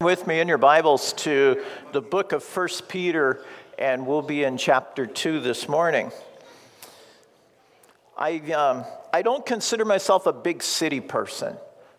with 0.00 0.28
me 0.28 0.38
in 0.38 0.46
your 0.46 0.58
Bibles 0.58 1.12
to 1.14 1.60
the 1.90 2.00
book 2.00 2.30
of 2.30 2.44
First 2.44 2.88
Peter, 2.88 3.44
and 3.80 4.06
we'll 4.06 4.22
be 4.22 4.44
in 4.44 4.56
chapter 4.56 5.08
2 5.08 5.40
this 5.40 5.68
morning. 5.68 6.12
I, 8.16 8.38
um, 8.52 8.84
I 9.12 9.22
don't 9.22 9.44
consider 9.44 9.84
myself 9.84 10.26
a 10.26 10.32
big 10.32 10.62
city 10.62 11.00
person. 11.00 11.56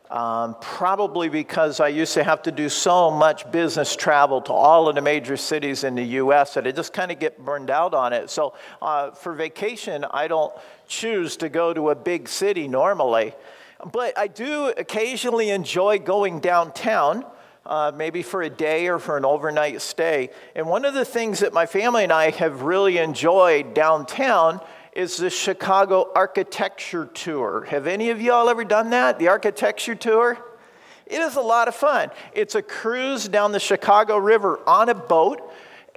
Um, 0.09 0.55
probably 0.61 1.27
because 1.27 1.81
I 1.81 1.89
used 1.89 2.13
to 2.13 2.23
have 2.23 2.41
to 2.43 2.53
do 2.53 2.69
so 2.69 3.11
much 3.11 3.51
business 3.51 3.97
travel 3.97 4.41
to 4.43 4.53
all 4.53 4.87
of 4.87 4.95
the 4.95 5.01
major 5.01 5.35
cities 5.35 5.83
in 5.83 5.95
the 5.95 6.05
US 6.21 6.53
that 6.53 6.65
I 6.65 6.71
just 6.71 6.93
kind 6.93 7.11
of 7.11 7.19
get 7.19 7.43
burned 7.43 7.69
out 7.69 7.93
on 7.93 8.13
it. 8.13 8.29
So 8.29 8.53
uh, 8.81 9.11
for 9.11 9.33
vacation, 9.33 10.05
I 10.09 10.29
don't 10.29 10.53
choose 10.87 11.35
to 11.35 11.49
go 11.49 11.73
to 11.73 11.89
a 11.89 11.95
big 11.95 12.29
city 12.29 12.69
normally. 12.69 13.33
But 13.91 14.17
I 14.17 14.27
do 14.27 14.73
occasionally 14.77 15.49
enjoy 15.49 15.99
going 15.99 16.39
downtown. 16.39 17.25
Uh, 17.69 17.91
maybe 17.95 18.23
for 18.23 18.41
a 18.41 18.49
day 18.49 18.87
or 18.87 18.97
for 18.97 19.15
an 19.15 19.23
overnight 19.23 19.79
stay. 19.79 20.31
And 20.55 20.65
one 20.65 20.85
of 20.85 20.95
the 20.95 21.05
things 21.05 21.41
that 21.41 21.53
my 21.53 21.67
family 21.67 22.03
and 22.03 22.11
I 22.11 22.31
have 22.31 22.63
really 22.63 22.97
enjoyed 22.97 23.75
downtown 23.75 24.59
is 24.93 25.17
the 25.17 25.29
Chicago 25.29 26.11
Architecture 26.15 27.05
Tour. 27.05 27.65
Have 27.69 27.85
any 27.85 28.09
of 28.09 28.19
y'all 28.19 28.49
ever 28.49 28.63
done 28.63 28.89
that? 28.89 29.19
The 29.19 29.27
Architecture 29.27 29.93
Tour? 29.93 30.39
It 31.05 31.21
is 31.21 31.35
a 31.35 31.41
lot 31.41 31.67
of 31.67 31.75
fun. 31.75 32.09
It's 32.33 32.55
a 32.55 32.63
cruise 32.63 33.27
down 33.27 33.51
the 33.51 33.59
Chicago 33.59 34.17
River 34.17 34.59
on 34.65 34.89
a 34.89 34.95
boat. 34.95 35.48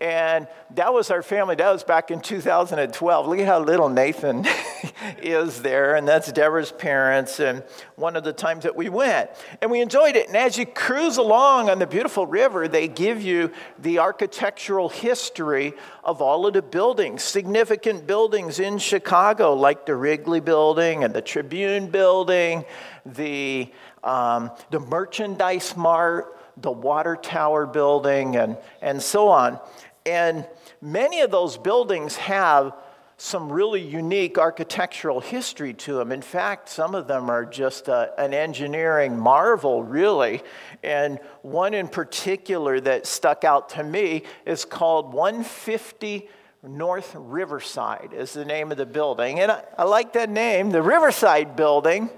And 0.03 0.49
that 0.75 0.93
was 0.93 1.13
our 1.13 1.23
family. 1.23 1.55
That 1.55 1.71
was 1.71 1.85
back 1.85 2.11
in 2.11 2.21
2012. 2.21 3.29
Look 3.29 3.39
at 3.39 3.47
how 3.47 3.61
little 3.61 3.89
Nathan 3.89 4.45
is 5.23 5.63
there. 5.63 5.95
And 5.95 6.09
that's 6.09 6.33
Deborah's 6.33 6.73
parents. 6.73 7.39
And 7.39 7.63
one 7.95 8.17
of 8.17 8.25
the 8.25 8.33
times 8.33 8.65
that 8.65 8.75
we 8.75 8.89
went. 8.89 9.31
And 9.61 9.71
we 9.71 9.81
enjoyed 9.81 10.17
it. 10.17 10.27
And 10.27 10.37
as 10.37 10.59
you 10.59 10.67
cruise 10.67 11.19
along 11.19 11.71
on 11.71 11.79
the 11.79 11.87
beautiful 11.87 12.27
river, 12.27 12.67
they 12.67 12.89
give 12.89 13.23
you 13.23 13.53
the 13.79 14.01
architectural 14.01 14.89
history 14.89 15.73
of 16.03 16.21
all 16.21 16.49
of 16.49 16.55
the 16.55 16.63
buildings, 16.63 17.23
significant 17.23 18.05
buildings 18.05 18.59
in 18.59 18.79
Chicago, 18.79 19.55
like 19.55 19.87
the 19.87 19.95
Wrigley 19.95 20.41
Building 20.41 21.05
and 21.05 21.15
the 21.15 21.23
Tribune 21.23 21.87
Building, 21.87 22.65
the, 23.07 23.73
um, 24.03 24.51
the 24.73 24.81
Merchandise 24.81 25.77
Mart 25.77 26.41
the 26.57 26.71
water 26.71 27.17
tower 27.17 27.67
building, 27.67 28.37
and, 28.37 28.57
and 28.81 29.03
so 29.03 29.29
on. 29.29 29.59
And 30.07 30.47
many 30.81 31.21
of 31.21 31.31
those 31.31 31.57
buildings 31.57 32.17
have 32.17 32.75
some 33.23 33.53
really 33.53 33.81
unique 33.81 34.37
architectural 34.37 35.21
history 35.21 35.73
to 35.73 35.95
them. 35.95 36.11
In 36.11 36.23
fact, 36.23 36.69
some 36.69 36.95
of 36.95 37.07
them 37.07 37.31
are 37.31 37.45
just 37.45 37.87
a, 37.87 37.95
uh, 37.95 38.07
an 38.19 38.35
engineering 38.35 39.17
marvel, 39.17 39.85
really. 39.85 40.43
And 40.83 41.21
one 41.43 41.73
in 41.73 41.87
particular 41.87 42.81
that 42.81 43.07
stuck 43.07 43.45
out 43.45 43.69
to 43.71 43.85
me 43.85 44.25
is 44.45 44.65
called 44.65 45.13
150 45.13 46.29
North 46.65 47.15
Riverside, 47.17 48.11
is 48.13 48.33
the 48.33 48.45
name 48.45 48.73
of 48.73 48.79
the 48.79 48.87
building. 48.87 49.39
And 49.39 49.53
I, 49.53 49.65
I 49.79 49.85
like 49.85 50.15
that 50.15 50.31
name, 50.31 50.71
the 50.71 50.83
Riverside 50.83 51.55
Building. 51.55 52.11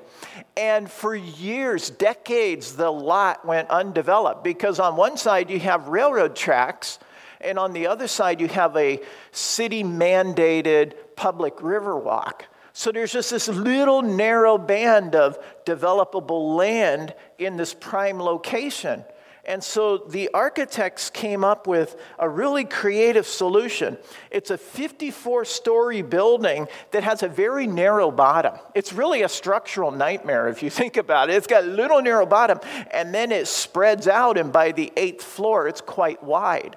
And 0.57 0.91
for 0.91 1.15
years, 1.15 1.91
decades, 1.91 2.77
the 2.77 2.91
lot 2.91 3.45
went 3.45 3.69
undeveloped 3.69 4.43
because 4.43 4.79
on 4.79 4.97
one 4.97 5.17
side 5.17 5.51
you 5.51 5.61
have 5.61 5.89
railroad 5.89 6.35
tracks 6.35 6.99
and 7.45 7.59
on 7.59 7.73
the 7.73 7.87
other 7.87 8.09
side, 8.09 8.41
you 8.41 8.49
have 8.49 8.77
a 8.77 9.01
city 9.33 9.85
mandated 9.85 10.95
public 11.17 11.63
river 11.63 11.99
walk. 11.99 12.47
So 12.73 12.91
there's 12.91 13.13
just 13.13 13.31
this 13.31 13.49
little 13.49 14.03
narrow 14.03 14.59
band 14.59 15.15
of 15.15 15.39
developable 15.65 16.57
land 16.57 17.15
in 17.39 17.57
this 17.57 17.73
prime 17.73 18.19
location. 18.19 19.05
And 19.47 19.63
so 19.63 19.99
the 19.99 20.31
architects 20.33 21.11
came 21.11 21.45
up 21.45 21.67
with 21.67 21.97
a 22.19 22.29
really 22.29 22.65
creative 22.65 23.27
solution. 23.27 23.99
It's 24.31 24.51
a 24.51 24.57
54 24.57 25.45
story 25.45 26.03
building 26.03 26.67
that 26.93 27.05
has 27.05 27.23
a 27.23 27.29
very 27.29 27.67
narrow 27.67 28.11
bottom. 28.11 28.55
It's 28.75 28.93
really 28.93 29.23
a 29.23 29.29
structural 29.29 29.91
nightmare 29.91 30.49
if 30.49 30.63
you 30.63 30.71
think 30.71 30.97
about 30.97 31.29
it. 31.29 31.37
It's 31.37 31.47
got 31.47 31.65
a 31.65 31.67
little 31.67 32.01
narrow 32.01 32.25
bottom, 32.27 32.59
and 32.91 33.15
then 33.15 33.33
it 33.33 33.47
spreads 33.47 34.09
out, 34.09 34.39
and 34.39 34.51
by 34.51 34.73
the 34.73 34.91
eighth 34.97 35.23
floor, 35.23 35.69
it's 35.69 35.83
quite 35.83 36.23
wide. 36.23 36.77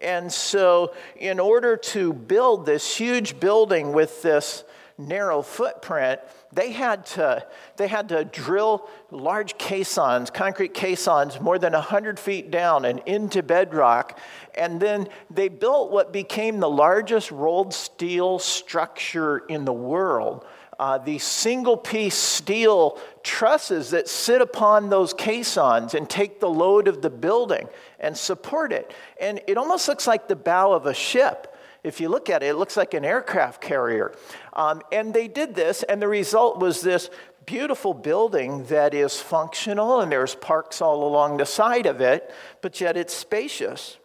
And 0.00 0.32
so, 0.32 0.94
in 1.16 1.40
order 1.40 1.76
to 1.76 2.12
build 2.12 2.66
this 2.66 2.96
huge 2.96 3.40
building 3.40 3.92
with 3.92 4.22
this 4.22 4.64
narrow 4.96 5.42
footprint, 5.42 6.20
they 6.52 6.72
had 6.72 7.06
to, 7.06 7.44
they 7.76 7.88
had 7.88 8.08
to 8.08 8.24
drill 8.24 8.88
large 9.10 9.58
caissons, 9.58 10.30
concrete 10.30 10.74
caissons, 10.74 11.40
more 11.40 11.58
than 11.58 11.72
100 11.72 12.18
feet 12.18 12.50
down 12.50 12.84
and 12.84 13.00
into 13.06 13.42
bedrock. 13.42 14.18
And 14.54 14.80
then 14.80 15.08
they 15.30 15.48
built 15.48 15.90
what 15.90 16.12
became 16.12 16.58
the 16.58 16.70
largest 16.70 17.30
rolled 17.30 17.74
steel 17.74 18.38
structure 18.38 19.38
in 19.38 19.64
the 19.64 19.72
world 19.72 20.44
uh, 20.78 20.98
these 20.98 21.24
single 21.24 21.76
piece 21.76 22.14
steel 22.14 22.98
trusses 23.22 23.90
that 23.90 24.08
sit 24.08 24.40
upon 24.40 24.90
those 24.90 25.12
caissons 25.12 25.94
and 25.94 26.08
take 26.08 26.40
the 26.40 26.48
load 26.48 26.86
of 26.86 27.02
the 27.02 27.10
building 27.10 27.68
and 27.98 28.16
support 28.16 28.72
it. 28.72 28.94
And 29.20 29.40
it 29.46 29.56
almost 29.56 29.88
looks 29.88 30.06
like 30.06 30.28
the 30.28 30.36
bow 30.36 30.72
of 30.72 30.86
a 30.86 30.94
ship. 30.94 31.56
If 31.82 32.00
you 32.00 32.08
look 32.08 32.30
at 32.30 32.42
it, 32.42 32.46
it 32.46 32.54
looks 32.54 32.76
like 32.76 32.94
an 32.94 33.04
aircraft 33.04 33.60
carrier. 33.60 34.12
Um, 34.52 34.82
and 34.92 35.12
they 35.14 35.28
did 35.28 35.54
this, 35.54 35.82
and 35.82 36.00
the 36.02 36.08
result 36.08 36.58
was 36.58 36.80
this 36.80 37.10
beautiful 37.46 37.94
building 37.94 38.64
that 38.64 38.94
is 38.94 39.18
functional, 39.18 40.00
and 40.00 40.12
there's 40.12 40.34
parks 40.34 40.82
all 40.82 41.06
along 41.06 41.38
the 41.38 41.46
side 41.46 41.86
of 41.86 42.00
it, 42.00 42.32
but 42.60 42.80
yet 42.80 42.96
it's 42.96 43.14
spacious. 43.14 43.96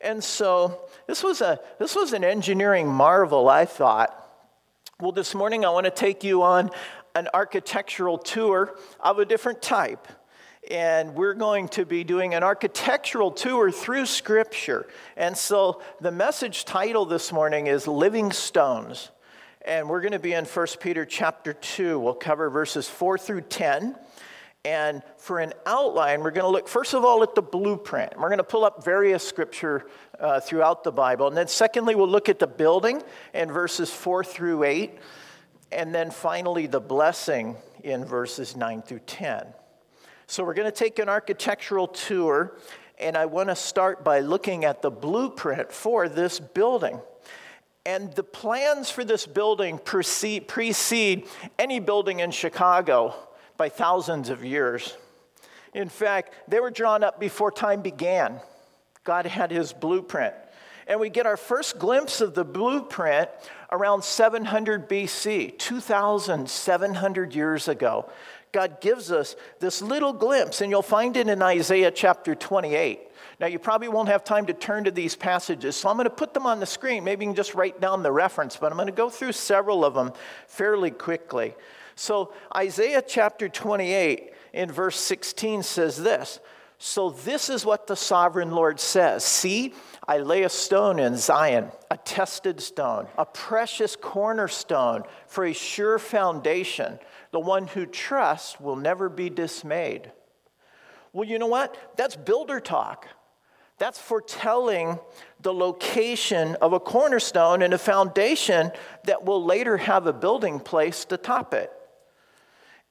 And 0.00 0.22
so 0.22 0.80
this 1.06 1.22
was, 1.22 1.40
a, 1.40 1.60
this 1.78 1.94
was 1.94 2.12
an 2.12 2.24
engineering 2.24 2.88
marvel, 2.88 3.48
I 3.48 3.64
thought. 3.64 4.27
Well, 5.00 5.12
this 5.12 5.32
morning 5.32 5.64
I 5.64 5.70
want 5.70 5.84
to 5.84 5.92
take 5.92 6.24
you 6.24 6.42
on 6.42 6.72
an 7.14 7.28
architectural 7.32 8.18
tour 8.18 8.76
of 8.98 9.20
a 9.20 9.24
different 9.24 9.62
type. 9.62 10.08
And 10.72 11.14
we're 11.14 11.34
going 11.34 11.68
to 11.68 11.86
be 11.86 12.02
doing 12.02 12.34
an 12.34 12.42
architectural 12.42 13.30
tour 13.30 13.70
through 13.70 14.06
Scripture. 14.06 14.88
And 15.16 15.38
so 15.38 15.82
the 16.00 16.10
message 16.10 16.64
title 16.64 17.04
this 17.04 17.30
morning 17.30 17.68
is 17.68 17.86
Living 17.86 18.32
Stones. 18.32 19.12
And 19.64 19.88
we're 19.88 20.00
going 20.00 20.14
to 20.14 20.18
be 20.18 20.32
in 20.32 20.44
1 20.44 20.66
Peter 20.80 21.04
chapter 21.04 21.52
2. 21.52 22.00
We'll 22.00 22.14
cover 22.14 22.50
verses 22.50 22.88
4 22.88 23.18
through 23.18 23.42
10. 23.42 23.94
And 24.68 25.02
for 25.16 25.38
an 25.38 25.54
outline, 25.64 26.20
we're 26.20 26.30
going 26.30 26.44
to 26.44 26.50
look 26.50 26.68
first 26.68 26.92
of 26.92 27.02
all 27.02 27.22
at 27.22 27.34
the 27.34 27.40
blueprint. 27.40 28.12
We're 28.18 28.28
going 28.28 28.36
to 28.36 28.44
pull 28.44 28.66
up 28.66 28.84
various 28.84 29.26
scripture 29.26 29.86
uh, 30.20 30.40
throughout 30.40 30.84
the 30.84 30.92
Bible. 30.92 31.26
And 31.26 31.34
then, 31.34 31.48
secondly, 31.48 31.94
we'll 31.94 32.06
look 32.06 32.28
at 32.28 32.38
the 32.38 32.46
building 32.46 33.02
in 33.32 33.50
verses 33.50 33.90
4 33.90 34.24
through 34.24 34.64
8. 34.64 34.98
And 35.72 35.94
then 35.94 36.10
finally, 36.10 36.66
the 36.66 36.82
blessing 36.82 37.56
in 37.82 38.04
verses 38.04 38.56
9 38.56 38.82
through 38.82 39.00
10. 39.06 39.46
So, 40.26 40.44
we're 40.44 40.52
going 40.52 40.70
to 40.70 40.78
take 40.78 40.98
an 40.98 41.08
architectural 41.08 41.88
tour. 41.88 42.58
And 42.98 43.16
I 43.16 43.24
want 43.24 43.48
to 43.48 43.56
start 43.56 44.04
by 44.04 44.20
looking 44.20 44.66
at 44.66 44.82
the 44.82 44.90
blueprint 44.90 45.72
for 45.72 46.10
this 46.10 46.38
building. 46.40 47.00
And 47.86 48.12
the 48.12 48.22
plans 48.22 48.90
for 48.90 49.02
this 49.02 49.24
building 49.24 49.78
precede, 49.78 50.46
precede 50.46 51.26
any 51.58 51.80
building 51.80 52.20
in 52.20 52.32
Chicago 52.32 53.14
by 53.58 53.68
thousands 53.68 54.30
of 54.30 54.42
years. 54.42 54.96
In 55.74 55.90
fact, 55.90 56.32
they 56.48 56.60
were 56.60 56.70
drawn 56.70 57.04
up 57.04 57.20
before 57.20 57.50
time 57.50 57.82
began. 57.82 58.40
God 59.04 59.26
had 59.26 59.50
his 59.50 59.74
blueprint. 59.74 60.34
And 60.86 60.98
we 61.00 61.10
get 61.10 61.26
our 61.26 61.36
first 61.36 61.78
glimpse 61.78 62.22
of 62.22 62.34
the 62.34 62.44
blueprint 62.44 63.28
around 63.70 64.02
700 64.02 64.88
BC, 64.88 65.58
2,700 65.58 67.34
years 67.34 67.68
ago. 67.68 68.08
God 68.52 68.80
gives 68.80 69.12
us 69.12 69.36
this 69.60 69.82
little 69.82 70.14
glimpse, 70.14 70.62
and 70.62 70.70
you'll 70.70 70.80
find 70.80 71.18
it 71.18 71.28
in 71.28 71.42
Isaiah 71.42 71.90
chapter 71.90 72.34
28. 72.34 73.00
Now, 73.40 73.46
you 73.46 73.58
probably 73.58 73.88
won't 73.88 74.08
have 74.08 74.24
time 74.24 74.46
to 74.46 74.54
turn 74.54 74.84
to 74.84 74.90
these 74.90 75.14
passages, 75.14 75.76
so 75.76 75.90
I'm 75.90 75.96
going 75.96 76.04
to 76.04 76.10
put 76.10 76.32
them 76.32 76.46
on 76.46 76.58
the 76.58 76.66
screen. 76.66 77.04
Maybe 77.04 77.26
you 77.26 77.30
can 77.30 77.36
just 77.36 77.54
write 77.54 77.80
down 77.80 78.02
the 78.02 78.10
reference, 78.10 78.56
but 78.56 78.72
I'm 78.72 78.78
going 78.78 78.86
to 78.86 78.92
go 78.92 79.10
through 79.10 79.32
several 79.32 79.84
of 79.84 79.92
them 79.92 80.12
fairly 80.46 80.90
quickly. 80.90 81.54
So, 81.98 82.32
Isaiah 82.54 83.02
chapter 83.04 83.48
28 83.48 84.32
in 84.52 84.70
verse 84.70 85.00
16 85.00 85.64
says 85.64 86.00
this 86.00 86.38
So, 86.78 87.10
this 87.10 87.50
is 87.50 87.66
what 87.66 87.88
the 87.88 87.96
sovereign 87.96 88.52
Lord 88.52 88.78
says 88.78 89.24
See, 89.24 89.74
I 90.06 90.18
lay 90.18 90.44
a 90.44 90.48
stone 90.48 91.00
in 91.00 91.16
Zion, 91.16 91.72
a 91.90 91.96
tested 91.96 92.60
stone, 92.60 93.08
a 93.18 93.26
precious 93.26 93.96
cornerstone 93.96 95.02
for 95.26 95.44
a 95.44 95.52
sure 95.52 95.98
foundation. 95.98 97.00
The 97.32 97.40
one 97.40 97.66
who 97.66 97.84
trusts 97.84 98.60
will 98.60 98.76
never 98.76 99.08
be 99.08 99.28
dismayed. 99.28 100.12
Well, 101.12 101.28
you 101.28 101.40
know 101.40 101.48
what? 101.48 101.96
That's 101.96 102.14
builder 102.14 102.60
talk. 102.60 103.08
That's 103.78 103.98
foretelling 103.98 105.00
the 105.40 105.52
location 105.52 106.54
of 106.60 106.72
a 106.72 106.80
cornerstone 106.80 107.60
and 107.60 107.74
a 107.74 107.78
foundation 107.78 108.70
that 109.04 109.24
will 109.24 109.44
later 109.44 109.78
have 109.78 110.06
a 110.06 110.12
building 110.12 110.60
placed 110.60 111.10
atop 111.10 111.54
it. 111.54 111.72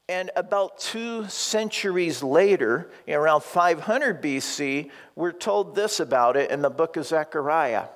And 0.10 0.32
about 0.38 0.80
two 0.80 1.28
centuries 1.28 2.24
later, 2.24 2.90
around 3.10 3.44
500 3.44 4.22
BC, 4.22 4.90
we're 5.16 5.34
told 5.34 5.76
this 5.76 6.00
about 6.00 6.38
it 6.38 6.50
in 6.50 6.62
the 6.62 6.70
book 6.70 6.96
of 6.96 7.06
Zechariah. 7.06 7.88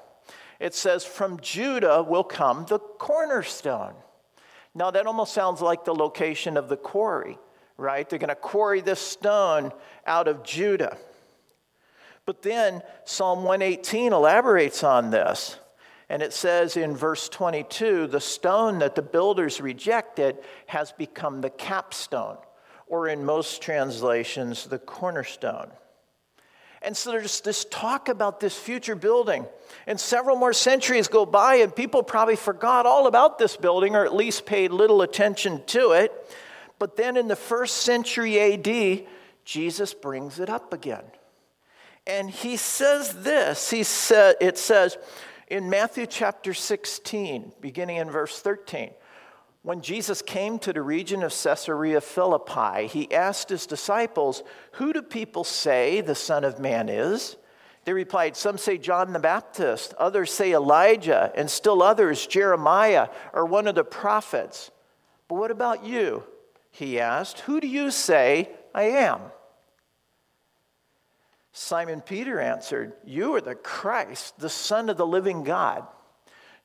It 0.59 0.75
says, 0.75 1.05
From 1.05 1.39
Judah 1.39 2.03
will 2.03 2.25
come 2.25 2.65
the 2.67 2.79
cornerstone. 2.79 3.93
Now, 4.75 4.91
that 4.91 5.07
almost 5.07 5.33
sounds 5.33 5.61
like 5.61 5.85
the 5.85 5.95
location 5.95 6.57
of 6.57 6.67
the 6.67 6.77
quarry, 6.77 7.37
right? 7.77 8.07
They're 8.09 8.19
going 8.19 8.29
to 8.29 8.35
quarry 8.35 8.81
this 8.81 8.99
stone 8.99 9.71
out 10.05 10.27
of 10.27 10.43
Judah. 10.43 10.97
But 12.25 12.41
then 12.41 12.81
Psalm 13.05 13.43
118 13.43 14.13
elaborates 14.13 14.83
on 14.83 15.11
this. 15.11 15.57
And 16.11 16.21
it 16.21 16.33
says 16.33 16.75
in 16.75 16.93
verse 16.93 17.29
22 17.29 18.07
the 18.07 18.19
stone 18.19 18.79
that 18.79 18.95
the 18.95 19.01
builders 19.01 19.61
rejected 19.61 20.37
has 20.65 20.91
become 20.91 21.39
the 21.39 21.49
capstone, 21.49 22.35
or 22.85 23.07
in 23.07 23.23
most 23.23 23.61
translations, 23.61 24.65
the 24.65 24.77
cornerstone. 24.77 25.71
And 26.81 26.97
so 26.97 27.11
there's 27.11 27.39
this 27.39 27.63
talk 27.63 28.09
about 28.09 28.41
this 28.41 28.59
future 28.59 28.95
building. 28.95 29.45
And 29.87 29.97
several 29.97 30.35
more 30.35 30.51
centuries 30.51 31.07
go 31.07 31.25
by, 31.25 31.55
and 31.55 31.73
people 31.73 32.03
probably 32.03 32.35
forgot 32.35 32.85
all 32.85 33.07
about 33.07 33.39
this 33.39 33.55
building, 33.55 33.95
or 33.95 34.03
at 34.03 34.13
least 34.13 34.45
paid 34.45 34.71
little 34.73 35.03
attention 35.03 35.63
to 35.67 35.91
it. 35.91 36.11
But 36.77 36.97
then 36.97 37.15
in 37.15 37.29
the 37.29 37.37
first 37.37 37.77
century 37.77 38.37
AD, 38.37 39.07
Jesus 39.45 39.93
brings 39.93 40.39
it 40.41 40.49
up 40.49 40.73
again. 40.73 41.05
And 42.05 42.29
he 42.29 42.57
says 42.57 43.23
this 43.23 43.69
he 43.69 43.83
said, 43.83 44.35
it 44.41 44.57
says, 44.57 44.97
in 45.51 45.69
Matthew 45.69 46.06
chapter 46.06 46.53
16, 46.53 47.51
beginning 47.59 47.98
in 47.98 48.09
verse 48.09 48.39
13, 48.39 48.92
when 49.63 49.81
Jesus 49.81 50.21
came 50.21 50.57
to 50.59 50.71
the 50.71 50.81
region 50.81 51.24
of 51.24 51.33
Caesarea 51.33 52.00
Philippi, 52.00 52.88
he 52.88 53.13
asked 53.13 53.50
his 53.50 53.65
disciples, 53.65 54.44
Who 54.74 54.94
do 54.94 55.01
people 55.01 55.44
say 55.44 56.00
the 56.00 56.15
Son 56.15 56.45
of 56.45 56.62
Man 56.62 56.88
is? 56.88 57.36
They 57.83 57.92
replied, 57.92 58.38
Some 58.38 58.57
say 58.57 58.77
John 58.77 59.12
the 59.12 59.19
Baptist, 59.19 59.94
others 60.00 60.31
say 60.31 60.53
Elijah, 60.53 61.33
and 61.36 61.50
still 61.50 61.83
others 61.83 62.25
Jeremiah 62.25 63.09
or 63.33 63.45
one 63.45 63.68
of 63.68 63.75
the 63.75 63.83
prophets. 63.83 64.71
But 65.27 65.36
what 65.36 65.51
about 65.51 65.83
you? 65.83 66.24
He 66.69 66.97
asked, 66.97 67.42
Who 67.42 67.59
do 67.59 67.68
you 67.68 67.92
say 67.92 68.50
I 68.74 68.83
am? 68.83 69.19
Simon 71.53 72.01
Peter 72.01 72.39
answered, 72.39 72.94
You 73.06 73.36
are 73.36 73.42
the 73.42 73.56
Christ, 73.56 74.39
the 74.39 74.50
Son 74.50 74.89
of 74.89 74.98
the 74.98 75.06
living 75.07 75.44
God. 75.44 75.86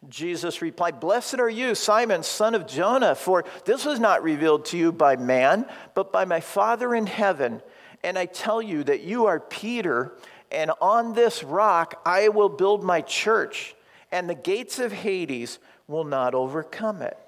Jesus 0.08 0.62
replied, 0.62 1.00
Blessed 1.00 1.40
are 1.40 1.50
you, 1.50 1.74
Simon, 1.74 2.22
son 2.22 2.54
of 2.54 2.66
Jonah, 2.66 3.14
for 3.14 3.44
this 3.64 3.84
was 3.84 3.98
not 3.98 4.22
revealed 4.22 4.66
to 4.66 4.78
you 4.78 4.92
by 4.92 5.16
man, 5.16 5.66
but 5.94 6.12
by 6.12 6.24
my 6.24 6.40
Father 6.40 6.94
in 6.94 7.06
heaven. 7.06 7.62
And 8.04 8.18
I 8.18 8.26
tell 8.26 8.62
you 8.62 8.84
that 8.84 9.02
you 9.02 9.26
are 9.26 9.40
Peter, 9.40 10.16
and 10.52 10.70
on 10.80 11.14
this 11.14 11.42
rock 11.42 12.00
I 12.04 12.28
will 12.28 12.48
build 12.48 12.84
my 12.84 13.00
church, 13.00 13.74
and 14.12 14.28
the 14.30 14.34
gates 14.34 14.78
of 14.78 14.92
Hades 14.92 15.58
will 15.88 16.04
not 16.04 16.34
overcome 16.34 17.02
it. 17.02 17.18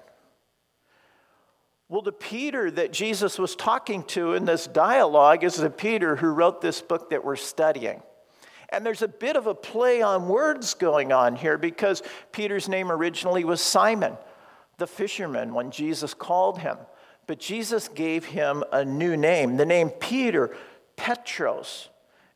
Well, 1.89 2.03
the 2.03 2.11
Peter 2.11 2.69
that 2.69 2.93
Jesus 2.93 3.39
was 3.39 3.55
talking 3.55 4.03
to 4.03 4.33
in 4.33 4.45
this 4.45 4.67
dialogue 4.67 5.43
is 5.43 5.55
the 5.55 5.71
Peter 5.71 6.15
who 6.15 6.27
wrote 6.27 6.61
this 6.61 6.83
book 6.83 7.09
that 7.09 7.25
we're 7.25 7.35
studying. 7.35 8.03
And 8.69 8.85
there's 8.85 9.01
a 9.01 9.07
bit 9.07 9.35
of 9.35 9.47
a 9.47 9.55
play 9.55 10.03
on 10.03 10.27
words 10.27 10.75
going 10.75 11.11
on 11.11 11.35
here 11.35 11.57
because 11.57 12.03
Peter's 12.31 12.69
name 12.69 12.91
originally 12.91 13.43
was 13.43 13.59
Simon, 13.59 14.15
the 14.77 14.85
fisherman, 14.85 15.55
when 15.55 15.71
Jesus 15.71 16.13
called 16.13 16.59
him. 16.59 16.77
But 17.25 17.39
Jesus 17.39 17.87
gave 17.87 18.23
him 18.23 18.63
a 18.71 18.85
new 18.85 19.17
name, 19.17 19.57
the 19.57 19.65
name 19.65 19.89
Peter, 19.89 20.55
Petros. 20.95 21.89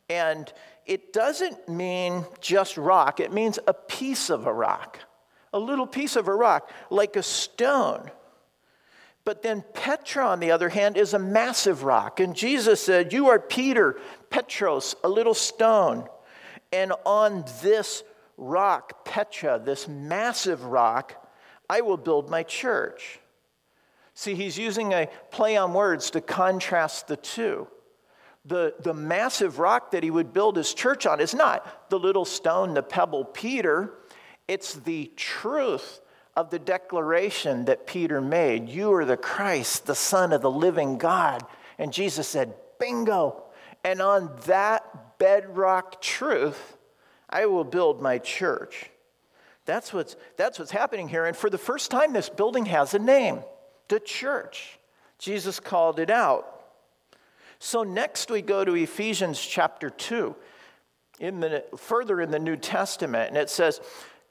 And 0.10 0.52
it 0.88 1.14
doesn't 1.14 1.70
mean 1.70 2.26
just 2.42 2.76
rock, 2.76 3.20
it 3.20 3.32
means 3.32 3.60
a 3.68 3.74
piece 3.76 4.32
of 4.32 4.48
a 4.48 4.54
rock, 4.54 4.98
a 5.54 5.60
little 5.60 5.86
piece 5.86 6.16
of 6.16 6.28
a 6.28 6.34
rock, 6.34 6.72
like 6.90 7.16
a 7.16 7.24
stone. 7.24 8.10
But 9.26 9.42
then 9.42 9.64
Petra, 9.74 10.28
on 10.28 10.40
the 10.40 10.52
other 10.52 10.70
hand, 10.70 10.98
is 10.98 11.14
a 11.14 11.20
massive 11.20 11.84
rock. 11.84 12.20
And 12.20 12.36
Jesus 12.36 12.82
said, 12.82 13.14
You 13.14 13.30
are 13.30 13.40
Peter, 13.40 13.98
Petros, 14.30 14.96
a 15.04 15.10
little 15.10 15.34
stone. 15.34 16.08
And 16.74 16.92
on 17.06 17.46
this 17.62 18.04
rock, 18.36 19.06
Petra, 19.06 19.62
this 19.64 19.88
massive 19.88 20.64
rock, 20.66 21.16
I 21.70 21.82
will 21.82 21.98
build 21.98 22.30
my 22.30 22.44
church. 22.44 23.20
See, 24.14 24.36
he's 24.36 24.58
using 24.58 24.94
a 24.94 25.08
play 25.32 25.56
on 25.56 25.74
words 25.74 26.12
to 26.12 26.22
contrast 26.22 27.08
the 27.08 27.18
two. 27.18 27.68
The, 28.46 28.76
the 28.82 28.94
massive 28.94 29.58
rock 29.58 29.92
that 29.92 30.04
he 30.04 30.12
would 30.12 30.34
build 30.34 30.58
his 30.58 30.74
church 30.74 31.06
on 31.06 31.22
is 31.22 31.34
not 31.34 31.90
the 31.90 31.98
little 31.98 32.26
stone, 32.26 32.74
the 32.74 32.84
pebble, 32.84 33.24
Peter. 33.24 33.94
It's 34.50 34.74
the 34.74 35.12
truth 35.16 36.02
of 36.36 36.50
the 36.50 36.60
declaration 36.60 37.66
that 37.66 37.86
Peter 37.86 38.20
made 38.20 38.70
You 38.70 38.94
are 38.94 39.06
the 39.06 39.18
Christ, 39.18 39.86
the 39.86 39.96
Son 39.96 40.34
of 40.34 40.42
the 40.42 40.52
living 40.52 40.98
God. 40.98 41.46
And 41.78 41.94
Jesus 41.94 42.28
said, 42.28 42.54
Bingo. 42.80 43.44
And 43.84 44.02
on 44.02 44.32
that 44.46 45.18
bedrock 45.20 46.02
truth, 46.02 46.78
I 47.30 47.46
will 47.46 47.64
build 47.64 48.02
my 48.02 48.18
church. 48.18 48.90
That's 49.66 49.94
what's, 49.94 50.16
that's 50.38 50.60
what's 50.60 50.72
happening 50.72 51.08
here. 51.08 51.26
And 51.26 51.36
for 51.36 51.50
the 51.50 51.58
first 51.58 51.92
time, 51.92 52.14
this 52.14 52.30
building 52.30 52.66
has 52.68 52.94
a 52.94 53.00
name 53.00 53.44
the 53.90 54.00
church. 54.00 54.80
Jesus 55.20 55.60
called 55.60 56.00
it 56.00 56.10
out. 56.10 56.50
So 57.60 57.84
next 57.84 58.32
we 58.32 58.42
go 58.42 58.66
to 58.66 58.74
Ephesians 58.74 59.40
chapter 59.40 59.90
2, 59.90 60.36
in 61.20 61.40
the, 61.40 61.64
further 61.78 62.20
in 62.20 62.32
the 62.32 62.40
New 62.40 62.58
Testament, 62.58 63.30
and 63.30 63.38
it 63.38 63.50
says, 63.50 63.80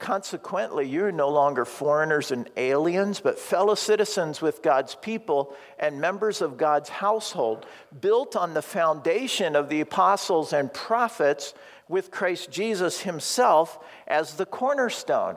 Consequently, 0.03 0.89
you're 0.89 1.13
no 1.13 1.29
longer 1.29 1.65
foreigners 1.65 2.33
and 2.33 2.51
aliens, 2.57 3.21
but 3.21 3.39
fellow 3.39 3.77
citizens 3.77 4.43
with 4.43 4.61
God's 4.61 4.97
people 4.97 5.55
and 5.79 6.01
members 6.01 6.43
of 6.43 6.57
God's 6.57 6.89
household, 6.89 7.67
built 8.01 8.35
on 8.35 8.53
the 8.53 8.63
foundation 8.63 9.55
of 9.55 9.69
the 9.69 9.81
apostles 9.81 10.53
and 10.53 10.75
prophets, 10.75 11.55
with 11.89 12.11
Christ 12.11 12.51
Jesus 12.51 13.03
himself 13.03 13.79
as 14.09 14.35
the 14.35 14.45
cornerstone. 14.45 15.37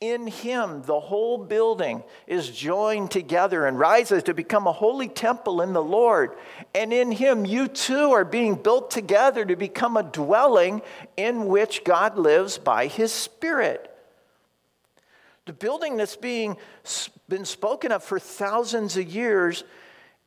In 0.00 0.26
him, 0.28 0.82
the 0.82 0.98
whole 0.98 1.36
building 1.36 2.02
is 2.26 2.48
joined 2.48 3.10
together 3.10 3.66
and 3.66 3.78
rises 3.78 4.22
to 4.22 4.34
become 4.34 4.66
a 4.66 4.72
holy 4.72 5.08
temple 5.08 5.60
in 5.60 5.74
the 5.74 5.82
Lord. 5.82 6.32
And 6.74 6.90
in 6.90 7.12
him, 7.12 7.44
you 7.44 7.68
too 7.68 8.12
are 8.12 8.24
being 8.24 8.54
built 8.54 8.90
together 8.90 9.44
to 9.44 9.56
become 9.56 9.98
a 9.98 10.02
dwelling 10.02 10.80
in 11.18 11.48
which 11.48 11.84
God 11.84 12.16
lives 12.16 12.56
by 12.56 12.86
his 12.86 13.12
Spirit. 13.12 13.94
The 15.44 15.52
building 15.52 15.98
that's 15.98 16.16
being 16.16 16.56
been 17.28 17.44
spoken 17.44 17.92
of 17.92 18.02
for 18.02 18.18
thousands 18.18 18.96
of 18.96 19.06
years 19.06 19.64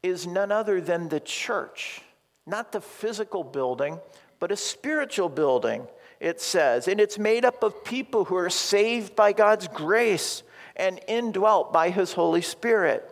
is 0.04 0.28
none 0.28 0.52
other 0.52 0.82
than 0.82 1.10
the 1.10 1.20
church, 1.20 2.02
not 2.46 2.72
the 2.74 2.82
physical 2.82 3.44
building, 3.44 4.00
but 4.40 4.52
a 4.52 4.56
spiritual 4.56 5.30
building 5.30 5.88
it 6.24 6.40
says. 6.40 6.88
And 6.88 7.02
it's 7.02 7.20
made 7.20 7.44
up 7.44 7.64
of 7.64 7.84
people 7.84 8.24
who 8.24 8.38
are 8.38 8.50
saved 8.50 9.14
by 9.14 9.34
God's 9.34 9.68
grace 9.68 10.42
and 10.74 11.02
indwelt 11.06 11.74
by 11.74 11.90
His 11.90 12.14
Holy 12.14 12.42
Spirit. 12.42 13.04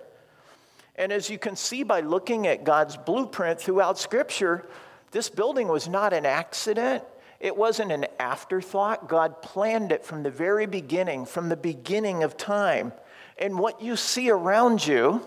And 0.95 1.11
as 1.11 1.29
you 1.29 1.37
can 1.37 1.57
see 1.57 1.83
by 1.83 1.99
looking 1.99 2.47
at 2.47 2.63
God's 2.63 2.95
blueprint 2.95 3.59
throughout 3.59 3.99
Scripture, 3.99 4.65
this 5.11 5.29
building 5.29 5.67
was 5.67 5.89
not 5.89 6.13
an 6.13 6.25
accident. 6.25 7.03
It 7.41 7.57
wasn't 7.57 7.91
an 7.91 8.05
afterthought. 8.17 9.09
God 9.09 9.41
planned 9.41 9.91
it 9.91 10.05
from 10.05 10.23
the 10.23 10.31
very 10.31 10.65
beginning, 10.65 11.25
from 11.25 11.49
the 11.49 11.57
beginning 11.57 12.23
of 12.23 12.37
time. 12.37 12.93
And 13.37 13.59
what 13.59 13.81
you 13.81 13.97
see 13.97 14.29
around 14.29 14.87
you 14.87 15.21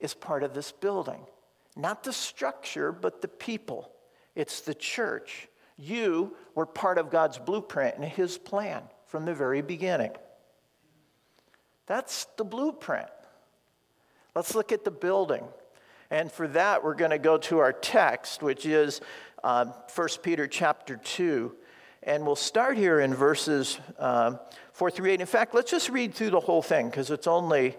is 0.00 0.12
part 0.12 0.42
of 0.42 0.54
this 0.54 0.72
building. 0.72 1.20
Not 1.76 2.02
the 2.02 2.12
structure, 2.12 2.90
but 2.90 3.22
the 3.22 3.28
people. 3.28 3.92
It's 4.34 4.62
the 4.62 4.74
church. 4.74 5.46
You 5.80 6.36
were 6.54 6.66
part 6.66 6.98
of 6.98 7.10
God's 7.10 7.38
blueprint 7.38 7.96
and 7.96 8.04
His 8.04 8.36
plan 8.36 8.82
from 9.06 9.24
the 9.24 9.34
very 9.34 9.62
beginning. 9.62 10.12
That's 11.86 12.26
the 12.36 12.44
blueprint. 12.44 13.08
Let's 14.36 14.54
look 14.54 14.72
at 14.72 14.84
the 14.84 14.90
building. 14.90 15.42
And 16.10 16.30
for 16.30 16.46
that, 16.48 16.84
we're 16.84 16.94
going 16.94 17.12
to 17.12 17.18
go 17.18 17.38
to 17.38 17.58
our 17.58 17.72
text, 17.72 18.42
which 18.42 18.66
is 18.66 19.00
uh, 19.42 19.66
1 19.94 20.08
Peter 20.22 20.46
chapter 20.46 20.96
2. 20.96 21.52
And 22.02 22.26
we'll 22.26 22.36
start 22.36 22.76
here 22.76 23.00
in 23.00 23.14
verses 23.14 23.78
uh, 23.98 24.36
4 24.72 24.90
through 24.90 25.10
8. 25.10 25.20
In 25.20 25.26
fact, 25.26 25.54
let's 25.54 25.70
just 25.70 25.88
read 25.88 26.14
through 26.14 26.30
the 26.30 26.40
whole 26.40 26.62
thing 26.62 26.90
because 26.90 27.10
it's 27.10 27.26
only, 27.26 27.76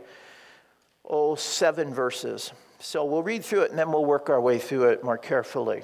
oh, 1.07 1.35
seven 1.35 1.93
verses. 1.93 2.51
So 2.79 3.05
we'll 3.05 3.23
read 3.23 3.45
through 3.45 3.61
it 3.61 3.69
and 3.69 3.79
then 3.79 3.91
we'll 3.91 4.05
work 4.05 4.29
our 4.29 4.41
way 4.41 4.57
through 4.57 4.89
it 4.89 5.03
more 5.03 5.17
carefully. 5.17 5.83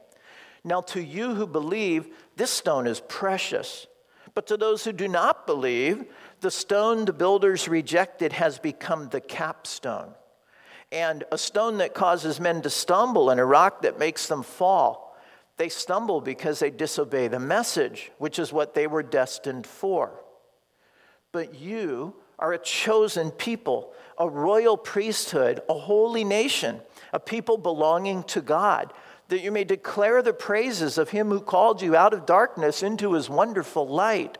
Now, 0.63 0.81
to 0.81 1.01
you 1.01 1.33
who 1.35 1.47
believe, 1.47 2.07
this 2.35 2.51
stone 2.51 2.85
is 2.87 3.01
precious. 3.07 3.87
But 4.33 4.47
to 4.47 4.57
those 4.57 4.83
who 4.83 4.91
do 4.91 5.07
not 5.07 5.45
believe, 5.45 6.05
the 6.39 6.51
stone 6.51 7.05
the 7.05 7.13
builders 7.13 7.67
rejected 7.67 8.33
has 8.33 8.59
become 8.59 9.09
the 9.09 9.21
capstone, 9.21 10.13
and 10.91 11.23
a 11.31 11.37
stone 11.37 11.77
that 11.77 11.93
causes 11.93 12.39
men 12.39 12.61
to 12.61 12.69
stumble, 12.69 13.29
and 13.29 13.39
a 13.39 13.45
rock 13.45 13.81
that 13.81 13.99
makes 13.99 14.27
them 14.27 14.43
fall. 14.43 15.17
They 15.57 15.69
stumble 15.69 16.21
because 16.21 16.59
they 16.59 16.71
disobey 16.71 17.27
the 17.27 17.39
message, 17.39 18.11
which 18.17 18.39
is 18.39 18.53
what 18.53 18.73
they 18.73 18.87
were 18.87 19.03
destined 19.03 19.67
for. 19.67 20.23
But 21.31 21.55
you 21.55 22.15
are 22.39 22.53
a 22.53 22.57
chosen 22.57 23.31
people, 23.31 23.93
a 24.17 24.27
royal 24.27 24.77
priesthood, 24.77 25.61
a 25.69 25.73
holy 25.73 26.23
nation, 26.23 26.81
a 27.13 27.19
people 27.19 27.57
belonging 27.57 28.23
to 28.23 28.41
God 28.41 28.93
that 29.31 29.41
you 29.41 29.49
may 29.49 29.63
declare 29.63 30.21
the 30.21 30.33
praises 30.33 30.97
of 30.97 31.11
him 31.11 31.29
who 31.29 31.39
called 31.39 31.81
you 31.81 31.95
out 31.95 32.13
of 32.13 32.25
darkness 32.25 32.83
into 32.83 33.13
his 33.13 33.29
wonderful 33.29 33.87
light. 33.87 34.37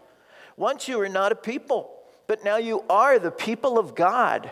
Once 0.57 0.89
you 0.89 0.97
were 0.97 1.07
not 1.07 1.31
a 1.31 1.35
people, 1.35 1.93
but 2.27 2.43
now 2.43 2.57
you 2.57 2.83
are 2.89 3.17
the 3.17 3.31
people 3.31 3.79
of 3.79 3.95
God. 3.95 4.51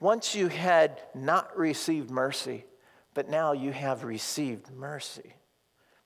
Once 0.00 0.34
you 0.34 0.48
had 0.48 1.02
not 1.14 1.54
received 1.58 2.10
mercy, 2.10 2.64
but 3.12 3.28
now 3.28 3.52
you 3.52 3.70
have 3.70 4.02
received 4.02 4.70
mercy. 4.70 5.34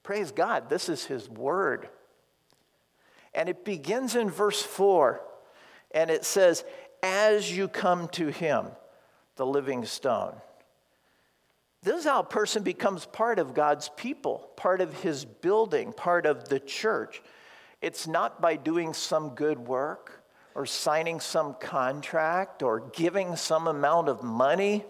Praise 0.03 0.33
God, 0.33 0.69
this 0.69 0.89
is 0.89 1.05
his 1.05 1.29
word. 1.29 1.89
And 3.33 3.49
it 3.49 3.65
begins 3.65 4.17
in 4.17 4.31
verse 4.31 4.61
4, 4.61 5.23
and 5.93 6.11
it 6.11 6.25
says, 6.25 6.65
As 7.05 7.57
you 7.57 7.69
come 7.69 8.09
to 8.09 8.33
him, 8.33 8.67
the 9.37 9.47
living 9.47 9.85
stone. 9.85 10.35
This 11.83 12.01
is 12.01 12.05
how 12.05 12.21
a 12.21 12.25
person 12.25 12.63
becomes 12.63 13.07
part 13.07 13.39
of 13.39 13.55
God's 13.55 13.91
people, 13.97 14.51
part 14.57 14.83
of 14.83 14.93
his 15.03 15.25
building, 15.25 15.93
part 15.93 16.27
of 16.27 16.49
the 16.49 16.61
church. 16.61 17.23
It's 17.81 18.07
not 18.07 18.43
by 18.43 18.57
doing 18.57 18.93
some 18.93 19.31
good 19.31 19.59
work 19.59 20.23
or 20.55 20.67
signing 20.67 21.21
some 21.21 21.55
contract 21.55 22.63
or 22.63 22.91
giving 22.93 23.37
some 23.37 23.67
amount 23.67 24.09
of 24.09 24.23
money. 24.23 24.85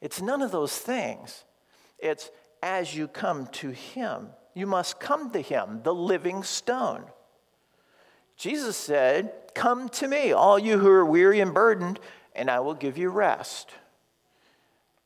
It's 0.00 0.22
none 0.22 0.40
of 0.40 0.52
those 0.52 0.76
things. 0.76 1.44
It's 1.98 2.30
as 2.62 2.94
you 2.94 3.06
come 3.06 3.46
to 3.48 3.70
him. 3.70 4.28
You 4.54 4.66
must 4.66 5.00
come 5.00 5.30
to 5.32 5.40
him, 5.40 5.82
the 5.82 5.94
living 5.94 6.42
stone. 6.42 7.04
Jesus 8.36 8.76
said, 8.76 9.32
Come 9.54 9.90
to 9.90 10.08
me, 10.08 10.32
all 10.32 10.58
you 10.58 10.78
who 10.78 10.88
are 10.88 11.04
weary 11.04 11.40
and 11.40 11.52
burdened, 11.52 12.00
and 12.34 12.50
I 12.50 12.60
will 12.60 12.74
give 12.74 12.96
you 12.96 13.10
rest. 13.10 13.70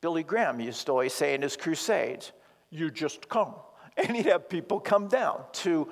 Billy 0.05 0.21
Graham 0.21 0.59
used 0.59 0.85
to 0.85 0.91
always 0.91 1.13
say 1.13 1.33
in 1.33 1.41
his 1.41 1.57
crusades, 1.57 2.31
You 2.69 2.91
just 2.91 3.27
come. 3.27 3.55
And 3.97 4.15
he'd 4.15 4.27
have 4.27 4.49
people 4.49 4.79
come 4.79 5.07
down 5.07 5.41
to 5.63 5.89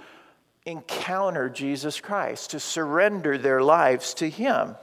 encounter 0.68 1.50
Jesus 1.50 2.00
Christ, 2.00 2.52
to 2.52 2.60
surrender 2.60 3.40
their 3.40 3.64
lives 3.64 4.14
to 4.16 4.30
Him. 4.30 4.76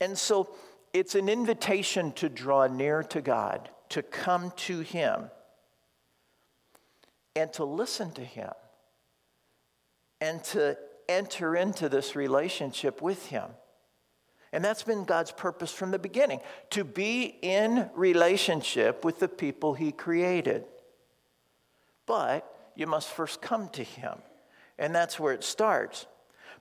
And 0.00 0.18
so 0.18 0.50
it's 0.92 1.14
an 1.14 1.28
invitation 1.28 2.10
to 2.14 2.28
draw 2.28 2.66
near 2.66 3.04
to 3.04 3.20
God, 3.20 3.68
to 3.90 4.02
come 4.02 4.50
to 4.66 4.80
Him, 4.80 5.30
and 7.36 7.52
to 7.52 7.64
listen 7.64 8.10
to 8.14 8.24
Him, 8.24 8.50
and 10.20 10.42
to 10.46 10.76
enter 11.08 11.54
into 11.54 11.88
this 11.88 12.16
relationship 12.16 13.00
with 13.00 13.26
Him. 13.26 13.50
And 14.52 14.64
that's 14.64 14.82
been 14.82 15.04
God's 15.04 15.30
purpose 15.30 15.70
from 15.70 15.92
the 15.92 15.98
beginning 15.98 16.40
to 16.70 16.82
be 16.82 17.36
in 17.40 17.88
relationship 17.94 19.04
with 19.04 19.20
the 19.20 19.28
people 19.28 19.74
He 19.74 19.92
created. 19.92 20.64
But 22.06 22.44
you 22.74 22.86
must 22.86 23.08
first 23.08 23.40
come 23.40 23.68
to 23.70 23.84
Him. 23.84 24.18
And 24.78 24.94
that's 24.94 25.20
where 25.20 25.32
it 25.32 25.44
starts. 25.44 26.06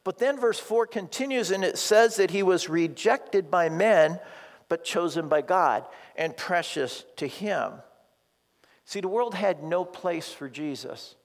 But 0.04 0.20
then 0.20 0.40
verse 0.40 0.60
4 0.60 0.88
continues 0.88 1.52
and 1.52 1.64
it 1.64 1.78
says 1.78 2.18
that 2.18 2.32
He 2.32 2.44
was 2.44 2.70
rejected 2.70 3.50
by 3.50 3.70
men, 3.70 4.20
but 4.68 4.84
chosen 4.84 5.28
by 5.28 5.42
God 5.42 5.86
and 6.16 6.38
precious 6.38 7.04
to 7.18 7.28
Him. 7.28 7.74
See, 8.86 9.02
the 9.02 9.08
world 9.08 9.34
had 9.34 9.64
no 9.64 9.84
place 9.86 10.32
for 10.32 10.50
Jesus. 10.50 11.16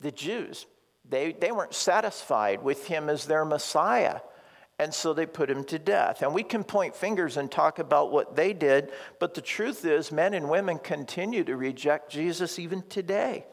The 0.00 0.12
Jews, 0.12 0.66
they, 1.08 1.32
they 1.32 1.52
weren't 1.52 1.74
satisfied 1.74 2.62
with 2.62 2.86
Him 2.86 3.08
as 3.08 3.26
their 3.26 3.44
Messiah. 3.44 4.20
And 4.78 4.92
so 4.92 5.12
they 5.12 5.26
put 5.26 5.50
him 5.50 5.64
to 5.64 5.78
death. 5.78 6.22
And 6.22 6.34
we 6.34 6.42
can 6.42 6.64
point 6.64 6.96
fingers 6.96 7.36
and 7.36 7.50
talk 7.50 7.78
about 7.78 8.10
what 8.10 8.34
they 8.34 8.52
did, 8.52 8.90
but 9.20 9.34
the 9.34 9.40
truth 9.40 9.84
is, 9.84 10.10
men 10.10 10.34
and 10.34 10.50
women 10.50 10.78
continue 10.78 11.44
to 11.44 11.56
reject 11.56 12.10
Jesus 12.10 12.58
even 12.58 12.82
today. 12.88 13.46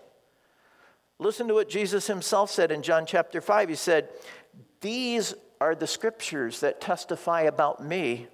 Listen 1.19 1.47
to 1.47 1.53
what 1.53 1.69
Jesus 1.69 2.07
himself 2.07 2.49
said 2.49 2.71
in 2.71 2.81
John 2.81 3.05
chapter 3.05 3.41
5. 3.41 3.69
He 3.69 3.75
said, 3.75 4.09
These 4.81 5.35
are 5.59 5.75
the 5.75 5.85
scriptures 5.85 6.61
that 6.61 6.81
testify 6.81 7.41
about 7.41 7.83
me, 7.83 8.27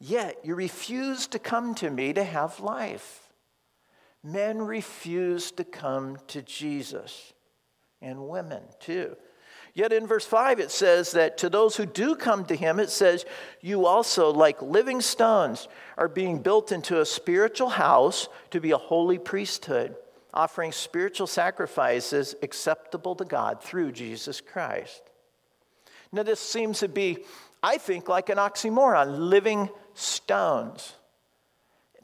yet 0.00 0.38
you 0.42 0.54
refuse 0.54 1.26
to 1.26 1.38
come 1.38 1.74
to 1.74 1.90
me 1.90 2.14
to 2.14 2.24
have 2.24 2.60
life. 2.60 3.28
Men 4.24 4.62
refuse 4.62 5.52
to 5.52 5.64
come 5.64 6.16
to 6.28 6.40
Jesus, 6.40 7.34
and 8.00 8.26
women 8.26 8.62
too. 8.80 9.14
Yet 9.76 9.92
in 9.92 10.06
verse 10.06 10.24
5, 10.24 10.58
it 10.58 10.70
says 10.70 11.12
that 11.12 11.36
to 11.36 11.50
those 11.50 11.76
who 11.76 11.84
do 11.84 12.16
come 12.16 12.46
to 12.46 12.56
him, 12.56 12.80
it 12.80 12.88
says, 12.88 13.26
You 13.60 13.84
also, 13.84 14.32
like 14.32 14.62
living 14.62 15.02
stones, 15.02 15.68
are 15.98 16.08
being 16.08 16.38
built 16.38 16.72
into 16.72 16.98
a 16.98 17.04
spiritual 17.04 17.68
house 17.68 18.30
to 18.52 18.60
be 18.60 18.70
a 18.70 18.78
holy 18.78 19.18
priesthood, 19.18 19.94
offering 20.32 20.72
spiritual 20.72 21.26
sacrifices 21.26 22.34
acceptable 22.42 23.14
to 23.16 23.26
God 23.26 23.62
through 23.62 23.92
Jesus 23.92 24.40
Christ. 24.40 25.02
Now, 26.10 26.22
this 26.22 26.40
seems 26.40 26.78
to 26.78 26.88
be, 26.88 27.18
I 27.62 27.76
think, 27.76 28.08
like 28.08 28.30
an 28.30 28.38
oxymoron 28.38 29.28
living 29.28 29.68
stones. 29.92 30.94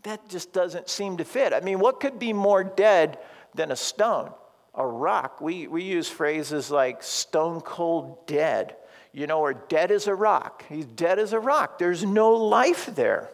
That 0.02 0.28
just 0.28 0.52
doesn't 0.52 0.90
seem 0.90 1.16
to 1.16 1.24
fit. 1.24 1.54
I 1.54 1.60
mean, 1.60 1.78
what 1.78 2.00
could 2.00 2.18
be 2.18 2.34
more 2.34 2.64
dead 2.64 3.16
than 3.54 3.70
a 3.70 3.76
stone? 3.76 4.30
A 4.74 4.86
rock. 4.86 5.40
We, 5.40 5.66
we 5.66 5.82
use 5.82 6.08
phrases 6.08 6.70
like 6.70 7.02
stone 7.02 7.60
cold 7.60 8.26
dead, 8.26 8.76
you 9.12 9.26
know, 9.26 9.40
or 9.40 9.52
dead 9.54 9.90
as 9.90 10.06
a 10.06 10.14
rock. 10.14 10.64
He's 10.68 10.86
dead 10.86 11.18
as 11.18 11.32
a 11.32 11.40
rock. 11.40 11.78
There's 11.78 12.04
no 12.04 12.32
life 12.32 12.86
there. 12.94 13.28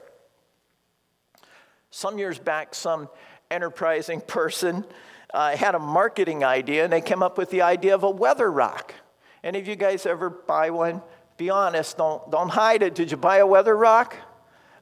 Some 1.90 2.18
years 2.18 2.38
back, 2.38 2.74
some 2.74 3.08
enterprising 3.50 4.20
person 4.26 4.84
uh, 5.32 5.56
had 5.56 5.74
a 5.74 5.78
marketing 5.78 6.44
idea 6.44 6.84
and 6.84 6.92
they 6.92 7.00
came 7.00 7.22
up 7.22 7.38
with 7.38 7.50
the 7.50 7.62
idea 7.62 7.94
of 7.94 8.02
a 8.02 8.10
weather 8.10 8.50
rock. 8.50 8.94
Any 9.44 9.58
of 9.60 9.68
you 9.68 9.76
guys 9.76 10.06
ever 10.06 10.30
buy 10.30 10.70
one? 10.70 11.02
Be 11.36 11.50
honest, 11.50 11.96
don't, 11.96 12.28
don't 12.30 12.48
hide 12.48 12.82
it. 12.82 12.96
Did 12.96 13.12
you 13.12 13.16
buy 13.16 13.36
a 13.36 13.46
weather 13.46 13.76
rock? 13.76 14.16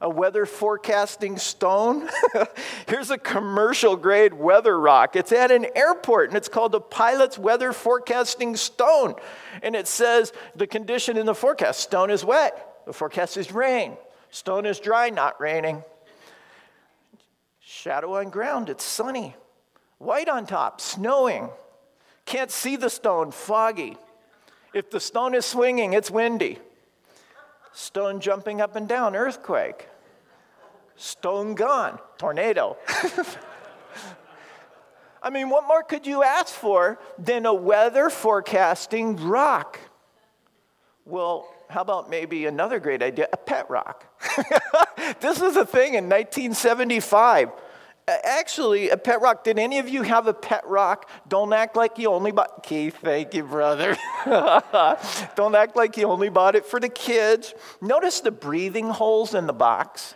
A 0.01 0.09
weather 0.09 0.45
forecasting 0.45 1.37
stone. 1.37 2.07
Here's 2.87 3.11
a 3.11 3.17
commercial 3.17 3.95
grade 3.95 4.33
weather 4.33 4.79
rock. 4.79 5.15
It's 5.15 5.31
at 5.31 5.51
an 5.51 5.67
airport 5.75 6.29
and 6.29 6.37
it's 6.37 6.49
called 6.49 6.71
the 6.71 6.81
pilot's 6.81 7.37
weather 7.37 7.73
forecasting 7.73 8.55
stone. 8.55 9.15
And 9.61 9.75
it 9.75 9.87
says 9.87 10.33
the 10.55 10.67
condition 10.67 11.17
in 11.17 11.25
the 11.25 11.35
forecast 11.35 11.79
stone 11.79 12.09
is 12.11 12.23
wet, 12.23 12.81
the 12.85 12.93
forecast 12.93 13.37
is 13.37 13.51
rain. 13.51 13.97
Stone 14.29 14.65
is 14.65 14.79
dry, 14.79 15.09
not 15.09 15.39
raining. 15.39 15.83
Shadow 17.59 18.15
on 18.15 18.29
ground, 18.29 18.69
it's 18.69 18.83
sunny. 18.83 19.35
White 19.97 20.29
on 20.29 20.45
top, 20.45 20.79
snowing. 20.79 21.49
Can't 22.25 22.51
see 22.51 22.75
the 22.75 22.89
stone, 22.89 23.31
foggy. 23.31 23.97
If 24.73 24.91
the 24.91 24.99
stone 24.99 25.33
is 25.33 25.45
swinging, 25.45 25.93
it's 25.93 26.11
windy. 26.11 26.59
Stone 27.73 28.19
jumping 28.21 28.61
up 28.61 28.75
and 28.75 28.87
down, 28.87 29.15
earthquake. 29.15 29.87
Stone 30.95 31.55
gone, 31.55 31.99
tornado. 32.17 32.77
I 35.21 35.29
mean, 35.29 35.49
what 35.49 35.67
more 35.67 35.83
could 35.83 36.07
you 36.07 36.23
ask 36.23 36.53
for 36.53 36.99
than 37.17 37.45
a 37.45 37.53
weather 37.53 38.09
forecasting 38.09 39.15
rock? 39.17 39.79
Well, 41.05 41.47
how 41.69 41.81
about 41.81 42.09
maybe 42.09 42.45
another 42.45 42.79
great 42.79 43.03
idea? 43.03 43.27
A 43.33 43.37
pet 43.37 43.69
rock. 43.69 44.05
this 45.19 45.39
was 45.39 45.55
a 45.55 45.65
thing 45.65 45.95
in 45.95 46.05
1975. 46.05 47.51
Actually, 48.07 48.89
a 48.89 48.95
pet 48.95 49.19
rock. 49.19 49.43
Did 49.43 49.59
any 49.59 49.79
of 49.79 49.89
you 49.89 50.01
have 50.01 50.27
a 50.27 50.33
pet 50.33 50.65
rock? 50.65 51.09
Don't 51.27 51.51
act 51.51 51.75
like 51.75 51.97
you 51.97 52.09
only 52.09 52.31
bought 52.31 52.63
Keith. 52.63 52.95
Thank 53.01 53.33
you, 53.33 53.43
brother. 53.43 53.97
Don't 55.35 55.55
act 55.55 55.75
like 55.75 55.97
you 55.97 56.07
only 56.07 56.29
bought 56.29 56.55
it 56.55 56.65
for 56.65 56.79
the 56.79 56.87
kids. 56.87 57.53
Notice 57.81 58.21
the 58.21 58.31
breathing 58.31 58.87
holes 58.89 59.33
in 59.33 59.45
the 59.45 59.53
box. 59.53 60.15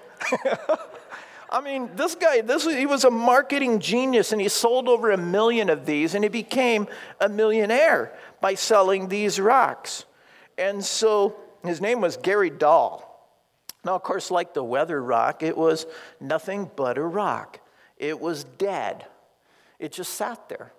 I 1.49 1.59
mean, 1.59 1.89
this 1.95 2.15
guy, 2.15 2.39
this 2.39 2.63
he 2.63 2.85
was 2.85 3.03
a 3.03 3.11
marketing 3.11 3.81
genius, 3.81 4.31
and 4.31 4.39
he 4.39 4.47
sold 4.47 4.87
over 4.87 5.11
a 5.11 5.17
million 5.17 5.69
of 5.69 5.85
these, 5.85 6.15
and 6.15 6.23
he 6.23 6.29
became 6.29 6.87
a 7.19 7.27
millionaire 7.27 8.17
by 8.39 8.53
selling 8.53 9.09
these 9.09 9.37
rocks. 9.37 10.05
And 10.57 10.81
so 10.81 11.35
his 11.65 11.81
name 11.81 11.99
was 11.99 12.15
Gary 12.15 12.49
Dahl. 12.49 13.07
Now, 13.83 13.95
of 13.95 14.03
course, 14.03 14.31
like 14.31 14.53
the 14.53 14.63
weather 14.63 15.03
rock, 15.03 15.43
it 15.43 15.57
was 15.57 15.85
nothing 16.21 16.71
but 16.77 16.97
a 16.97 17.03
rock. 17.03 17.59
It 18.01 18.19
was 18.19 18.43
dead. 18.43 19.05
It 19.77 19.91
just 19.91 20.15
sat 20.15 20.49
there. 20.49 20.73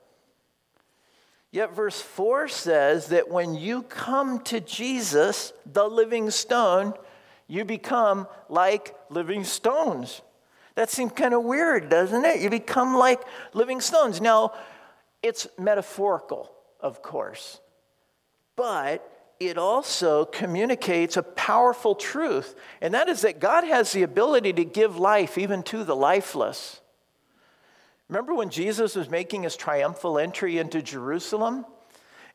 Yet, 1.53 1.73
verse 1.73 2.01
4 2.01 2.49
says 2.49 3.09
that 3.09 3.31
when 3.31 3.55
you 3.55 3.83
come 3.83 4.41
to 4.41 4.61
Jesus, 4.61 5.53
the 5.65 5.85
living 5.85 6.31
stone, 6.31 6.95
you 7.47 7.65
become 7.65 8.27
like 8.49 8.97
living 9.09 9.45
stones. 9.45 10.21
That 10.75 10.91
seems 10.91 11.13
kind 11.13 11.33
of 11.33 11.45
weird, 11.45 11.89
doesn't 11.89 12.25
it? 12.25 12.41
You 12.41 12.51
become 12.51 12.97
like 12.97 13.21
living 13.53 13.81
stones. 13.81 14.21
Now, 14.21 14.55
it's 15.23 15.47
metaphorical, 15.57 16.51
of 16.81 17.03
course, 17.03 17.61
but 18.57 19.09
it 19.39 19.59
also 19.59 20.25
communicates 20.25 21.17
a 21.17 21.23
powerful 21.23 21.95
truth, 21.95 22.57
and 22.81 22.95
that 22.95 23.09
is 23.09 23.21
that 23.21 23.39
God 23.39 23.63
has 23.63 23.93
the 23.93 24.03
ability 24.03 24.55
to 24.55 24.65
give 24.65 24.97
life 24.97 25.39
even 25.39 25.63
to 25.65 25.85
the 25.85 25.95
lifeless. 25.95 26.81
Remember 28.13 28.35
when 28.35 28.51
Jesus 28.51 28.95
was 28.95 29.09
making 29.09 29.45
his 29.45 29.57
triumphal 29.57 30.19
entry 30.19 30.59
into 30.59 30.83
Jerusalem? 30.83 31.65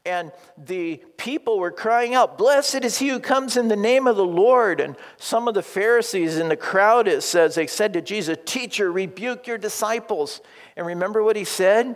And 0.07 0.31
the 0.57 1.03
people 1.17 1.59
were 1.59 1.69
crying 1.69 2.15
out, 2.15 2.35
Blessed 2.35 2.83
is 2.83 2.97
he 2.97 3.09
who 3.09 3.19
comes 3.19 3.57
in 3.57 3.67
the 3.67 3.75
name 3.75 4.07
of 4.07 4.15
the 4.15 4.25
Lord. 4.25 4.79
And 4.79 4.95
some 5.17 5.47
of 5.47 5.53
the 5.53 5.61
Pharisees 5.61 6.39
in 6.39 6.49
the 6.49 6.57
crowd, 6.57 7.07
it 7.07 7.21
says, 7.21 7.53
they 7.53 7.67
said 7.67 7.93
to 7.93 8.01
Jesus, 8.01 8.39
Teacher, 8.43 8.91
rebuke 8.91 9.45
your 9.45 9.59
disciples. 9.59 10.41
And 10.75 10.87
remember 10.87 11.21
what 11.21 11.35
he 11.35 11.43
said? 11.43 11.95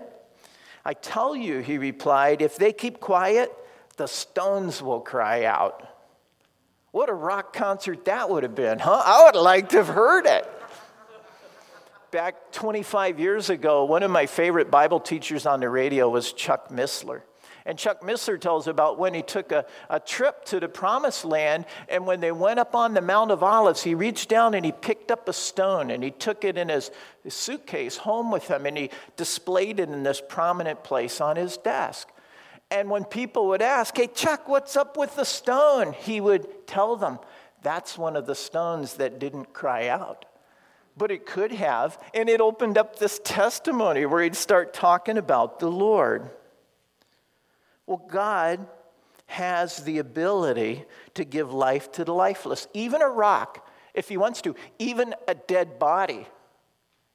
I 0.85 0.93
tell 0.93 1.35
you, 1.35 1.57
he 1.57 1.79
replied, 1.79 2.43
if 2.43 2.57
they 2.57 2.73
keep 2.73 2.99
quiet, 2.99 3.51
the 3.97 4.07
stones 4.07 4.83
will 4.83 5.01
cry 5.01 5.45
out. 5.45 5.87
What 6.91 7.09
a 7.09 7.13
rock 7.13 7.51
concert 7.51 8.05
that 8.05 8.29
would 8.29 8.43
have 8.43 8.53
been, 8.53 8.77
huh? 8.77 9.01
I 9.03 9.23
would 9.25 9.41
like 9.41 9.69
to 9.69 9.77
have 9.77 9.87
heard 9.87 10.27
it. 10.27 10.47
Back 12.11 12.51
25 12.51 13.21
years 13.21 13.49
ago, 13.49 13.85
one 13.85 14.03
of 14.03 14.11
my 14.11 14.25
favorite 14.25 14.69
Bible 14.69 14.99
teachers 14.99 15.45
on 15.45 15.61
the 15.61 15.69
radio 15.69 16.09
was 16.09 16.33
Chuck 16.33 16.67
Missler. 16.67 17.21
And 17.65 17.79
Chuck 17.79 18.01
Missler 18.01 18.37
tells 18.37 18.67
about 18.67 18.99
when 18.99 19.13
he 19.13 19.21
took 19.21 19.53
a, 19.53 19.65
a 19.89 19.97
trip 19.97 20.43
to 20.45 20.59
the 20.59 20.67
promised 20.67 21.23
land, 21.23 21.65
and 21.87 22.05
when 22.05 22.19
they 22.19 22.33
went 22.33 22.59
up 22.59 22.75
on 22.75 22.93
the 22.93 23.01
Mount 23.01 23.31
of 23.31 23.43
Olives, 23.43 23.83
he 23.83 23.95
reached 23.95 24.27
down 24.27 24.55
and 24.55 24.65
he 24.65 24.73
picked 24.73 25.09
up 25.09 25.29
a 25.29 25.33
stone 25.33 25.89
and 25.89 26.03
he 26.03 26.11
took 26.11 26.43
it 26.43 26.57
in 26.57 26.67
his, 26.67 26.91
his 27.23 27.33
suitcase 27.33 27.95
home 27.95 28.29
with 28.29 28.45
him 28.49 28.65
and 28.65 28.77
he 28.77 28.89
displayed 29.15 29.79
it 29.79 29.87
in 29.87 30.03
this 30.03 30.21
prominent 30.27 30.83
place 30.83 31.21
on 31.21 31.37
his 31.37 31.55
desk. 31.55 32.09
And 32.69 32.89
when 32.89 33.05
people 33.05 33.47
would 33.47 33.61
ask, 33.61 33.95
Hey, 33.95 34.07
Chuck, 34.07 34.49
what's 34.49 34.75
up 34.75 34.97
with 34.97 35.15
the 35.15 35.23
stone? 35.23 35.93
He 35.93 36.19
would 36.19 36.67
tell 36.67 36.97
them, 36.97 37.19
That's 37.61 37.97
one 37.97 38.17
of 38.17 38.25
the 38.25 38.35
stones 38.35 38.95
that 38.95 39.17
didn't 39.17 39.53
cry 39.53 39.87
out. 39.87 40.25
But 40.97 41.11
it 41.11 41.25
could 41.25 41.51
have. 41.51 41.97
And 42.13 42.29
it 42.29 42.41
opened 42.41 42.77
up 42.77 42.99
this 42.99 43.19
testimony 43.23 44.05
where 44.05 44.23
he'd 44.23 44.35
start 44.35 44.73
talking 44.73 45.17
about 45.17 45.59
the 45.59 45.71
Lord. 45.71 46.29
Well, 47.87 48.05
God 48.07 48.67
has 49.27 49.77
the 49.83 49.99
ability 49.99 50.83
to 51.13 51.23
give 51.23 51.53
life 51.53 51.91
to 51.93 52.03
the 52.03 52.13
lifeless, 52.13 52.67
even 52.73 53.01
a 53.01 53.07
rock, 53.07 53.67
if 53.93 54.09
He 54.09 54.17
wants 54.17 54.41
to, 54.41 54.55
even 54.77 55.15
a 55.27 55.35
dead 55.35 55.79
body, 55.79 56.27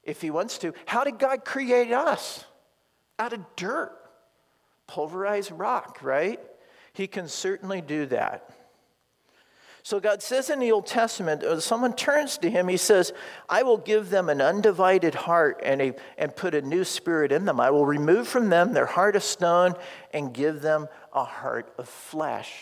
if 0.03 0.23
He 0.23 0.31
wants 0.31 0.59
to. 0.59 0.73
How 0.87 1.05
did 1.05 1.19
God 1.19 1.45
create 1.45 1.93
us? 1.93 2.45
Out 3.19 3.35
of 3.35 3.45
dirt, 3.57 3.93
pulverized 4.87 5.51
rock, 5.53 5.99
right? 6.03 6.41
He 6.95 7.07
can 7.07 7.29
certainly 7.29 7.83
do 7.83 8.07
that. 8.07 8.51
So 9.87 10.01
God 10.01 10.21
says 10.21 10.51
in 10.51 10.59
the 10.59 10.73
Old 10.73 10.87
Testament, 10.87 11.43
when 11.43 11.61
someone 11.61 11.93
turns 11.93 12.39
to 12.39 12.51
him, 12.51 12.67
he 12.67 12.77
says, 12.77 13.13
I 13.49 13.63
will 13.63 13.77
give 13.77 14.11
them 14.11 14.29
an 14.29 14.41
undivided 14.41 15.15
heart 15.15 15.61
and, 15.63 15.81
a, 15.81 15.95
and 16.19 16.35
put 16.35 16.57
a 16.57 16.61
new 16.61 16.83
spirit 16.83 17.31
in 17.31 17.45
them. 17.45 17.61
I 17.61 17.71
will 17.71 17.87
remove 17.87 18.27
from 18.27 18.49
them 18.49 18.73
their 18.73 18.87
heart 18.87 19.15
of 19.15 19.23
stone 19.23 19.77
and 20.13 20.35
give 20.35 20.61
them 20.61 20.89
a 21.13 21.23
heart 21.23 21.73
of 21.79 21.89
flesh. 21.89 22.53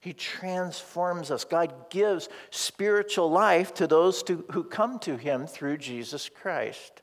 He 0.00 0.14
transforms 0.14 1.30
us. 1.30 1.44
God 1.44 1.90
gives 1.90 2.30
spiritual 2.48 3.30
life 3.30 3.74
to 3.74 3.86
those 3.86 4.22
to, 4.22 4.42
who 4.52 4.64
come 4.64 5.00
to 5.00 5.18
him 5.18 5.46
through 5.46 5.76
Jesus 5.76 6.30
Christ. 6.30 7.02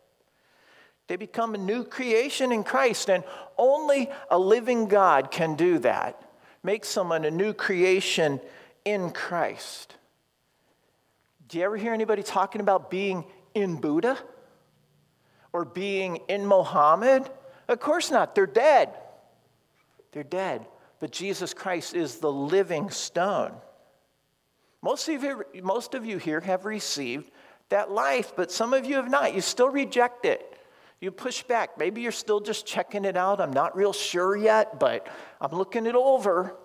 They 1.05 1.17
become 1.17 1.53
a 1.53 1.59
new 1.59 1.83
creation 1.83 2.51
in 2.51 2.63
Christ, 2.63 3.11
and 3.11 3.23
only 3.59 4.09
a 4.31 4.39
living 4.39 4.87
God 4.87 5.29
can 5.29 5.53
do 5.53 5.77
that. 5.77 6.19
Make 6.63 6.83
someone 6.83 7.25
a 7.25 7.31
new 7.31 7.53
creation 7.53 8.41
in 8.89 9.11
Christ. 9.11 9.95
Do 11.47 11.57
you 11.57 11.63
ever 11.63 11.77
hear 11.77 11.93
anybody 11.93 12.23
talking 12.23 12.61
about 12.61 12.89
being 12.89 13.25
in 13.53 13.75
Buddha 13.75 14.17
or 15.51 15.65
being 15.65 16.17
in 16.27 16.45
Mohammed? 16.45 17.29
Of 17.67 17.79
course 17.79 18.11
not. 18.11 18.35
They're 18.35 18.45
dead. 18.45 18.89
They're 20.11 20.23
dead. 20.23 20.65
But 20.99 21.11
Jesus 21.11 21.53
Christ 21.53 21.95
is 21.95 22.17
the 22.17 22.31
living 22.31 22.89
stone. 22.89 23.53
Most 24.81 25.07
of, 25.09 25.23
you, 25.23 25.43
most 25.61 25.93
of 25.93 26.05
you 26.05 26.17
here 26.17 26.39
have 26.39 26.65
received 26.65 27.29
that 27.69 27.91
life, 27.91 28.33
but 28.35 28.51
some 28.51 28.73
of 28.73 28.85
you 28.85 28.95
have 28.95 29.09
not. 29.09 29.33
You 29.33 29.41
still 29.41 29.69
reject 29.69 30.25
it. 30.25 30.57
You 30.99 31.11
push 31.11 31.43
back. 31.43 31.77
Maybe 31.77 32.01
you're 32.01 32.11
still 32.11 32.39
just 32.39 32.65
checking 32.65 33.05
it 33.05 33.15
out. 33.15 33.39
I'm 33.39 33.53
not 33.53 33.75
real 33.75 33.93
sure 33.93 34.35
yet, 34.35 34.79
but 34.79 35.07
I'm 35.39 35.51
looking 35.51 35.85
it 35.85 35.95
over. 35.95 36.55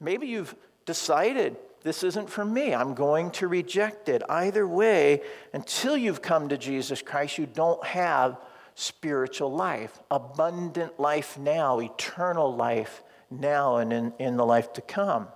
Maybe 0.00 0.26
you've 0.26 0.54
decided 0.84 1.56
this 1.82 2.04
isn't 2.04 2.30
for 2.30 2.44
me. 2.44 2.74
I'm 2.74 2.94
going 2.94 3.30
to 3.32 3.48
reject 3.48 4.08
it. 4.08 4.22
Either 4.28 4.66
way, 4.66 5.22
until 5.52 5.96
you've 5.96 6.22
come 6.22 6.48
to 6.48 6.56
Jesus 6.56 7.02
Christ, 7.02 7.38
you 7.38 7.46
don't 7.46 7.84
have 7.84 8.38
spiritual 8.74 9.52
life, 9.52 9.98
abundant 10.10 10.98
life 10.98 11.38
now, 11.38 11.80
eternal 11.80 12.54
life 12.54 13.02
now, 13.30 13.76
and 13.76 13.92
in, 13.92 14.12
in 14.18 14.36
the 14.36 14.46
life 14.46 14.72
to 14.74 14.80
come. 14.80 15.28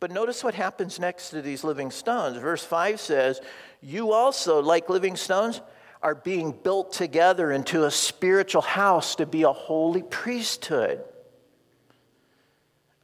But 0.00 0.10
notice 0.10 0.44
what 0.44 0.54
happens 0.54 0.98
next 0.98 1.30
to 1.30 1.40
these 1.40 1.64
living 1.64 1.90
stones. 1.90 2.36
Verse 2.36 2.64
5 2.64 3.00
says, 3.00 3.40
You 3.80 4.12
also, 4.12 4.60
like 4.60 4.90
living 4.90 5.16
stones, 5.16 5.60
are 6.02 6.14
being 6.14 6.52
built 6.52 6.92
together 6.92 7.50
into 7.50 7.84
a 7.84 7.90
spiritual 7.90 8.62
house 8.62 9.14
to 9.14 9.26
be 9.26 9.44
a 9.44 9.52
holy 9.52 10.02
priesthood 10.02 11.02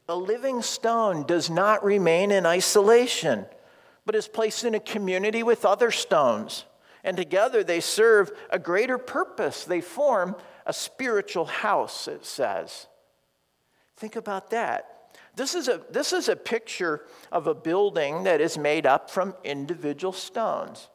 a 0.08 0.16
living 0.16 0.62
stone 0.62 1.24
does 1.24 1.48
not 1.48 1.84
remain 1.84 2.30
in 2.30 2.44
isolation, 2.44 3.46
but 4.04 4.14
is 4.14 4.28
placed 4.28 4.64
in 4.64 4.74
a 4.74 4.80
community 4.80 5.42
with 5.42 5.64
other 5.64 5.90
stones. 5.90 6.64
And 7.04 7.16
together 7.16 7.64
they 7.64 7.80
serve 7.80 8.30
a 8.50 8.58
greater 8.58 8.98
purpose. 8.98 9.64
They 9.64 9.80
form 9.80 10.36
a 10.66 10.72
spiritual 10.72 11.46
house, 11.46 12.08
it 12.08 12.24
says. 12.24 12.86
Think 13.96 14.16
about 14.16 14.50
that. 14.50 14.88
This 15.34 15.54
is, 15.54 15.68
a, 15.68 15.80
this 15.90 16.12
is 16.12 16.28
a 16.28 16.36
picture 16.36 17.06
of 17.30 17.46
a 17.46 17.54
building 17.54 18.24
that 18.24 18.40
is 18.40 18.58
made 18.58 18.86
up 18.86 19.10
from 19.10 19.34
individual 19.44 20.12
stones. 20.12 20.88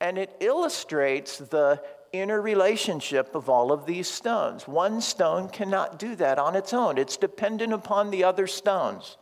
And 0.00 0.18
it 0.18 0.34
illustrates 0.40 1.38
the 1.38 1.82
inner 2.20 2.40
relationship 2.40 3.34
of 3.34 3.48
all 3.48 3.72
of 3.72 3.86
these 3.86 4.08
stones. 4.08 4.66
One 4.66 5.00
stone 5.00 5.48
cannot 5.48 5.98
do 5.98 6.16
that 6.16 6.38
on 6.38 6.56
its 6.56 6.72
own, 6.72 6.98
it's 6.98 7.16
dependent 7.16 7.72
upon 7.72 8.10
the 8.10 8.24
other 8.24 8.46
stones. 8.46 9.16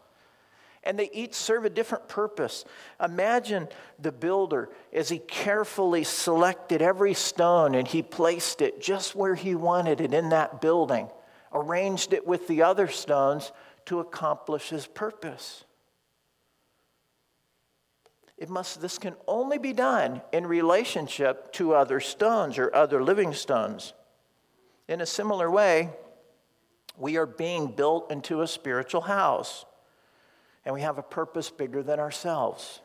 And 0.84 0.98
they 0.98 1.10
each 1.12 1.34
serve 1.34 1.64
a 1.64 1.70
different 1.70 2.08
purpose. 2.08 2.64
Imagine 3.00 3.68
the 4.00 4.10
builder 4.10 4.68
as 4.92 5.08
he 5.08 5.20
carefully 5.20 6.02
selected 6.02 6.82
every 6.82 7.14
stone 7.14 7.76
and 7.76 7.86
he 7.86 8.02
placed 8.02 8.60
it 8.60 8.80
just 8.80 9.14
where 9.14 9.36
he 9.36 9.54
wanted 9.54 10.00
it 10.00 10.12
in 10.12 10.30
that 10.30 10.60
building, 10.60 11.08
arranged 11.52 12.12
it 12.12 12.26
with 12.26 12.48
the 12.48 12.62
other 12.62 12.88
stones 12.88 13.52
to 13.86 14.00
accomplish 14.00 14.70
his 14.70 14.86
purpose. 14.88 15.64
It 18.42 18.50
must, 18.50 18.82
this 18.82 18.98
can 18.98 19.14
only 19.28 19.58
be 19.58 19.72
done 19.72 20.20
in 20.32 20.48
relationship 20.48 21.52
to 21.52 21.74
other 21.74 22.00
stones 22.00 22.58
or 22.58 22.74
other 22.74 23.00
living 23.00 23.32
stones. 23.34 23.92
In 24.88 25.00
a 25.00 25.06
similar 25.06 25.48
way, 25.48 25.90
we 26.96 27.16
are 27.18 27.24
being 27.24 27.68
built 27.68 28.10
into 28.10 28.42
a 28.42 28.48
spiritual 28.48 29.02
house, 29.02 29.64
and 30.64 30.74
we 30.74 30.80
have 30.80 30.98
a 30.98 31.04
purpose 31.04 31.50
bigger 31.50 31.84
than 31.84 32.00
ourselves 32.00 32.80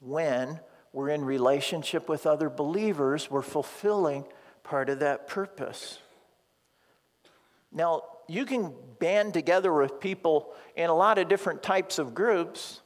when 0.00 0.60
we're 0.94 1.10
in 1.10 1.26
relationship 1.26 2.08
with 2.08 2.26
other 2.26 2.48
believers, 2.48 3.30
we're 3.30 3.42
fulfilling 3.42 4.24
part 4.62 4.88
of 4.88 5.00
that 5.00 5.28
purpose. 5.28 5.98
Now, 7.70 8.04
you 8.28 8.46
can 8.46 8.72
band 8.98 9.34
together 9.34 9.74
with 9.74 10.00
people 10.00 10.54
in 10.74 10.88
a 10.88 10.94
lot 10.94 11.18
of 11.18 11.28
different 11.28 11.62
types 11.62 11.98
of 11.98 12.14
groups, 12.14 12.80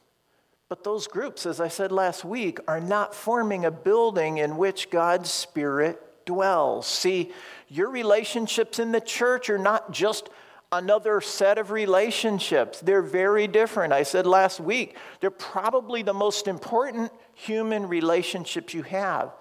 but 0.73 0.83
those 0.83 1.05
groups, 1.05 1.45
as 1.45 1.59
I 1.61 1.67
said 1.67 1.91
last 1.91 2.25
week, 2.25 2.57
are 2.67 2.81
not 2.81 3.13
forming 3.13 3.63
a 3.63 3.69
building 3.69 4.39
in 4.39 4.57
which 4.57 4.89
God's 4.89 5.29
Spirit 5.29 6.01
dwells. 6.25 6.87
See, 6.87 7.31
your 7.67 7.91
relationships 7.91 8.79
in 8.79 8.91
the 8.91 8.99
church 8.99 9.51
are 9.51 9.59
not 9.59 9.91
just 9.91 10.29
another 10.71 11.21
set 11.21 11.59
of 11.59 11.69
relationships. 11.69 12.79
They're 12.79 13.03
very 13.03 13.45
different. 13.45 13.93
I 13.93 14.01
said 14.01 14.25
last 14.25 14.59
week, 14.59 14.97
they're 15.19 15.29
probably 15.29 16.01
the 16.01 16.11
most 16.11 16.47
important 16.47 17.11
human 17.35 17.87
relationships 17.87 18.73
you 18.73 18.81
have 18.81 19.31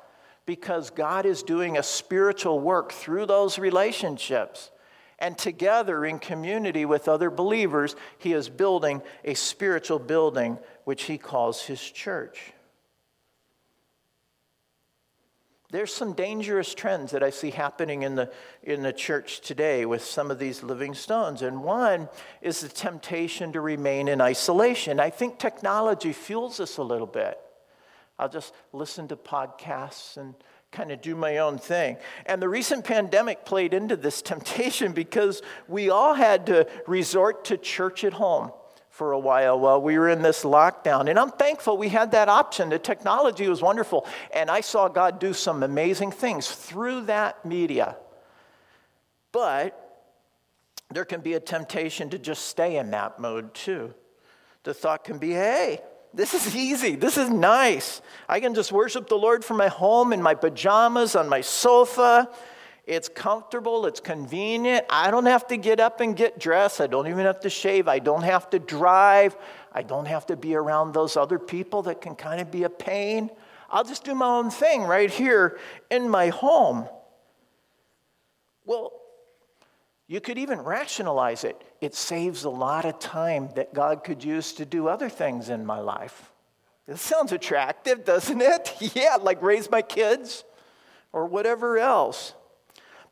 because 0.45 0.91
God 0.91 1.25
is 1.25 1.43
doing 1.43 1.79
a 1.79 1.83
spiritual 1.83 2.61
work 2.61 2.93
through 2.93 3.25
those 3.25 3.59
relationships. 3.59 4.71
And 5.19 5.39
together 5.39 6.05
in 6.05 6.19
community 6.19 6.85
with 6.85 7.09
other 7.09 7.31
believers, 7.31 7.97
He 8.19 8.35
is 8.35 8.51
building 8.51 9.01
a 9.25 9.33
spiritual 9.33 9.99
building 9.99 10.59
which 10.85 11.05
He 11.05 11.19
calls 11.19 11.63
His 11.63 11.81
church. 11.81 12.53
There's 15.73 15.93
some 15.93 16.13
dangerous 16.13 16.75
trends 16.75 17.13
that 17.13 17.23
I 17.23 17.31
see 17.31 17.51
happening 17.51 18.03
in 18.03 18.15
the, 18.15 18.31
in 18.63 18.83
the 18.83 18.93
church 18.93 19.41
today 19.41 19.87
with 19.87 20.05
some 20.05 20.31
of 20.31 20.39
these 20.39 20.63
living 20.63 20.93
stones. 20.93 21.41
And 21.41 21.65
one 21.65 22.11
is 22.43 22.61
the 22.61 22.69
temptation 22.69 23.55
to 23.55 23.63
remain 23.63 24.07
in 24.07 24.21
isolation. 24.21 25.01
I 25.01 25.09
think 25.09 25.39
technology 25.39 26.13
fuels 26.13 26.59
this 26.59 26.77
a 26.77 26.83
little 26.83 27.07
bit. 27.07 27.39
I'll 28.19 28.29
just 28.29 28.53
listen 28.75 29.09
to 29.09 29.17
podcasts 29.17 30.19
and 30.19 30.35
kind 30.73 30.93
of 30.93 31.01
do 31.01 31.17
my 31.17 31.39
own 31.39 31.57
thing. 31.57 31.97
And 32.27 32.43
the 32.43 32.51
recent 32.51 32.85
pandemic 32.85 33.47
played 33.47 33.73
into 33.73 33.97
this 33.97 34.21
temptation 34.23 34.93
because 34.93 35.41
we 35.69 35.89
all 35.89 36.13
had 36.13 36.45
to 36.47 36.69
resort 36.87 37.47
to 37.47 37.57
church 37.57 38.05
at 38.05 38.13
home 38.13 38.53
for 39.03 39.11
a 39.11 39.19
while 39.19 39.59
while 39.59 39.83
we 39.83 39.99
were 39.99 40.09
in 40.09 40.23
this 40.23 40.45
lockdown. 40.45 41.11
And 41.11 41.19
I'm 41.19 41.33
thankful 41.33 41.77
we 41.77 41.89
had 41.89 42.13
that 42.13 42.29
option. 42.29 42.69
The 42.69 42.79
technology 42.79 43.49
was 43.49 43.61
wonderful. 43.61 44.07
And 44.33 44.49
I 44.49 44.61
saw 44.61 44.87
God 44.87 45.19
do 45.19 45.33
some 45.33 45.65
amazing 45.65 46.13
things 46.13 46.49
through 46.49 47.07
that 47.07 47.45
media. 47.45 47.97
But 49.33 50.07
there 50.93 51.05
can 51.05 51.21
be 51.21 51.33
a 51.33 51.41
temptation 51.41 52.11
to 52.11 52.19
just 52.19 52.47
stay 52.47 52.77
in 52.77 52.93
that 52.93 53.19
mode 53.19 53.55
too. 53.55 53.93
The 54.63 54.73
thought 54.73 55.03
can 55.03 55.19
be 55.19 55.33
hey, 55.33 55.81
this 56.15 56.33
is 56.33 56.55
easy. 56.71 56.95
This 56.95 57.19
is 57.19 57.29
nice. 57.29 58.03
I 58.29 58.39
can 58.39 58.55
just 58.55 58.71
worship 58.71 59.09
the 59.09 59.17
Lord 59.17 59.45
from 59.45 59.57
my 59.57 59.67
home 59.67 60.13
in 60.13 60.23
my 60.23 60.37
pajamas 60.37 61.17
on 61.17 61.29
my 61.29 61.41
sofa 61.41 62.31
it's 62.85 63.09
comfortable, 63.09 63.87
it's 63.87 64.01
convenient. 64.01 64.87
I 64.91 65.11
don't 65.13 65.27
have 65.27 65.47
to 65.49 65.57
get 65.57 65.79
up 65.79 66.01
and 66.01 66.17
get 66.17 66.39
dressed. 66.39 66.81
I 66.81 66.89
don't 66.89 67.07
even 67.07 67.27
have 67.27 67.41
to 67.41 67.51
shave. 67.51 67.87
I 67.87 68.01
don't 68.01 68.23
have 68.23 68.51
to 68.51 68.59
drive. 68.59 69.37
I 69.73 69.83
don't 69.83 70.07
have 70.07 70.27
to 70.27 70.37
be 70.37 70.57
around 70.57 70.93
those 70.93 71.17
other 71.17 71.39
people 71.39 71.83
that 71.83 72.01
can 72.01 72.17
kind 72.17 72.41
of 72.41 72.51
be 72.51 72.65
a 72.65 72.71
pain. 72.71 73.31
I'll 73.71 73.85
just 73.85 74.05
do 74.05 74.15
my 74.15 74.27
own 74.27 74.51
thing 74.51 74.83
right 74.83 75.11
here 75.11 75.59
in 75.91 76.09
my 76.09 76.29
home. 76.29 76.89
Well, 78.65 78.93
you 80.09 80.21
could 80.21 80.37
even 80.37 80.61
rationalize 80.61 81.45
it. 81.45 81.61
It 81.81 81.95
saves 81.95 82.45
a 82.45 82.51
lot 82.51 82.85
of 82.85 82.99
time 82.99 83.49
that 83.55 83.73
God 83.73 84.03
could 84.03 84.25
use 84.25 84.53
to 84.55 84.67
do 84.67 84.89
other 84.89 85.09
things 85.09 85.49
in 85.49 85.65
my 85.65 85.79
life. 85.79 86.33
It 86.89 86.99
sounds 86.99 87.31
attractive, 87.31 88.05
doesn't 88.05 88.43
it? 88.43 88.75
yeah, 88.95 89.17
like 89.21 89.41
raise 89.41 89.71
my 89.71 89.83
kids 89.83 90.45
or 91.13 91.27
whatever 91.27 91.79
else. 91.79 92.35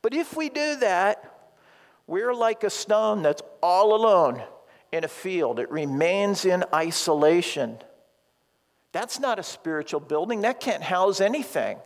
But 0.02 0.14
if 0.14 0.36
we 0.36 0.48
do 0.48 0.76
that, 0.76 1.52
we're 2.06 2.34
like 2.34 2.64
a 2.64 2.70
stone 2.70 3.22
that's 3.22 3.42
all 3.62 3.94
alone 3.94 4.42
in 4.92 5.04
a 5.04 5.08
field, 5.08 5.60
it 5.60 5.70
remains 5.70 6.44
in 6.44 6.64
isolation. 6.74 7.78
That's 8.92 9.20
not 9.20 9.38
a 9.38 9.42
spiritual 9.42 10.00
building, 10.00 10.40
that 10.40 10.58
can't 10.58 10.82
house 10.82 11.20
anything. 11.20 11.78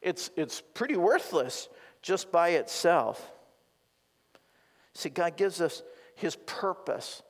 It's, 0.00 0.30
it's 0.36 0.62
pretty 0.74 0.96
worthless 0.96 1.68
just 2.00 2.32
by 2.32 2.50
itself. 2.50 3.32
See, 4.94 5.10
God 5.10 5.36
gives 5.36 5.60
us 5.60 5.82
His 6.14 6.36
purpose 6.36 7.22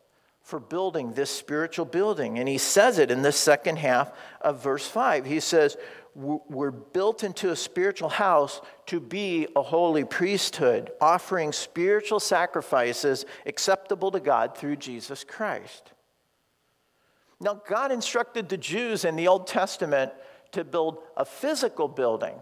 for 0.42 0.60
building 0.60 1.12
this 1.12 1.30
spiritual 1.30 1.84
building. 1.84 2.38
And 2.38 2.48
He 2.48 2.58
says 2.58 2.98
it 2.98 3.10
in 3.10 3.22
the 3.22 3.32
second 3.32 3.76
half 3.76 4.12
of 4.40 4.62
verse 4.62 4.86
5. 4.86 5.24
He 5.24 5.40
says, 5.40 5.76
we're 6.18 6.72
built 6.72 7.22
into 7.22 7.50
a 7.52 7.57
spiritual 7.57 8.09
house 8.09 8.61
to 8.87 8.98
be 8.98 9.46
a 9.54 9.62
holy 9.62 10.04
priesthood, 10.04 10.90
offering 11.00 11.52
spiritual 11.52 12.18
sacrifices 12.18 13.24
acceptable 13.46 14.11
to 14.11 14.18
God 14.18 14.59
through 14.59 14.76
Jesus 14.76 15.22
Christ. 15.22 15.92
Now, 17.40 17.62
God 17.68 17.92
instructed 17.92 18.48
the 18.48 18.57
Jews 18.57 19.04
in 19.04 19.14
the 19.14 19.28
Old 19.28 19.46
Testament 19.46 20.11
to 20.50 20.64
build 20.64 20.98
a 21.16 21.24
physical 21.24 21.87
building 21.87 22.35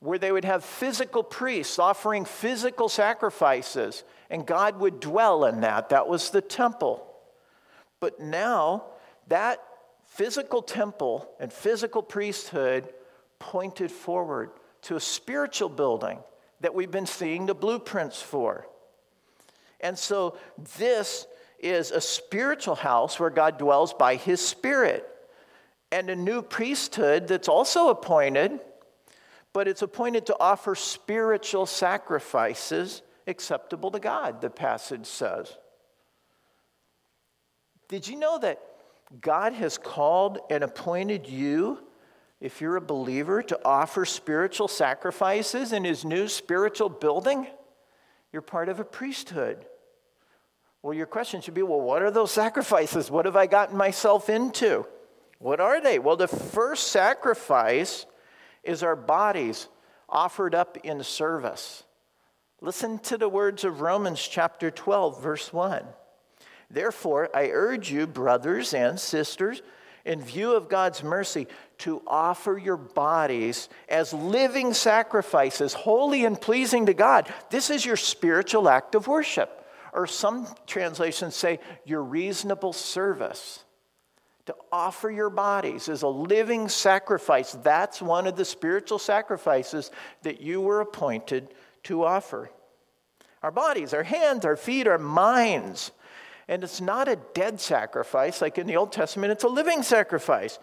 where 0.00 0.18
they 0.18 0.32
would 0.32 0.44
have 0.44 0.64
physical 0.64 1.22
priests 1.22 1.78
offering 1.78 2.24
physical 2.24 2.88
sacrifices, 2.88 4.02
and 4.30 4.44
God 4.44 4.80
would 4.80 4.98
dwell 4.98 5.44
in 5.44 5.60
that. 5.60 5.90
That 5.90 6.08
was 6.08 6.30
the 6.30 6.40
temple. 6.40 7.06
But 8.00 8.18
now, 8.18 8.86
that 9.28 9.62
physical 10.08 10.60
temple 10.60 11.30
and 11.38 11.52
physical 11.52 12.02
priesthood 12.02 12.92
pointed 13.38 13.90
forward 13.90 14.50
to 14.82 14.96
a 14.96 15.00
spiritual 15.00 15.68
building 15.68 16.18
that 16.60 16.74
we've 16.74 16.90
been 16.90 17.06
seeing 17.06 17.46
the 17.46 17.54
blueprints 17.54 18.20
for. 18.20 18.66
And 19.80 19.98
so 19.98 20.36
this 20.78 21.26
is 21.58 21.90
a 21.90 22.00
spiritual 22.00 22.74
house 22.74 23.18
where 23.18 23.30
God 23.30 23.58
dwells 23.58 23.92
by 23.92 24.16
his 24.16 24.40
spirit 24.40 25.06
and 25.92 26.10
a 26.10 26.16
new 26.16 26.42
priesthood 26.42 27.28
that's 27.28 27.48
also 27.48 27.88
appointed, 27.88 28.60
but 29.52 29.68
it's 29.68 29.82
appointed 29.82 30.26
to 30.26 30.36
offer 30.38 30.74
spiritual 30.74 31.66
sacrifices 31.66 33.02
acceptable 33.26 33.90
to 33.90 33.98
God, 33.98 34.40
the 34.40 34.50
passage 34.50 35.06
says. 35.06 35.56
Did 37.88 38.06
you 38.08 38.16
know 38.16 38.38
that 38.38 38.60
God 39.20 39.52
has 39.52 39.78
called 39.78 40.38
and 40.50 40.64
appointed 40.64 41.28
you, 41.28 41.78
if 42.40 42.60
you're 42.60 42.76
a 42.76 42.80
believer, 42.80 43.42
to 43.42 43.58
offer 43.64 44.04
spiritual 44.04 44.68
sacrifices 44.68 45.72
in 45.72 45.84
his 45.84 46.04
new 46.04 46.28
spiritual 46.28 46.88
building. 46.88 47.46
You're 48.32 48.42
part 48.42 48.68
of 48.68 48.80
a 48.80 48.84
priesthood. 48.84 49.64
Well, 50.82 50.94
your 50.94 51.06
question 51.06 51.40
should 51.40 51.54
be 51.54 51.62
well, 51.62 51.80
what 51.80 52.02
are 52.02 52.10
those 52.10 52.30
sacrifices? 52.30 53.10
What 53.10 53.24
have 53.24 53.36
I 53.36 53.46
gotten 53.46 53.76
myself 53.76 54.28
into? 54.28 54.86
What 55.38 55.60
are 55.60 55.80
they? 55.80 55.98
Well, 55.98 56.16
the 56.16 56.28
first 56.28 56.88
sacrifice 56.88 58.06
is 58.62 58.82
our 58.82 58.96
bodies 58.96 59.68
offered 60.08 60.54
up 60.54 60.76
in 60.78 61.02
service. 61.02 61.84
Listen 62.60 62.98
to 63.00 63.18
the 63.18 63.28
words 63.28 63.64
of 63.64 63.80
Romans 63.80 64.20
chapter 64.20 64.70
12, 64.70 65.22
verse 65.22 65.52
1. 65.52 65.84
Therefore, 66.70 67.30
I 67.34 67.50
urge 67.52 67.90
you, 67.90 68.06
brothers 68.06 68.72
and 68.74 68.98
sisters, 68.98 69.62
in 70.04 70.20
view 70.20 70.54
of 70.54 70.68
God's 70.68 71.02
mercy, 71.02 71.48
to 71.78 72.02
offer 72.06 72.56
your 72.56 72.76
bodies 72.76 73.68
as 73.88 74.12
living 74.12 74.72
sacrifices, 74.72 75.72
holy 75.72 76.24
and 76.24 76.40
pleasing 76.40 76.86
to 76.86 76.94
God. 76.94 77.32
This 77.50 77.70
is 77.70 77.84
your 77.84 77.96
spiritual 77.96 78.68
act 78.68 78.94
of 78.94 79.06
worship. 79.06 79.64
Or 79.92 80.06
some 80.06 80.46
translations 80.66 81.34
say 81.34 81.60
your 81.84 82.02
reasonable 82.02 82.72
service. 82.72 83.64
To 84.46 84.54
offer 84.70 85.10
your 85.10 85.30
bodies 85.30 85.88
as 85.88 86.02
a 86.02 86.08
living 86.08 86.68
sacrifice. 86.68 87.52
That's 87.52 88.00
one 88.00 88.26
of 88.26 88.36
the 88.36 88.44
spiritual 88.44 88.98
sacrifices 88.98 89.90
that 90.22 90.40
you 90.40 90.60
were 90.60 90.80
appointed 90.80 91.52
to 91.84 92.04
offer. 92.04 92.50
Our 93.42 93.50
bodies, 93.50 93.92
our 93.92 94.04
hands, 94.04 94.44
our 94.44 94.56
feet, 94.56 94.86
our 94.86 94.98
minds 94.98 95.90
and 96.48 96.62
it's 96.62 96.80
not 96.80 97.08
a 97.08 97.16
dead 97.34 97.60
sacrifice 97.60 98.40
like 98.40 98.58
in 98.58 98.66
the 98.66 98.76
Old 98.76 98.92
Testament, 98.92 99.32
it's 99.32 99.44
a 99.44 99.48
living 99.48 99.82
sacrifice. 99.82 100.58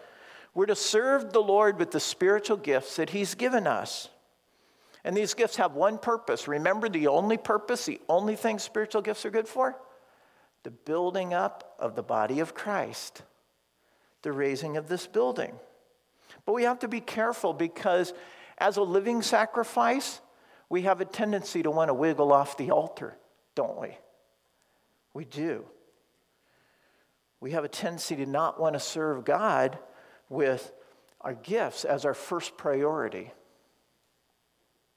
We're 0.54 0.66
to 0.66 0.76
serve 0.76 1.32
the 1.32 1.42
Lord 1.42 1.78
with 1.78 1.90
the 1.90 2.00
spiritual 2.00 2.56
gifts 2.56 2.96
that 2.96 3.10
He's 3.10 3.34
given 3.34 3.66
us. 3.66 4.08
And 5.04 5.16
these 5.16 5.34
gifts 5.34 5.56
have 5.56 5.74
one 5.74 5.98
purpose. 5.98 6.48
Remember 6.48 6.88
the 6.88 7.08
only 7.08 7.36
purpose, 7.36 7.84
the 7.84 8.00
only 8.08 8.36
thing 8.36 8.58
spiritual 8.58 9.02
gifts 9.02 9.26
are 9.26 9.30
good 9.30 9.48
for? 9.48 9.76
The 10.62 10.70
building 10.70 11.34
up 11.34 11.74
of 11.78 11.94
the 11.94 12.02
body 12.02 12.40
of 12.40 12.54
Christ, 12.54 13.22
the 14.22 14.32
raising 14.32 14.76
of 14.76 14.88
this 14.88 15.06
building. 15.06 15.54
But 16.46 16.54
we 16.54 16.62
have 16.62 16.78
to 16.78 16.88
be 16.88 17.00
careful 17.00 17.52
because 17.52 18.14
as 18.56 18.78
a 18.78 18.82
living 18.82 19.20
sacrifice, 19.20 20.20
we 20.70 20.82
have 20.82 21.00
a 21.00 21.04
tendency 21.04 21.62
to 21.62 21.70
want 21.70 21.88
to 21.88 21.94
wiggle 21.94 22.32
off 22.32 22.56
the 22.56 22.70
altar, 22.70 23.16
don't 23.54 23.78
we? 23.78 23.98
We 25.12 25.24
do 25.26 25.66
we 27.44 27.50
have 27.50 27.64
a 27.64 27.68
tendency 27.68 28.16
to 28.16 28.24
not 28.24 28.58
want 28.58 28.72
to 28.72 28.80
serve 28.80 29.22
God 29.22 29.78
with 30.28 30.72
our 31.20 31.34
gifts 31.34 31.84
as 31.84 32.04
our 32.04 32.14
first 32.14 32.56
priority. 32.56 33.32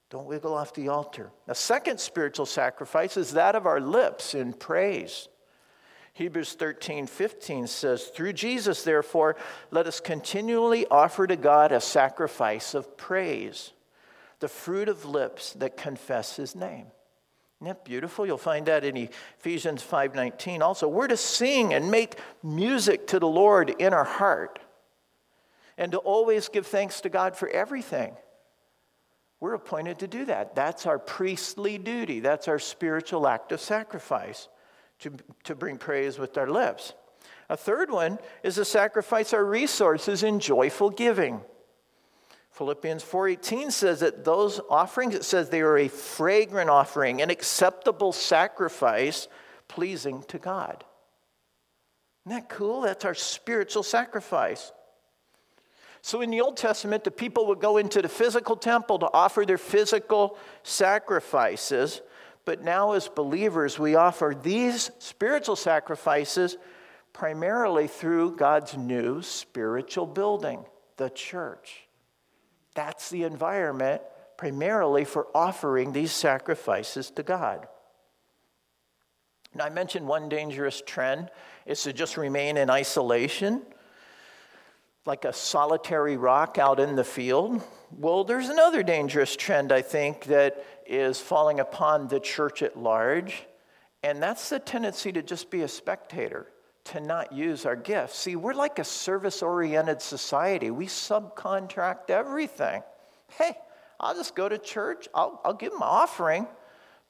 Don't 0.10 0.28
wiggle 0.28 0.54
off 0.54 0.74
the 0.74 0.88
altar. 0.90 1.32
The 1.48 1.56
second 1.56 2.00
spiritual 2.00 2.46
sacrifice 2.46 3.18
is 3.18 3.32
that 3.34 3.56
of 3.56 3.66
our 3.66 3.82
lips 3.82 4.34
in 4.34 4.54
praise. 4.54 5.28
Hebrews 6.14 6.54
13, 6.54 7.08
15 7.08 7.68
says, 7.68 8.06
Through 8.06 8.34
Jesus, 8.34 8.84
therefore, 8.84 9.36
let 9.70 9.86
us 9.86 10.00
continually 10.00 10.88
offer 10.88 11.28
to 11.28 11.36
God 11.36 11.72
a 11.72 11.82
sacrifice 11.82 12.74
of 12.74 12.98
praise, 12.98 13.74
the 14.40 14.48
fruit 14.48 14.90
of 14.90 15.06
lips 15.06 15.54
that 15.54 15.78
confess 15.78 16.36
his 16.36 16.56
name. 16.56 16.88
Isn't 17.58 17.68
that 17.68 17.86
beautiful? 17.86 18.26
You'll 18.26 18.38
find 18.38 18.66
that 18.68 18.84
in 18.84 19.10
Ephesians 19.40 19.84
5:19. 19.84 20.62
Also, 20.62 20.88
we're 20.88 21.08
to 21.08 21.18
sing 21.18 21.74
and 21.74 21.92
make 21.92 22.20
music 22.42 23.08
to 23.08 23.20
the 23.20 23.28
Lord 23.28 23.70
in 23.80 23.94
our 23.94 24.04
heart 24.04 24.60
and 25.78 25.92
to 25.92 25.98
always 26.00 26.50
give 26.50 26.68
thanks 26.68 27.02
to 27.02 27.10
God 27.10 27.36
for 27.36 27.48
everything. 27.50 28.16
We're 29.40 29.54
appointed 29.54 30.00
to 30.00 30.08
do 30.08 30.26
that. 30.26 30.56
That's 30.56 30.86
our 30.86 30.98
priestly 30.98 31.78
duty. 31.78 32.20
That's 32.20 32.48
our 32.48 32.60
spiritual 32.60 33.28
act 33.28 33.52
of 33.52 33.62
sacrifice 33.62 34.48
to, 35.00 35.14
to 35.44 35.56
bring 35.56 35.78
praise 35.78 36.18
with 36.18 36.38
our 36.38 36.50
lips. 36.50 36.94
A 37.50 37.56
third 37.56 37.92
one 37.92 38.18
is 38.44 38.56
to 38.56 38.66
sacrifice 38.66 39.34
our 39.34 39.46
resources 39.46 40.24
in 40.24 40.40
joyful 40.40 40.90
giving. 40.90 41.42
Philippians 42.52 43.04
4:18 43.04 43.72
says 43.72 44.00
that 44.00 44.26
those 44.26 44.60
offerings 44.70 45.14
it 45.14 45.24
says 45.24 45.50
they 45.50 45.62
are 45.62 45.78
a 45.78 45.88
fragrant 45.88 46.72
offering, 46.72 47.22
an 47.22 47.30
acceptable 47.30 48.12
sacrifice 48.12 49.28
pleasing 49.68 50.24
to 50.24 50.40
God. 50.40 50.84
Isn't 52.26 52.40
that 52.42 52.50
cool? 52.50 52.82
That's 52.82 53.06
our 53.06 53.14
spiritual 53.14 53.84
sacrifice. 53.84 54.72
So 56.08 56.22
in 56.22 56.30
the 56.30 56.40
Old 56.40 56.56
Testament, 56.56 57.04
the 57.04 57.12
people 57.12 57.48
would 57.48 57.60
go 57.60 57.76
into 57.76 58.02
the 58.02 58.08
physical 58.08 58.56
temple 58.56 58.98
to 59.00 59.10
offer 59.12 59.46
their 59.46 59.58
physical 59.58 60.38
sacrifices. 60.64 62.00
But 62.46 62.64
now, 62.64 62.94
as 62.94 63.10
believers, 63.10 63.78
we 63.78 63.96
offer 63.96 64.34
these 64.42 64.90
spiritual 65.00 65.58
sacrifices 65.58 66.56
primarily 67.12 67.90
through 67.90 68.38
God's 68.38 68.78
new 68.78 69.22
spiritual 69.22 70.06
building, 70.06 70.64
the 70.96 71.10
church. 71.10 71.90
That's 72.74 73.10
the 73.10 73.24
environment 73.24 74.02
primarily 74.38 75.04
for 75.04 75.28
offering 75.36 75.92
these 75.92 76.14
sacrifices 76.14 77.12
to 77.12 77.24
God. 77.24 77.68
Now, 79.54 79.66
I 79.66 79.70
mentioned 79.72 80.08
one 80.08 80.30
dangerous 80.30 80.82
trend 80.86 81.32
is 81.66 81.84
to 81.84 81.92
just 81.92 82.16
remain 82.16 82.56
in 82.56 82.70
isolation 82.70 83.64
like 85.08 85.24
a 85.24 85.32
solitary 85.32 86.18
rock 86.18 86.58
out 86.58 86.80
in 86.80 86.96
the 86.96 87.04
field. 87.04 87.64
Well, 87.98 88.26
there's 88.26 88.50
another 88.50 88.84
dangerous 88.84 89.36
trend, 89.38 89.72
I 89.72 89.82
think, 89.82 90.26
that 90.26 90.64
is 90.86 91.20
falling 91.20 91.62
upon 91.62 92.10
the 92.10 92.20
church 92.20 92.62
at 92.62 92.78
large, 92.78 93.48
and 94.04 94.22
that's 94.22 94.50
the 94.50 94.60
tendency 94.60 95.14
to 95.14 95.24
just 95.24 95.50
be 95.50 95.62
a 95.62 95.68
spectator, 95.68 96.48
to 96.86 97.00
not 97.00 97.32
use 97.32 97.66
our 97.66 97.78
gifts. 97.78 98.20
See, 98.20 98.36
we're 98.36 98.54
like 98.54 98.80
a 98.80 98.84
service 98.84 99.42
oriented 99.42 100.02
society, 100.02 100.72
we 100.72 100.88
subcontract 100.88 102.10
everything. 102.10 102.84
Hey, 103.30 103.58
I'll 104.02 104.14
just 104.14 104.36
go 104.36 104.50
to 104.50 104.58
church, 104.58 105.08
I'll, 105.16 105.42
I'll 105.46 105.54
give 105.54 105.72
them 105.72 105.82
an 105.82 105.88
offering. 105.88 106.48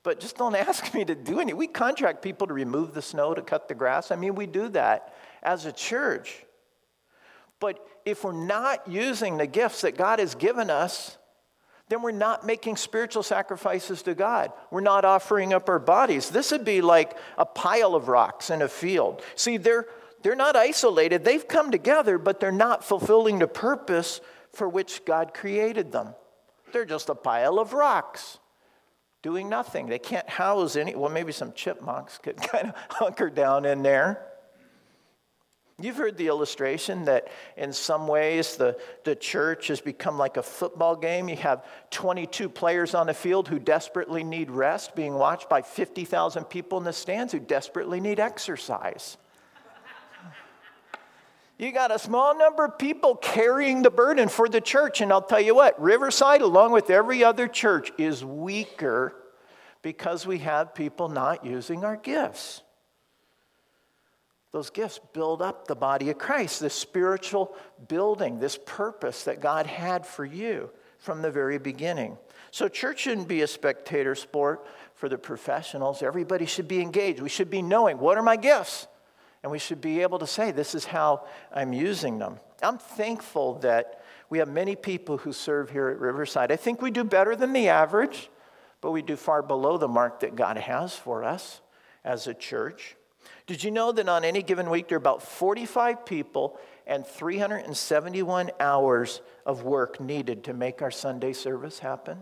But 0.03 0.21
just 0.21 0.37
don't 0.37 0.55
ask 0.55 0.93
me 0.93 1.03
to 1.03 1.15
do 1.15 1.39
any. 1.39 1.53
We 1.53 1.67
contract 1.67 2.21
people 2.21 2.47
to 2.47 2.53
remove 2.53 2.93
the 2.93 3.01
snow, 3.01 3.33
to 3.33 3.41
cut 3.41 3.67
the 3.67 3.75
grass. 3.75 4.11
I 4.11 4.15
mean, 4.15 4.35
we 4.35 4.45
do 4.45 4.69
that 4.69 5.13
as 5.43 5.65
a 5.65 5.71
church. 5.71 6.45
But 7.59 7.79
if 8.05 8.23
we're 8.23 8.31
not 8.31 8.87
using 8.87 9.37
the 9.37 9.47
gifts 9.47 9.81
that 9.81 9.97
God 9.97 10.19
has 10.19 10.35
given 10.35 10.69
us, 10.69 11.17
then 11.89 12.01
we're 12.01 12.11
not 12.11 12.45
making 12.45 12.75
spiritual 12.75 13.23
sacrifices 13.23 14.01
to 14.03 14.13
God. 14.13 14.51
We're 14.71 14.81
not 14.81 15.05
offering 15.05 15.53
up 15.53 15.69
our 15.69 15.79
bodies. 15.79 16.29
This 16.29 16.51
would 16.51 16.65
be 16.65 16.81
like 16.81 17.17
a 17.37 17.45
pile 17.45 17.95
of 17.95 18.09
rocks 18.09 18.49
in 18.49 18.61
a 18.61 18.67
field. 18.67 19.21
See, 19.35 19.57
they're, 19.57 19.87
they're 20.21 20.35
not 20.35 20.55
isolated, 20.55 21.23
they've 21.23 21.47
come 21.47 21.71
together, 21.71 22.17
but 22.17 22.39
they're 22.39 22.51
not 22.51 22.83
fulfilling 22.83 23.39
the 23.39 23.47
purpose 23.47 24.19
for 24.51 24.67
which 24.67 25.05
God 25.05 25.33
created 25.33 25.91
them. 25.91 26.13
They're 26.73 26.85
just 26.85 27.09
a 27.09 27.15
pile 27.15 27.59
of 27.59 27.73
rocks 27.73 28.39
doing 29.21 29.49
nothing. 29.49 29.87
They 29.87 29.99
can't 29.99 30.29
house 30.29 30.75
any, 30.75 30.95
well, 30.95 31.09
maybe 31.09 31.31
some 31.31 31.53
chipmunks 31.53 32.17
could 32.17 32.37
kind 32.41 32.69
of 32.69 32.75
hunker 32.89 33.29
down 33.29 33.65
in 33.65 33.81
there. 33.81 34.25
You've 35.79 35.97
heard 35.97 36.17
the 36.17 36.25
illustration 36.25 37.05
that 37.05 37.27
in 37.55 37.71
some 37.71 38.07
ways 38.07 38.55
the, 38.55 38.79
the 39.03 39.15
church 39.15 39.67
has 39.67 39.79
become 39.79 40.17
like 40.17 40.37
a 40.37 40.41
football 40.41 40.95
game. 40.95 41.29
You 41.29 41.35
have 41.35 41.63
22 41.91 42.49
players 42.49 42.95
on 42.95 43.05
the 43.05 43.13
field 43.13 43.47
who 43.47 43.59
desperately 43.59 44.23
need 44.23 44.49
rest, 44.49 44.95
being 44.95 45.13
watched 45.13 45.49
by 45.49 45.61
50,000 45.61 46.45
people 46.45 46.79
in 46.79 46.83
the 46.83 46.93
stands 46.93 47.31
who 47.31 47.39
desperately 47.39 47.99
need 47.99 48.19
exercise. 48.19 49.17
You 51.59 51.71
got 51.71 51.91
a 51.91 51.99
small 51.99 52.35
number 52.35 52.65
of 52.65 52.79
people 52.79 53.15
carrying 53.15 53.83
the 53.83 53.91
burden 53.91 54.29
for 54.29 54.49
the 54.49 54.61
church. 54.61 55.01
And 55.01 55.11
I'll 55.11 55.21
tell 55.21 55.41
you 55.41 55.53
what, 55.53 55.79
Riverside, 55.79 56.41
along 56.41 56.71
with 56.71 56.89
every 56.89 57.23
other 57.23 57.47
church, 57.47 57.91
is 57.99 58.25
weaker 58.25 59.15
because 59.83 60.25
we 60.25 60.39
have 60.39 60.73
people 60.73 61.07
not 61.07 61.45
using 61.45 61.83
our 61.83 61.97
gifts. 61.97 62.63
Those 64.51 64.69
gifts 64.69 64.99
build 65.13 65.41
up 65.41 65.67
the 65.67 65.75
body 65.75 66.09
of 66.09 66.17
Christ, 66.17 66.61
this 66.61 66.73
spiritual 66.73 67.55
building, 67.87 68.39
this 68.39 68.57
purpose 68.65 69.23
that 69.25 69.41
God 69.41 69.67
had 69.67 70.05
for 70.05 70.25
you 70.25 70.69
from 70.99 71.21
the 71.21 71.31
very 71.31 71.57
beginning. 71.57 72.17
So, 72.51 72.67
church 72.67 73.01
shouldn't 73.01 73.27
be 73.27 73.41
a 73.41 73.47
spectator 73.47 74.15
sport 74.15 74.65
for 74.95 75.09
the 75.09 75.17
professionals. 75.17 76.01
Everybody 76.01 76.45
should 76.45 76.67
be 76.67 76.81
engaged. 76.81 77.21
We 77.21 77.29
should 77.29 77.49
be 77.49 77.61
knowing 77.61 77.99
what 77.99 78.17
are 78.17 78.23
my 78.23 78.37
gifts? 78.37 78.87
And 79.43 79.51
we 79.51 79.59
should 79.59 79.81
be 79.81 80.01
able 80.01 80.19
to 80.19 80.27
say, 80.27 80.51
this 80.51 80.73
is 80.73 80.85
how 80.85 81.25
I'm 81.53 81.71
using 81.71 82.17
them. 82.17 82.37
I'm 82.63 82.79
thankful 82.79 83.59
that 83.59 84.01
we 84.29 84.39
have 84.39 84.49
many 84.49 84.75
people 84.75 85.17
who 85.17 85.31
serve 85.31 85.69
here 85.69 85.89
at 85.89 85.99
Riverside. 85.99 86.51
I 86.51 86.55
think 86.55 86.81
we 86.81 86.91
do 86.91 87.03
better 87.03 87.35
than 87.35 87.53
the 87.53 87.69
average, 87.69 88.29
but 88.81 88.91
we 88.91 89.01
do 89.01 89.15
far 89.15 89.41
below 89.41 89.77
the 89.77 89.87
mark 89.87 90.21
that 90.21 90.35
God 90.35 90.57
has 90.57 90.95
for 90.95 91.23
us 91.23 91.61
as 92.03 92.27
a 92.27 92.33
church. 92.33 92.95
Did 93.47 93.63
you 93.63 93.71
know 93.71 93.93
that 93.93 94.09
on 94.09 94.25
any 94.25 94.43
given 94.43 94.69
week 94.69 94.89
there 94.89 94.97
are 94.97 94.99
about 94.99 95.23
45 95.23 96.05
people 96.05 96.59
and 96.85 97.07
371 97.07 98.51
hours 98.59 99.21
of 99.45 99.63
work 99.63 100.01
needed 100.01 100.43
to 100.43 100.53
make 100.53 100.81
our 100.81 100.91
Sunday 100.91 101.31
service 101.31 101.79
happen? 101.79 102.19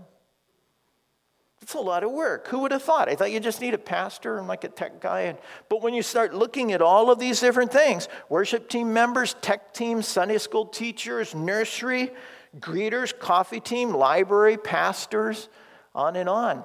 That's 1.60 1.74
a 1.74 1.80
lot 1.80 2.04
of 2.04 2.12
work. 2.12 2.48
Who 2.50 2.60
would 2.60 2.72
have 2.72 2.84
thought? 2.84 3.10
I 3.10 3.16
thought 3.16 3.32
you 3.32 3.40
just 3.40 3.60
need 3.60 3.74
a 3.74 3.80
pastor 3.80 4.38
and 4.38 4.48
like 4.48 4.64
a 4.66 4.70
tech 4.70 5.02
guy. 5.02 5.22
And, 5.22 5.40
but 5.68 5.82
when 5.82 5.96
you 5.96 6.04
start 6.04 6.36
looking 6.36 6.74
at 6.74 6.82
all 6.82 7.10
of 7.10 7.18
these 7.18 7.40
different 7.40 7.74
things 7.74 8.08
worship 8.30 8.70
team 8.70 8.94
members, 8.94 9.36
tech 9.42 9.74
team, 9.74 10.04
Sunday 10.04 10.38
school 10.38 10.68
teachers, 10.68 11.34
nursery, 11.34 12.12
greeters, 12.60 13.18
coffee 13.18 13.60
team, 13.60 13.96
library, 13.96 14.58
pastors, 14.58 15.50
on 15.96 16.18
and 16.18 16.30
on 16.30 16.64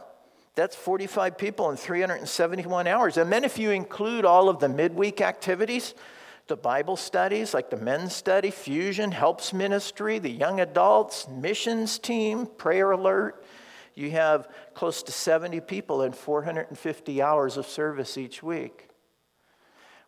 that's 0.61 0.77
45 0.77 1.39
people 1.39 1.71
in 1.71 1.79
371 1.79 2.87
hours. 2.87 3.17
And 3.17 3.33
then 3.33 3.45
if 3.45 3.59
you 3.59 3.71
include 3.71 4.27
all 4.27 4.51
of 4.51 4.59
the 4.59 4.69
midweek 4.69 5.23
activities, 5.23 5.95
the 6.49 6.57
Bible 6.57 6.99
studies 6.99 7.55
like 7.55 7.71
the 7.71 7.79
men's 7.79 8.15
study, 8.15 8.51
fusion, 8.51 9.11
helps 9.11 9.55
ministry, 9.55 10.19
the 10.19 10.29
young 10.29 10.61
adults, 10.61 11.27
missions 11.29 11.99
team, 11.99 12.45
prayer 12.45 12.91
alert, 12.91 13.43
you 13.95 14.11
have 14.11 14.49
close 14.75 15.03
to 15.05 15.13
70 15.13 15.61
people 15.61 16.03
in 16.03 16.13
450 16.13 17.23
hours 17.23 17.57
of 17.57 17.67
service 17.67 18.19
each 18.19 18.43
week. 18.43 18.87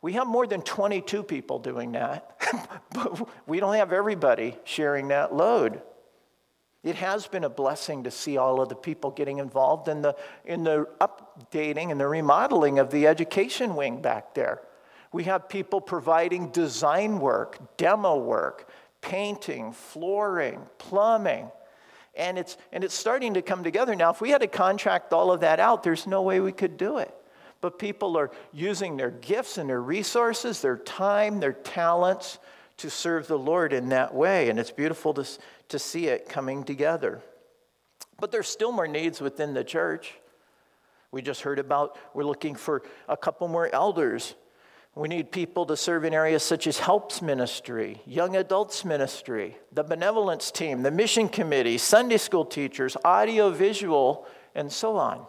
We 0.03 0.13
have 0.15 0.27
more 0.27 0.47
than 0.47 0.61
22 0.61 1.23
people 1.23 1.61
doing 1.61 1.93
that, 1.93 2.39
but 2.93 3.27
we 3.49 3.59
don't 3.59 3.77
have 3.77 3.91
everybody 3.91 4.59
sharing 4.65 5.09
that 5.09 5.35
load. 5.35 5.81
It 6.83 6.97
has 6.97 7.29
been 7.29 7.45
a 7.45 7.49
blessing 7.49 8.05
to 8.05 8.11
see 8.11 8.37
all 8.37 8.61
of 8.61 8.69
the 8.69 8.75
people 8.75 9.11
getting 9.11 9.39
involved 9.39 9.87
in 9.89 10.03
the, 10.03 10.17
in 10.45 10.65
the 10.65 10.89
updating 11.01 11.91
and 11.91 12.01
the 12.01 12.09
remodeling 12.09 12.81
of 12.81 12.91
the 12.91 13.07
education 13.07 13.77
wing 13.77 14.03
back 14.03 14.35
there. 14.35 14.63
We 15.13 15.25
have 15.25 15.49
people 15.49 15.81
providing 15.81 16.49
design 16.49 17.21
work, 17.21 17.77
demo 17.77 18.17
work, 18.17 18.69
painting, 19.01 19.73
flooring, 19.73 20.61
plumbing. 20.79 21.51
And 22.15 22.39
it's, 22.39 22.57
and 22.73 22.83
it's 22.83 22.95
starting 22.95 23.35
to 23.35 23.43
come 23.43 23.63
together 23.63 23.95
now. 23.95 24.11
If 24.11 24.21
we 24.21 24.31
had 24.31 24.41
to 24.41 24.49
contract 24.49 25.13
all 25.13 25.31
of 25.31 25.41
that 25.41 25.61
out, 25.61 25.83
there's 25.83 26.07
no 26.07 26.23
way 26.23 26.41
we 26.41 26.53
could 26.53 26.77
do 26.77 26.99
it. 26.99 27.15
But 27.61 27.79
people 27.79 28.17
are 28.19 28.31
using 28.53 28.97
their 28.97 29.11
gifts 29.11 29.57
and 29.57 29.69
their 29.69 29.81
resources, 29.81 30.61
their 30.61 30.79
time, 30.79 31.39
their 31.39 31.53
talents 31.53 32.39
to 32.79 32.91
serve 32.91 33.29
the 33.29 33.39
Lord 33.39 33.73
in 33.73 33.91
that 33.91 34.13
way. 34.13 34.51
And 34.51 34.59
it's 34.59 34.73
beautiful 34.73 35.15
to, 35.15 35.27
to 35.73 35.79
see 35.79 36.07
it 36.07 36.29
coming 36.29 36.65
together. 36.65 37.21
But 38.21 38.31
there's 38.31 38.49
still 38.49 38.73
more 38.73 38.87
needs 38.87 39.21
within 39.21 39.53
the 39.53 39.65
church. 39.65 40.15
We 41.11 41.21
just 41.21 41.43
heard 41.43 41.59
about 41.59 41.99
we're 42.15 42.25
looking 42.25 42.55
for 42.55 42.83
a 43.09 43.17
couple 43.17 43.49
more 43.49 43.69
elders. 43.75 44.35
We 44.95 45.09
need 45.09 45.33
people 45.33 45.65
to 45.67 45.77
serve 45.77 46.05
in 46.05 46.13
areas 46.13 46.43
such 46.43 46.67
as 46.67 46.79
helps 46.79 47.23
ministry, 47.23 48.03
young 48.07 48.37
adults 48.37 48.85
ministry, 48.85 49.57
the 49.73 49.83
benevolence 49.83 50.51
team, 50.51 50.83
the 50.83 50.91
mission 50.91 51.29
committee, 51.29 51.79
Sunday 51.79 52.19
school 52.19 52.45
teachers, 52.45 52.97
audio 53.03 53.51
visual, 53.51 54.27
and 54.55 54.71
so 54.71 54.97
on. 54.97 55.27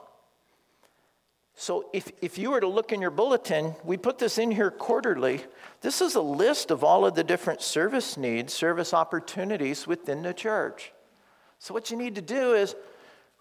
So, 1.55 1.89
if, 1.93 2.11
if 2.21 2.37
you 2.37 2.51
were 2.51 2.59
to 2.59 2.67
look 2.67 2.91
in 2.91 2.99
your 2.99 3.11
bulletin, 3.11 3.75
we 3.83 3.95
put 3.95 4.17
this 4.17 4.37
in 4.37 4.51
here 4.51 4.71
quarterly. 4.71 5.41
This 5.81 6.01
is 6.01 6.15
a 6.15 6.21
list 6.21 6.71
of 6.71 6.83
all 6.83 7.05
of 7.05 7.13
the 7.13 7.23
different 7.23 7.61
service 7.61 8.17
needs, 8.17 8.53
service 8.53 8.93
opportunities 8.93 9.85
within 9.85 10.23
the 10.23 10.33
church. 10.33 10.91
So, 11.59 11.73
what 11.73 11.91
you 11.91 11.97
need 11.97 12.15
to 12.15 12.21
do 12.21 12.53
is 12.53 12.75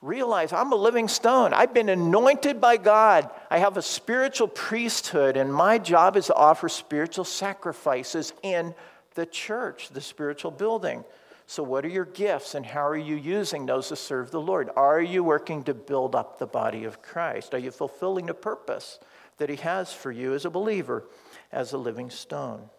realize 0.03 0.53
I'm 0.53 0.73
a 0.73 0.77
living 0.77 1.09
stone. 1.09 1.55
I've 1.55 1.73
been 1.73 1.89
anointed 1.89 2.61
by 2.61 2.77
God. 2.77 3.31
I 3.51 3.59
have 3.59 3.77
a 3.79 3.83
spiritual 3.83 4.49
priesthood, 4.49 5.37
and 5.39 5.53
my 5.53 5.79
job 5.79 6.17
is 6.17 6.27
to 6.27 6.35
offer 6.35 6.69
spiritual 6.69 7.25
sacrifices 7.25 8.35
in 8.43 8.75
the 9.15 9.25
church, 9.25 9.89
the 9.89 10.01
spiritual 10.01 10.51
building. 10.51 11.05
So, 11.47 11.63
what 11.63 11.85
are 11.85 11.89
your 11.89 12.05
gifts, 12.05 12.55
and 12.55 12.65
how 12.65 12.87
are 12.87 12.97
you 12.97 13.17
using 13.17 13.67
those 13.67 13.89
to 13.89 13.97
serve 13.97 14.31
the 14.31 14.41
Lord? 14.41 14.71
Are 14.77 15.01
you 15.01 15.25
working 15.25 15.65
to 15.65 15.75
build 15.75 16.15
up 16.15 16.39
the 16.39 16.47
body 16.47 16.85
of 16.85 17.03
Christ? 17.03 17.55
Are 17.55 17.59
you 17.59 17.71
fulfilling 17.71 18.27
the 18.27 18.35
purpose 18.35 18.99
that 19.39 19.51
He 19.51 19.57
has 19.57 19.93
for 19.93 20.13
you 20.13 20.35
as 20.35 20.45
a 20.45 20.51
believer, 20.51 21.05
as 21.51 21.73
a 21.73 21.79
living 21.79 22.11
stone? 22.11 22.71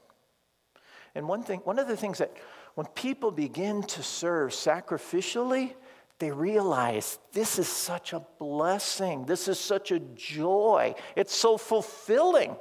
And 1.16 1.28
one 1.28 1.44
thing, 1.44 1.60
one 1.60 1.78
of 1.78 1.88
the 1.88 1.98
things 1.98 2.18
that 2.18 2.36
when 2.76 2.88
people 2.88 3.32
begin 3.32 3.84
to 3.84 4.02
serve 4.02 4.52
sacrificially, 4.52 5.74
they 6.20 6.32
realize 6.32 7.20
this 7.34 7.60
is 7.60 7.68
such 7.68 8.14
a 8.14 8.26
blessing. 8.40 9.26
This 9.26 9.48
is 9.48 9.60
such 9.60 9.92
a 9.92 10.00
joy. 10.00 10.96
It's 11.16 11.36
so 11.36 11.58
fulfilling 11.58 12.56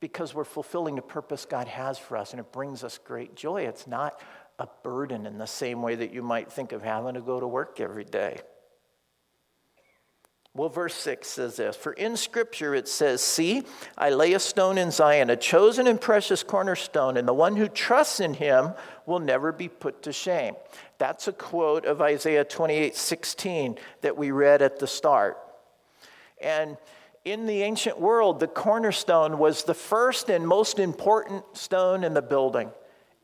because 0.00 0.34
we're 0.34 0.44
fulfilling 0.44 0.94
the 0.94 1.02
purpose 1.02 1.44
God 1.44 1.68
has 1.68 1.98
for 1.98 2.16
us 2.16 2.32
and 2.32 2.40
it 2.40 2.52
brings 2.52 2.82
us 2.82 2.98
great 2.98 3.36
joy. 3.36 3.62
It's 3.62 3.86
not 3.86 4.20
a 4.60 4.68
burden 4.82 5.24
in 5.24 5.38
the 5.38 5.46
same 5.46 5.80
way 5.80 5.94
that 5.94 6.12
you 6.12 6.22
might 6.22 6.52
think 6.52 6.72
of 6.72 6.82
having 6.82 7.14
to 7.14 7.22
go 7.22 7.40
to 7.40 7.48
work 7.48 7.80
every 7.80 8.04
day. 8.04 8.38
Well, 10.52 10.68
verse 10.68 10.94
6 10.96 11.26
says 11.26 11.56
this 11.56 11.76
For 11.76 11.92
in 11.92 12.16
Scripture 12.16 12.74
it 12.74 12.86
says, 12.86 13.22
See, 13.22 13.62
I 13.96 14.10
lay 14.10 14.34
a 14.34 14.38
stone 14.38 14.76
in 14.76 14.90
Zion, 14.90 15.30
a 15.30 15.36
chosen 15.36 15.86
and 15.86 15.98
precious 15.98 16.42
cornerstone, 16.42 17.16
and 17.16 17.26
the 17.26 17.32
one 17.32 17.56
who 17.56 17.68
trusts 17.68 18.20
in 18.20 18.34
him 18.34 18.72
will 19.06 19.20
never 19.20 19.50
be 19.50 19.68
put 19.68 20.02
to 20.02 20.12
shame. 20.12 20.56
That's 20.98 21.26
a 21.26 21.32
quote 21.32 21.86
of 21.86 22.02
Isaiah 22.02 22.44
28 22.44 22.94
16 22.94 23.78
that 24.02 24.18
we 24.18 24.30
read 24.30 24.60
at 24.60 24.78
the 24.78 24.86
start. 24.86 25.38
And 26.42 26.76
in 27.24 27.46
the 27.46 27.62
ancient 27.62 27.98
world, 27.98 28.40
the 28.40 28.48
cornerstone 28.48 29.38
was 29.38 29.64
the 29.64 29.74
first 29.74 30.28
and 30.28 30.46
most 30.46 30.78
important 30.78 31.44
stone 31.54 32.04
in 32.04 32.12
the 32.12 32.22
building. 32.22 32.70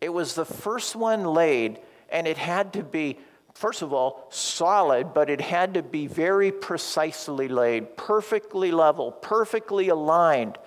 It 0.07 0.13
was 0.13 0.37
the 0.37 0.45
first 0.45 0.95
one 0.95 1.25
laid, 1.25 1.81
and 2.11 2.29
it 2.29 2.39
had 2.39 2.75
to 2.75 2.85
be 2.85 3.19
first 3.55 3.83
of 3.83 3.93
all, 3.93 4.29
solid, 4.31 5.13
but 5.13 5.29
it 5.29 5.41
had 5.41 5.75
to 5.75 5.83
be 5.83 6.07
very 6.07 6.53
precisely 6.53 7.49
laid, 7.49 7.97
perfectly 7.97 8.71
level, 8.71 9.11
perfectly 9.11 9.89
aligned, 9.89 10.59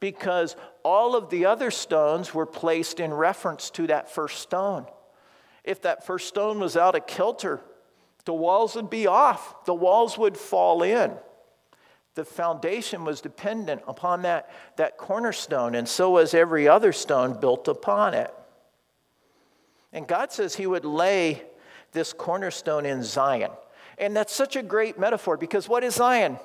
because 0.00 0.56
all 0.82 1.14
of 1.14 1.28
the 1.28 1.44
other 1.44 1.70
stones 1.70 2.32
were 2.32 2.46
placed 2.46 2.98
in 2.98 3.12
reference 3.12 3.68
to 3.68 3.86
that 3.88 4.10
first 4.10 4.38
stone. 4.38 4.86
If 5.62 5.82
that 5.82 6.06
first 6.06 6.26
stone 6.26 6.58
was 6.58 6.74
out 6.74 6.94
of 6.94 7.06
kilter, 7.06 7.60
the 8.24 8.32
walls 8.32 8.76
would 8.76 8.88
be 8.88 9.06
off, 9.06 9.66
the 9.66 9.74
walls 9.74 10.16
would 10.16 10.38
fall 10.38 10.82
in. 10.82 11.12
The 12.14 12.24
foundation 12.24 13.04
was 13.04 13.20
dependent 13.20 13.82
upon 13.86 14.22
that, 14.22 14.48
that 14.78 14.96
cornerstone, 14.96 15.74
and 15.74 15.86
so 15.86 16.12
was 16.12 16.32
every 16.32 16.66
other 16.66 16.94
stone 16.94 17.38
built 17.38 17.68
upon 17.68 18.14
it. 18.14 18.32
And 19.96 20.06
God 20.06 20.30
says 20.30 20.54
He 20.54 20.66
would 20.66 20.84
lay 20.84 21.42
this 21.92 22.12
cornerstone 22.12 22.84
in 22.84 23.02
Zion. 23.02 23.50
And 23.96 24.14
that's 24.14 24.34
such 24.34 24.54
a 24.54 24.62
great 24.62 24.98
metaphor 24.98 25.38
because 25.38 25.70
what 25.70 25.82
is 25.82 25.94
Zion? 25.94 26.38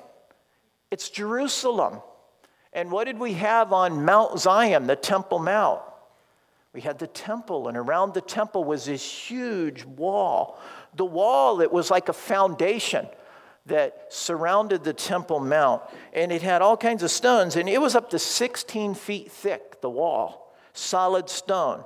It's 0.90 1.10
Jerusalem. 1.10 2.00
And 2.72 2.90
what 2.90 3.04
did 3.04 3.18
we 3.18 3.34
have 3.34 3.74
on 3.74 4.06
Mount 4.06 4.40
Zion, 4.40 4.86
the 4.86 4.96
Temple 4.96 5.38
Mount? 5.38 5.82
We 6.72 6.80
had 6.80 6.98
the 6.98 7.06
temple, 7.06 7.68
and 7.68 7.76
around 7.76 8.14
the 8.14 8.22
temple 8.22 8.64
was 8.64 8.86
this 8.86 9.04
huge 9.04 9.84
wall. 9.84 10.58
The 10.96 11.04
wall 11.04 11.56
that 11.56 11.70
was 11.70 11.90
like 11.90 12.08
a 12.08 12.14
foundation 12.14 13.06
that 13.66 14.06
surrounded 14.08 14.82
the 14.82 14.94
Temple 14.94 15.40
Mount, 15.40 15.82
and 16.14 16.32
it 16.32 16.40
had 16.40 16.62
all 16.62 16.78
kinds 16.78 17.02
of 17.02 17.10
stones, 17.10 17.56
and 17.56 17.68
it 17.68 17.78
was 17.78 17.94
up 17.94 18.08
to 18.10 18.18
16 18.18 18.94
feet 18.94 19.30
thick, 19.30 19.82
the 19.82 19.90
wall, 19.90 20.56
solid 20.72 21.28
stone 21.28 21.84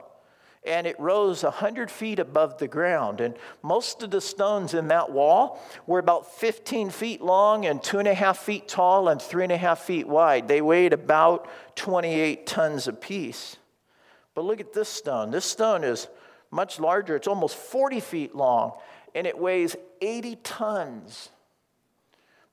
and 0.66 0.86
it 0.86 0.98
rose 0.98 1.42
100 1.42 1.90
feet 1.90 2.18
above 2.18 2.58
the 2.58 2.68
ground. 2.68 3.20
And 3.20 3.34
most 3.62 4.02
of 4.02 4.10
the 4.10 4.20
stones 4.20 4.74
in 4.74 4.88
that 4.88 5.12
wall 5.12 5.60
were 5.86 5.98
about 5.98 6.34
15 6.38 6.90
feet 6.90 7.22
long 7.22 7.66
and 7.66 7.82
two 7.82 7.98
and 7.98 8.08
a 8.08 8.14
half 8.14 8.38
feet 8.38 8.68
tall 8.68 9.08
and 9.08 9.22
three 9.22 9.44
and 9.44 9.52
a 9.52 9.56
half 9.56 9.80
feet 9.80 10.08
wide. 10.08 10.48
They 10.48 10.60
weighed 10.60 10.92
about 10.92 11.48
28 11.76 12.46
tons 12.46 12.88
apiece. 12.88 13.56
But 14.34 14.44
look 14.44 14.60
at 14.60 14.72
this 14.72 14.88
stone. 14.88 15.30
This 15.30 15.44
stone 15.44 15.84
is 15.84 16.08
much 16.50 16.78
larger, 16.78 17.16
it's 17.16 17.26
almost 17.26 17.56
40 17.56 18.00
feet 18.00 18.34
long, 18.34 18.72
and 19.14 19.26
it 19.26 19.38
weighs 19.38 19.76
80 20.00 20.36
tons. 20.36 21.30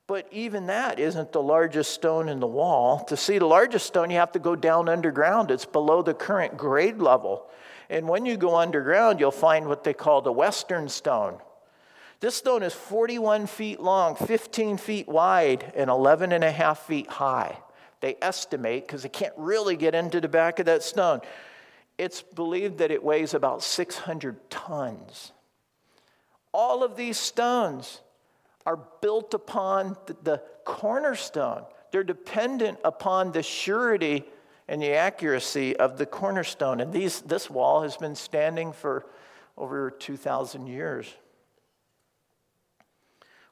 But 0.06 0.26
even 0.30 0.66
that 0.66 0.98
isn't 0.98 1.32
the 1.32 1.42
largest 1.42 1.92
stone 1.92 2.28
in 2.28 2.40
the 2.40 2.46
wall. 2.46 3.04
To 3.04 3.16
see 3.16 3.38
the 3.38 3.46
largest 3.46 3.86
stone, 3.86 4.10
you 4.10 4.18
have 4.18 4.32
to 4.32 4.38
go 4.38 4.54
down 4.54 4.88
underground. 4.88 5.50
It's 5.50 5.64
below 5.64 6.02
the 6.02 6.12
current 6.12 6.56
grade 6.58 6.98
level. 6.98 7.46
And 7.90 8.08
when 8.08 8.26
you 8.26 8.36
go 8.36 8.56
underground, 8.56 9.20
you'll 9.20 9.30
find 9.30 9.66
what 9.66 9.84
they 9.84 9.94
call 9.94 10.22
the 10.22 10.32
Western 10.32 10.88
Stone. 10.88 11.38
This 12.20 12.36
stone 12.36 12.62
is 12.62 12.72
41 12.72 13.46
feet 13.46 13.80
long, 13.80 14.16
15 14.16 14.78
feet 14.78 15.08
wide, 15.08 15.72
and 15.76 15.90
11 15.90 16.32
and 16.32 16.42
a 16.42 16.50
half 16.50 16.86
feet 16.86 17.08
high. 17.08 17.58
They 18.00 18.16
estimate, 18.22 18.86
because 18.86 19.02
they 19.02 19.08
can't 19.08 19.34
really 19.36 19.76
get 19.76 19.94
into 19.94 20.20
the 20.20 20.28
back 20.28 20.58
of 20.58 20.66
that 20.66 20.82
stone, 20.82 21.20
it's 21.98 22.22
believed 22.22 22.78
that 22.78 22.90
it 22.90 23.04
weighs 23.04 23.34
about 23.34 23.62
600 23.62 24.50
tons. 24.50 25.32
All 26.52 26.82
of 26.82 26.96
these 26.96 27.18
stones 27.18 28.00
are 28.66 28.78
built 29.00 29.34
upon 29.34 29.96
the 30.22 30.40
cornerstone. 30.64 31.64
They're 31.92 32.04
dependent 32.04 32.78
upon 32.84 33.32
the 33.32 33.42
surety 33.42 34.24
and 34.68 34.80
the 34.80 34.94
accuracy 34.94 35.76
of 35.76 35.98
the 35.98 36.06
cornerstone. 36.06 36.80
And 36.80 36.92
these, 36.92 37.20
this 37.22 37.50
wall 37.50 37.82
has 37.82 37.96
been 37.96 38.14
standing 38.14 38.72
for 38.72 39.06
over 39.56 39.90
2,000 39.90 40.66
years. 40.66 41.12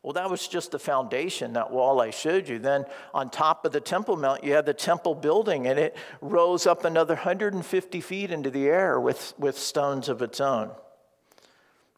Well, 0.02 0.14
that 0.14 0.30
was 0.30 0.48
just 0.48 0.72
the 0.72 0.80
foundation, 0.80 1.52
that 1.52 1.70
wall 1.70 2.00
I 2.00 2.10
showed 2.10 2.48
you. 2.48 2.58
Then 2.58 2.86
on 3.14 3.30
top 3.30 3.64
of 3.64 3.70
the 3.70 3.80
Temple 3.80 4.16
Mount, 4.16 4.42
you 4.42 4.52
had 4.52 4.66
the 4.66 4.74
temple 4.74 5.14
building, 5.14 5.68
and 5.68 5.78
it 5.78 5.96
rose 6.20 6.66
up 6.66 6.84
another 6.84 7.14
150 7.14 8.00
feet 8.00 8.32
into 8.32 8.50
the 8.50 8.66
air 8.66 8.98
with, 8.98 9.32
with 9.38 9.56
stones 9.56 10.08
of 10.08 10.20
its 10.20 10.40
own. 10.40 10.72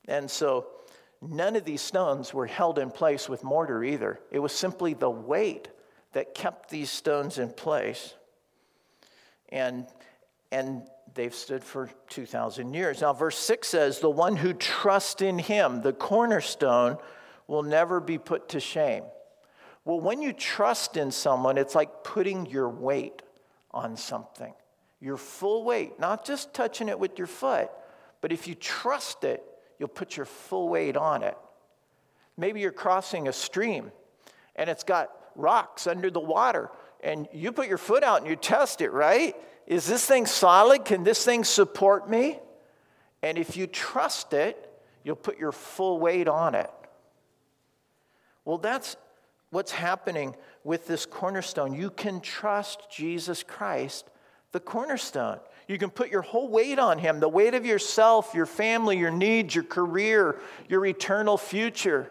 And 0.07 0.31
so 0.31 0.66
none 1.22 1.57
of 1.57 1.64
these 1.64 1.81
stones 1.81 2.35
were 2.35 2.46
held 2.46 2.79
in 2.79 2.90
place 2.90 3.27
with 3.27 3.42
mortar 3.42 3.83
either. 3.83 4.20
It 4.31 4.40
was 4.40 4.53
simply 4.53 4.92
the 4.92 5.09
weight 5.09 5.68
that 6.12 6.35
kept 6.35 6.68
these 6.68 6.90
stones 6.90 7.38
in 7.38 7.50
place 7.50 8.12
and, 9.54 9.86
and 10.50 10.82
they've 11.14 11.34
stood 11.34 11.64
for 11.64 11.88
2,000 12.10 12.74
years. 12.74 13.00
Now, 13.00 13.12
verse 13.12 13.38
6 13.38 13.66
says, 13.66 14.00
The 14.00 14.10
one 14.10 14.36
who 14.36 14.52
trusts 14.52 15.22
in 15.22 15.38
him, 15.38 15.80
the 15.80 15.92
cornerstone, 15.92 16.98
will 17.46 17.62
never 17.62 18.00
be 18.00 18.18
put 18.18 18.50
to 18.50 18.60
shame. 18.60 19.04
Well, 19.84 20.00
when 20.00 20.20
you 20.20 20.32
trust 20.32 20.96
in 20.96 21.10
someone, 21.12 21.56
it's 21.56 21.74
like 21.74 22.02
putting 22.02 22.46
your 22.46 22.68
weight 22.68 23.22
on 23.70 23.96
something. 23.96 24.52
Your 25.00 25.16
full 25.16 25.64
weight, 25.64 26.00
not 26.00 26.24
just 26.24 26.52
touching 26.52 26.88
it 26.88 26.98
with 26.98 27.16
your 27.16 27.26
foot, 27.26 27.70
but 28.20 28.32
if 28.32 28.48
you 28.48 28.54
trust 28.54 29.22
it, 29.22 29.42
you'll 29.78 29.88
put 29.88 30.16
your 30.16 30.26
full 30.26 30.68
weight 30.68 30.96
on 30.96 31.22
it. 31.22 31.36
Maybe 32.36 32.60
you're 32.60 32.72
crossing 32.72 33.28
a 33.28 33.32
stream 33.32 33.92
and 34.56 34.68
it's 34.68 34.84
got 34.84 35.10
rocks 35.36 35.86
under 35.86 36.10
the 36.10 36.20
water 36.20 36.70
and 37.04 37.28
you 37.32 37.52
put 37.52 37.68
your 37.68 37.78
foot 37.78 38.02
out 38.02 38.22
and 38.22 38.28
you 38.28 38.34
test 38.34 38.80
it, 38.80 38.90
right? 38.90 39.36
Is 39.66 39.86
this 39.86 40.04
thing 40.04 40.26
solid? 40.26 40.84
Can 40.84 41.04
this 41.04 41.24
thing 41.24 41.44
support 41.44 42.08
me? 42.08 42.38
And 43.22 43.38
if 43.38 43.57
you 43.57 43.66
trust 43.66 44.32
it, 44.32 44.70
you'll 45.05 45.16
put 45.16 45.38
your 45.38 45.52
full 45.52 46.00
weight 46.00 46.28
on 46.28 46.55
it. 46.55 46.70
Well, 48.44 48.59
that's 48.59 48.96
what's 49.50 49.72
happening 49.72 50.34
with 50.64 50.86
this 50.86 51.07
cornerstone. 51.07 51.74
You 51.74 51.90
can 51.90 52.20
trust 52.20 52.90
Jesus 52.90 53.42
Christ, 53.42 54.09
the 54.52 54.61
cornerstone. 54.61 55.38
You 55.68 55.78
can 55.78 55.90
put 55.90 56.11
your 56.11 56.22
whole 56.22 56.48
weight 56.48 56.78
on 56.78 56.98
Him 56.98 57.20
the 57.20 57.28
weight 57.28 57.55
of 57.55 57.64
yourself, 57.64 58.34
your 58.34 58.46
family, 58.46 58.98
your 58.98 59.11
needs, 59.11 59.55
your 59.55 59.64
career, 59.64 60.40
your 60.68 60.84
eternal 60.84 61.38
future. 61.38 62.11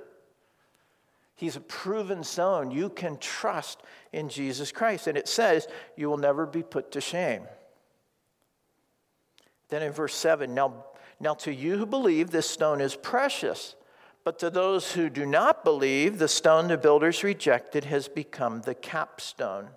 He's 1.35 1.55
a 1.55 1.61
proven 1.61 2.23
stone. 2.23 2.71
You 2.71 2.89
can 2.89 3.17
trust 3.17 3.81
in 4.11 4.29
Jesus 4.29 4.71
Christ. 4.71 5.07
And 5.07 5.17
it 5.17 5.27
says, 5.27 5.67
you 5.97 6.09
will 6.09 6.17
never 6.17 6.45
be 6.45 6.63
put 6.63 6.91
to 6.91 7.01
shame. 7.01 7.43
Then 9.69 9.81
in 9.81 9.91
verse 9.91 10.13
7, 10.13 10.53
now, 10.53 10.85
now 11.19 11.33
to 11.35 11.53
you 11.53 11.77
who 11.77 11.85
believe, 11.85 12.29
this 12.29 12.49
stone 12.49 12.81
is 12.81 12.95
precious. 12.95 13.75
But 14.23 14.39
to 14.39 14.49
those 14.49 14.93
who 14.93 15.09
do 15.09 15.25
not 15.25 15.63
believe, 15.63 16.17
the 16.17 16.27
stone 16.27 16.67
the 16.67 16.77
builders 16.77 17.23
rejected 17.23 17.85
has 17.85 18.07
become 18.07 18.61
the 18.61 18.75
capstone. 18.75 19.69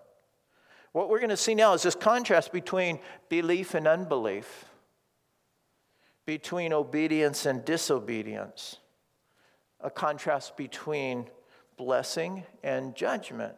What 0.93 1.09
we're 1.09 1.19
going 1.19 1.31
to 1.31 1.37
see 1.37 1.55
now 1.55 1.75
is 1.75 1.83
this 1.83 1.95
contrast 1.95 2.53
between 2.53 3.01
belief 3.29 3.75
and 3.75 3.87
unbelief, 3.89 4.67
between 6.27 6.73
obedience 6.73 7.45
and 7.45 7.65
disobedience, 7.65 8.79
a 9.81 9.91
contrast 9.91 10.57
between 10.57 11.27
blessing 11.77 12.45
and 12.63 12.95
judgment. 12.95 13.55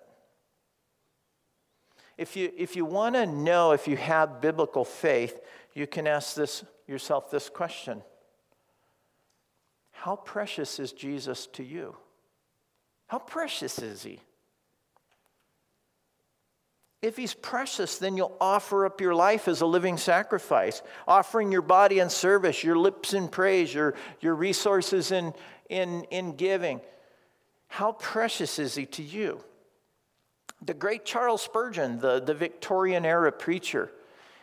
If 2.16 2.36
you, 2.36 2.52
if 2.56 2.74
you 2.74 2.84
want 2.84 3.14
to 3.14 3.26
know 3.26 3.72
if 3.72 3.86
you 3.86 3.96
have 3.96 4.40
biblical 4.40 4.84
faith, 4.84 5.40
you 5.72 5.86
can 5.86 6.06
ask 6.06 6.34
this, 6.34 6.64
yourself 6.86 7.30
this 7.30 7.48
question 7.48 8.02
How 9.92 10.16
precious 10.16 10.80
is 10.80 10.92
Jesus 10.92 11.46
to 11.52 11.62
you? 11.62 11.96
How 13.06 13.18
precious 13.18 13.78
is 13.78 14.02
he? 14.02 14.20
If 17.00 17.16
he's 17.16 17.32
precious, 17.32 17.98
then 17.98 18.16
you'll 18.16 18.36
offer 18.40 18.84
up 18.84 19.00
your 19.00 19.14
life 19.14 19.46
as 19.46 19.60
a 19.60 19.66
living 19.66 19.96
sacrifice, 19.96 20.82
offering 21.06 21.52
your 21.52 21.62
body 21.62 22.00
in 22.00 22.10
service, 22.10 22.64
your 22.64 22.76
lips 22.76 23.14
in 23.14 23.28
praise, 23.28 23.72
your, 23.72 23.94
your 24.20 24.34
resources 24.34 25.12
in, 25.12 25.32
in, 25.68 26.02
in 26.10 26.34
giving. 26.34 26.80
How 27.68 27.92
precious 27.92 28.58
is 28.58 28.74
he 28.74 28.86
to 28.86 29.02
you? 29.02 29.44
The 30.60 30.74
great 30.74 31.04
Charles 31.04 31.42
Spurgeon, 31.42 32.00
the, 32.00 32.20
the 32.20 32.34
Victorian 32.34 33.04
era 33.04 33.30
preacher, 33.30 33.92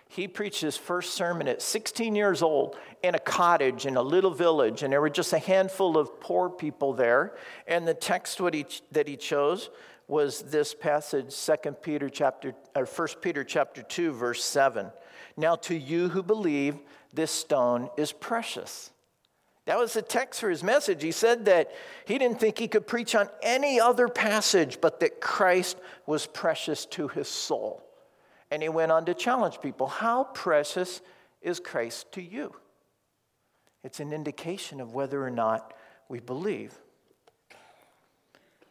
he 0.07 0.27
preached 0.27 0.61
his 0.61 0.77
first 0.77 1.13
sermon 1.13 1.47
at 1.47 1.61
16 1.61 2.15
years 2.15 2.41
old 2.41 2.77
in 3.03 3.15
a 3.15 3.19
cottage 3.19 3.85
in 3.85 3.97
a 3.97 4.01
little 4.01 4.31
village, 4.31 4.83
and 4.83 4.93
there 4.93 5.01
were 5.01 5.09
just 5.09 5.33
a 5.33 5.39
handful 5.39 5.97
of 5.97 6.19
poor 6.21 6.49
people 6.49 6.93
there. 6.93 7.35
And 7.67 7.87
the 7.87 7.93
text 7.93 8.39
he, 8.53 8.65
that 8.91 9.07
he 9.07 9.17
chose 9.17 9.69
was 10.07 10.43
this 10.43 10.73
passage, 10.73 11.35
2 11.35 11.71
Peter 11.81 12.07
chapter, 12.09 12.53
or 12.75 12.85
1 12.85 13.07
Peter 13.21 13.43
chapter 13.43 13.81
2, 13.81 14.13
verse 14.13 14.43
7. 14.43 14.91
Now 15.35 15.55
to 15.55 15.75
you 15.75 16.09
who 16.09 16.21
believe, 16.21 16.77
this 17.11 17.31
stone 17.31 17.89
is 17.97 18.11
precious. 18.11 18.91
That 19.65 19.79
was 19.79 19.93
the 19.93 20.01
text 20.03 20.39
for 20.39 20.49
his 20.49 20.63
message. 20.63 21.01
He 21.01 21.11
said 21.11 21.45
that 21.45 21.71
he 22.05 22.19
didn't 22.19 22.39
think 22.39 22.59
he 22.59 22.67
could 22.67 22.85
preach 22.85 23.15
on 23.15 23.29
any 23.41 23.79
other 23.79 24.07
passage, 24.07 24.79
but 24.79 24.99
that 24.99 25.19
Christ 25.19 25.77
was 26.05 26.27
precious 26.27 26.85
to 26.87 27.07
his 27.07 27.27
soul. 27.27 27.83
And 28.51 28.61
he 28.61 28.69
went 28.69 28.91
on 28.91 29.05
to 29.05 29.15
challenge 29.15 29.59
people 29.61 29.87
How 29.87 30.25
precious 30.25 31.01
is 31.41 31.59
Christ 31.59 32.11
to 32.13 32.21
you? 32.21 32.53
It's 33.83 33.99
an 33.99 34.13
indication 34.13 34.81
of 34.81 34.93
whether 34.93 35.23
or 35.23 35.31
not 35.31 35.73
we 36.09 36.19
believe. 36.19 36.73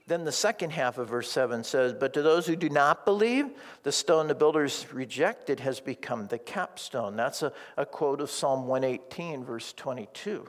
Then 0.07 0.25
the 0.25 0.33
second 0.33 0.71
half 0.71 0.99
of 0.99 1.09
verse 1.09 1.31
7 1.31 1.65
says, 1.65 1.95
But 1.95 2.13
to 2.15 2.23
those 2.23 2.47
who 2.47 2.57
do 2.57 2.69
not 2.69 3.07
believe, 3.07 3.51
the 3.85 3.93
stone 3.93 4.29
the 4.29 4.35
builders 4.35 4.87
rejected 4.93 5.61
has 5.61 5.81
become 5.81 6.27
the 6.27 6.39
capstone. 6.39 7.17
That's 7.17 7.43
a, 7.43 7.53
a 7.77 7.87
quote 7.87 8.21
of 8.21 8.31
Psalm 8.31 8.67
118, 8.67 9.45
verse 9.45 9.73
22. 9.73 10.47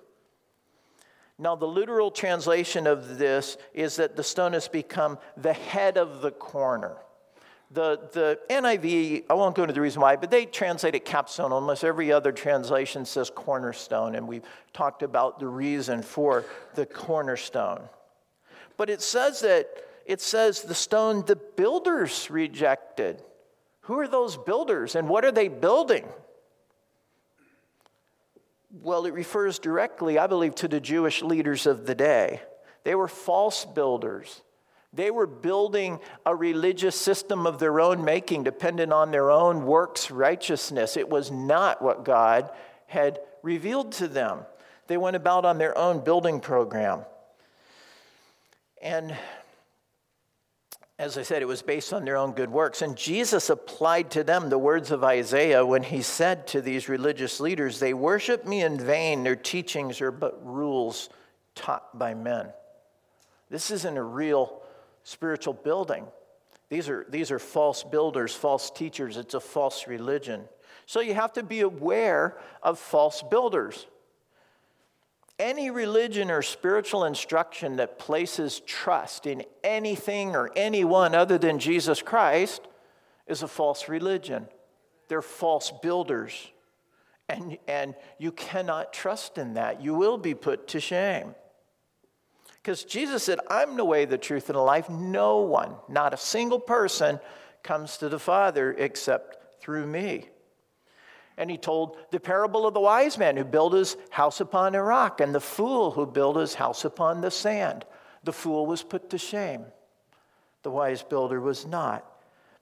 Now, 1.38 1.55
the 1.55 1.67
literal 1.67 2.11
translation 2.11 2.88
of 2.88 3.17
this 3.17 3.57
is 3.73 3.97
that 3.97 4.15
the 4.15 4.23
stone 4.23 4.53
has 4.53 4.67
become 4.67 5.17
the 5.36 5.53
head 5.53 5.97
of 5.97 6.21
the 6.21 6.31
corner. 6.31 6.95
The, 7.71 7.99
the 8.13 8.39
NIV, 8.49 9.25
I 9.29 9.33
won't 9.33 9.55
go 9.55 9.63
into 9.63 9.73
the 9.73 9.81
reason 9.81 10.01
why, 10.01 10.15
but 10.15 10.31
they 10.31 10.45
translate 10.45 10.95
it 10.95 11.03
capstone. 11.03 11.51
Almost 11.51 11.83
every 11.83 12.11
other 12.11 12.31
translation 12.31 13.05
says 13.05 13.29
cornerstone, 13.29 14.15
and 14.15 14.27
we've 14.27 14.45
talked 14.71 15.03
about 15.03 15.39
the 15.39 15.47
reason 15.47 16.01
for 16.01 16.45
the 16.75 16.86
cornerstone. 16.86 17.81
But 18.77 18.89
it 18.89 19.01
says 19.01 19.41
that 19.41 19.67
it 20.05 20.21
says 20.21 20.61
the 20.61 20.75
stone 20.75 21.25
the 21.25 21.36
builders 21.36 22.29
rejected. 22.29 23.21
Who 23.81 23.99
are 23.99 24.07
those 24.07 24.38
builders 24.38 24.95
and 24.95 25.09
what 25.09 25.25
are 25.25 25.31
they 25.31 25.47
building? 25.47 26.05
Well, 28.82 29.05
it 29.05 29.13
refers 29.13 29.57
directly, 29.57 30.19
I 30.19 30.28
believe, 30.28 30.55
to 30.55 30.67
the 30.67 30.82
Jewish 30.82 31.21
leaders 31.21 31.65
of 31.65 31.86
the 31.86 31.95
day. 31.95 32.41
They 32.84 32.93
were 32.93 33.07
false 33.07 33.63
builders. 33.63 34.41
They 34.91 35.11
were 35.11 35.28
building 35.28 35.99
a 36.26 36.36
religious 36.36 36.95
system 36.95 37.47
of 37.47 37.57
their 37.59 37.80
own 37.80 38.03
making, 38.03 38.43
dependent 38.43 38.91
on 38.91 39.11
their 39.11 39.32
own 39.32 39.65
works 39.65 40.11
righteousness. 40.11 40.97
It 40.97 41.09
was 41.09 41.32
not 41.32 41.82
what 41.82 42.05
God 42.05 42.49
had 42.88 43.19
revealed 43.43 43.93
to 43.93 44.07
them. 44.07 44.39
They 44.88 44.97
went 44.97 45.15
about 45.15 45.45
on 45.45 45.57
their 45.57 45.78
own 45.78 46.03
building 46.03 46.39
program. 46.39 47.05
And 48.82 49.15
as 50.97 51.17
I 51.17 51.23
said, 51.23 51.41
it 51.41 51.47
was 51.47 51.61
based 51.61 51.91
on 51.91 52.05
their 52.05 52.15
own 52.15 52.31
good 52.31 52.49
works. 52.49 52.81
And 52.81 52.95
Jesus 52.95 53.49
applied 53.49 54.11
to 54.11 54.23
them 54.23 54.49
the 54.49 54.57
words 54.57 54.91
of 54.91 55.03
Isaiah 55.03 55.65
when 55.65 55.83
he 55.83 56.01
said 56.01 56.47
to 56.47 56.61
these 56.61 56.87
religious 56.87 57.41
leaders, 57.41 57.79
They 57.79 57.93
worship 57.93 58.45
me 58.45 58.61
in 58.61 58.79
vain. 58.79 59.23
Their 59.23 59.35
teachings 59.35 59.99
are 59.99 60.11
but 60.11 60.45
rules 60.45 61.09
taught 61.53 61.97
by 61.99 62.13
men. 62.13 62.47
This 63.49 63.71
isn't 63.71 63.97
a 63.97 64.03
real 64.03 64.61
spiritual 65.03 65.53
building. 65.53 66.05
These 66.69 66.87
are, 66.87 67.05
these 67.09 67.29
are 67.29 67.39
false 67.39 67.83
builders, 67.83 68.33
false 68.33 68.71
teachers. 68.71 69.17
It's 69.17 69.33
a 69.33 69.41
false 69.41 69.87
religion. 69.87 70.45
So 70.85 71.01
you 71.01 71.13
have 71.13 71.33
to 71.33 71.43
be 71.43 71.61
aware 71.61 72.37
of 72.63 72.79
false 72.79 73.21
builders. 73.21 73.85
Any 75.38 75.69
religion 75.69 76.31
or 76.31 76.41
spiritual 76.41 77.03
instruction 77.03 77.75
that 77.75 77.99
places 77.99 78.61
trust 78.61 79.27
in 79.27 79.43
anything 79.63 80.36
or 80.36 80.51
anyone 80.55 81.13
other 81.13 81.38
than 81.38 81.59
Jesus 81.59 82.01
Christ 82.01 82.61
is 83.27 83.43
a 83.43 83.47
false 83.47 83.89
religion. 83.89 84.47
They're 85.09 85.21
false 85.21 85.71
builders. 85.81 86.51
And, 87.27 87.57
and 87.67 87.95
you 88.17 88.31
cannot 88.31 88.93
trust 88.93 89.38
in 89.38 89.55
that. 89.55 89.81
You 89.81 89.93
will 89.93 90.17
be 90.17 90.36
put 90.36 90.69
to 90.69 90.79
shame. 90.79 91.36
Because 92.53 92.83
Jesus 92.83 93.23
said, 93.23 93.39
I'm 93.49 93.77
the 93.77 93.86
way, 93.86 94.05
the 94.05 94.17
truth, 94.17 94.49
and 94.49 94.55
the 94.55 94.61
life. 94.61 94.89
No 94.89 95.39
one, 95.39 95.75
not 95.89 96.13
a 96.13 96.17
single 96.17 96.59
person, 96.59 97.19
comes 97.61 97.97
to 97.97 98.09
the 98.09 98.19
Father 98.19 98.73
except 98.77 99.61
through 99.61 99.86
me. 99.86 100.29
And 101.38 101.51
he 101.51 101.57
told 101.57 101.97
the 102.11 102.19
parable 102.19 102.65
of 102.65 102.73
the 102.73 102.79
wise 102.79 103.17
man 103.17 103.36
who 103.36 103.43
built 103.43 103.73
his 103.73 103.97
house 104.09 104.39
upon 104.39 104.73
a 104.73 104.81
rock 104.81 105.19
and 105.19 105.36
the 105.36 105.41
fool 105.41 105.91
who 105.91 106.05
built 106.05 106.38
his 106.38 106.53
house 106.53 106.86
upon 106.86 107.21
the 107.21 107.31
sand. 107.31 107.86
The 108.23 108.33
fool 108.33 108.65
was 108.65 108.83
put 108.83 109.09
to 109.09 109.17
shame. 109.17 109.65
The 110.63 110.71
wise 110.71 111.03
builder 111.03 111.39
was 111.39 111.65
not, 111.65 112.05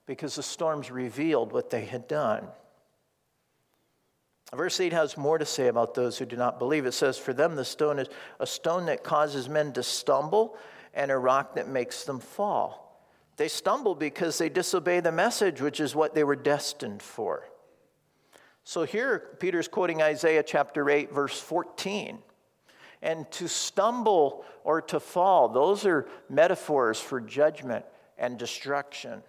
because 0.06 0.34
the 0.34 0.42
storms 0.42 0.90
revealed 0.90 1.52
what 1.52 1.70
they 1.70 1.84
had 1.84 2.06
done. 2.08 2.48
Verse 4.52 4.78
8 4.78 4.92
has 4.92 5.16
more 5.16 5.38
to 5.38 5.46
say 5.46 5.68
about 5.68 5.94
those 5.94 6.18
who 6.18 6.26
do 6.26 6.36
not 6.36 6.58
believe. 6.58 6.86
It 6.86 6.92
says, 6.92 7.16
For 7.16 7.32
them, 7.32 7.56
the 7.56 7.64
stone 7.64 7.98
is 7.98 8.08
a 8.38 8.46
stone 8.46 8.86
that 8.86 9.02
causes 9.02 9.48
men 9.48 9.72
to 9.72 9.82
stumble 9.82 10.56
and 10.92 11.10
a 11.10 11.18
rock 11.18 11.54
that 11.54 11.68
makes 11.68 12.04
them 12.04 12.20
fall. 12.20 12.84
They 13.36 13.48
stumble 13.48 13.94
because 13.94 14.38
they 14.38 14.48
disobey 14.48 15.00
the 15.00 15.10
message, 15.10 15.60
which 15.60 15.80
is 15.80 15.94
what 15.94 16.14
they 16.14 16.22
were 16.22 16.36
destined 16.36 17.02
for. 17.02 17.48
So 18.64 18.84
here, 18.84 19.36
Peter's 19.38 19.68
quoting 19.68 20.02
Isaiah 20.02 20.42
chapter 20.42 20.88
8, 20.88 21.12
verse 21.12 21.38
14. 21.38 22.18
And 23.02 23.30
to 23.32 23.46
stumble 23.46 24.44
or 24.64 24.80
to 24.82 24.98
fall, 24.98 25.50
those 25.50 25.84
are 25.84 26.08
metaphors 26.30 26.98
for 26.98 27.20
judgment 27.20 27.84
and 28.16 28.38
destruction. 28.38 29.22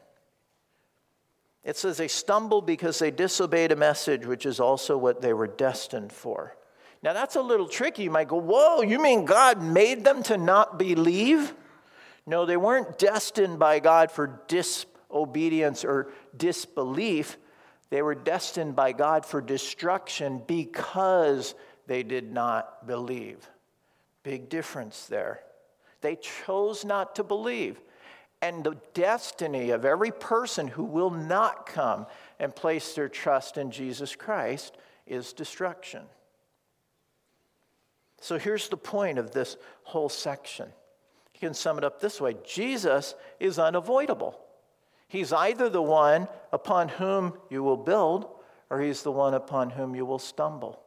It 1.66 1.76
says 1.76 1.98
they 1.98 2.08
stumble 2.08 2.62
because 2.62 3.00
they 3.00 3.12
disobeyed 3.12 3.74
a 3.74 3.76
message, 3.76 4.26
which 4.26 4.46
is 4.46 4.60
also 4.60 4.98
what 4.98 5.22
they 5.22 5.34
were 5.34 5.48
destined 5.48 6.14
for. 6.14 6.56
Now 7.04 7.12
that's 7.12 7.36
a 7.36 7.42
little 7.42 7.68
tricky. 7.68 8.04
You 8.04 8.12
might 8.12 8.30
go, 8.30 8.38
Whoa, 8.38 8.82
you 8.82 9.02
mean 9.02 9.26
God 9.26 9.62
made 9.62 10.06
them 10.06 10.24
to 10.24 10.38
not 10.38 10.80
believe? 10.80 11.54
No, 12.26 12.46
they 12.46 12.58
weren't 12.58 12.98
destined 12.98 13.60
by 13.60 13.80
God 13.80 14.12
for 14.12 14.40
disobedience 14.48 15.84
or 15.84 16.12
disbelief. 16.38 17.38
They 17.90 18.02
were 18.02 18.16
destined 18.16 18.76
by 18.76 18.92
God 18.92 19.26
for 19.26 19.42
destruction 19.42 20.42
because 20.48 21.56
they 21.88 22.04
did 22.04 22.32
not 22.32 22.88
believe. 22.88 23.48
Big 24.24 24.50
difference 24.50 25.06
there. 25.06 25.42
They 26.02 26.16
chose 26.16 26.84
not 26.84 27.16
to 27.16 27.24
believe. 27.24 27.80
And 28.42 28.64
the 28.64 28.78
destiny 28.94 29.70
of 29.72 29.86
every 29.86 30.12
person 30.12 30.68
who 30.68 30.84
will 30.84 31.10
not 31.10 31.66
come 31.66 32.06
and 32.40 32.56
place 32.56 32.94
their 32.94 33.10
trust 33.10 33.58
in 33.58 33.72
Jesus 33.72 34.16
Christ 34.16 34.78
is 35.08 35.34
destruction. 35.34 36.04
So 38.20 38.38
here's 38.38 38.70
the 38.70 38.78
point 38.78 39.20
of 39.20 39.32
this 39.32 39.58
whole 39.84 40.10
section 40.10 40.68
You 41.36 41.40
can 41.40 41.54
sum 41.54 41.78
it 41.78 41.84
up 41.84 42.00
this 42.00 42.20
way 42.20 42.36
Jesus 42.44 43.16
is 43.40 43.60
unavoidable. 43.60 44.40
He's 45.08 45.32
either 45.32 45.70
the 45.70 45.82
one 45.82 46.28
upon 46.52 46.90
whom 46.90 47.34
you 47.50 47.64
will 47.64 47.78
build, 47.78 48.28
or 48.70 48.82
he's 48.82 49.04
the 49.04 49.12
one 49.12 49.34
upon 49.34 49.70
whom 49.70 49.96
you 49.96 50.06
will 50.06 50.20
stumble. 50.20 50.82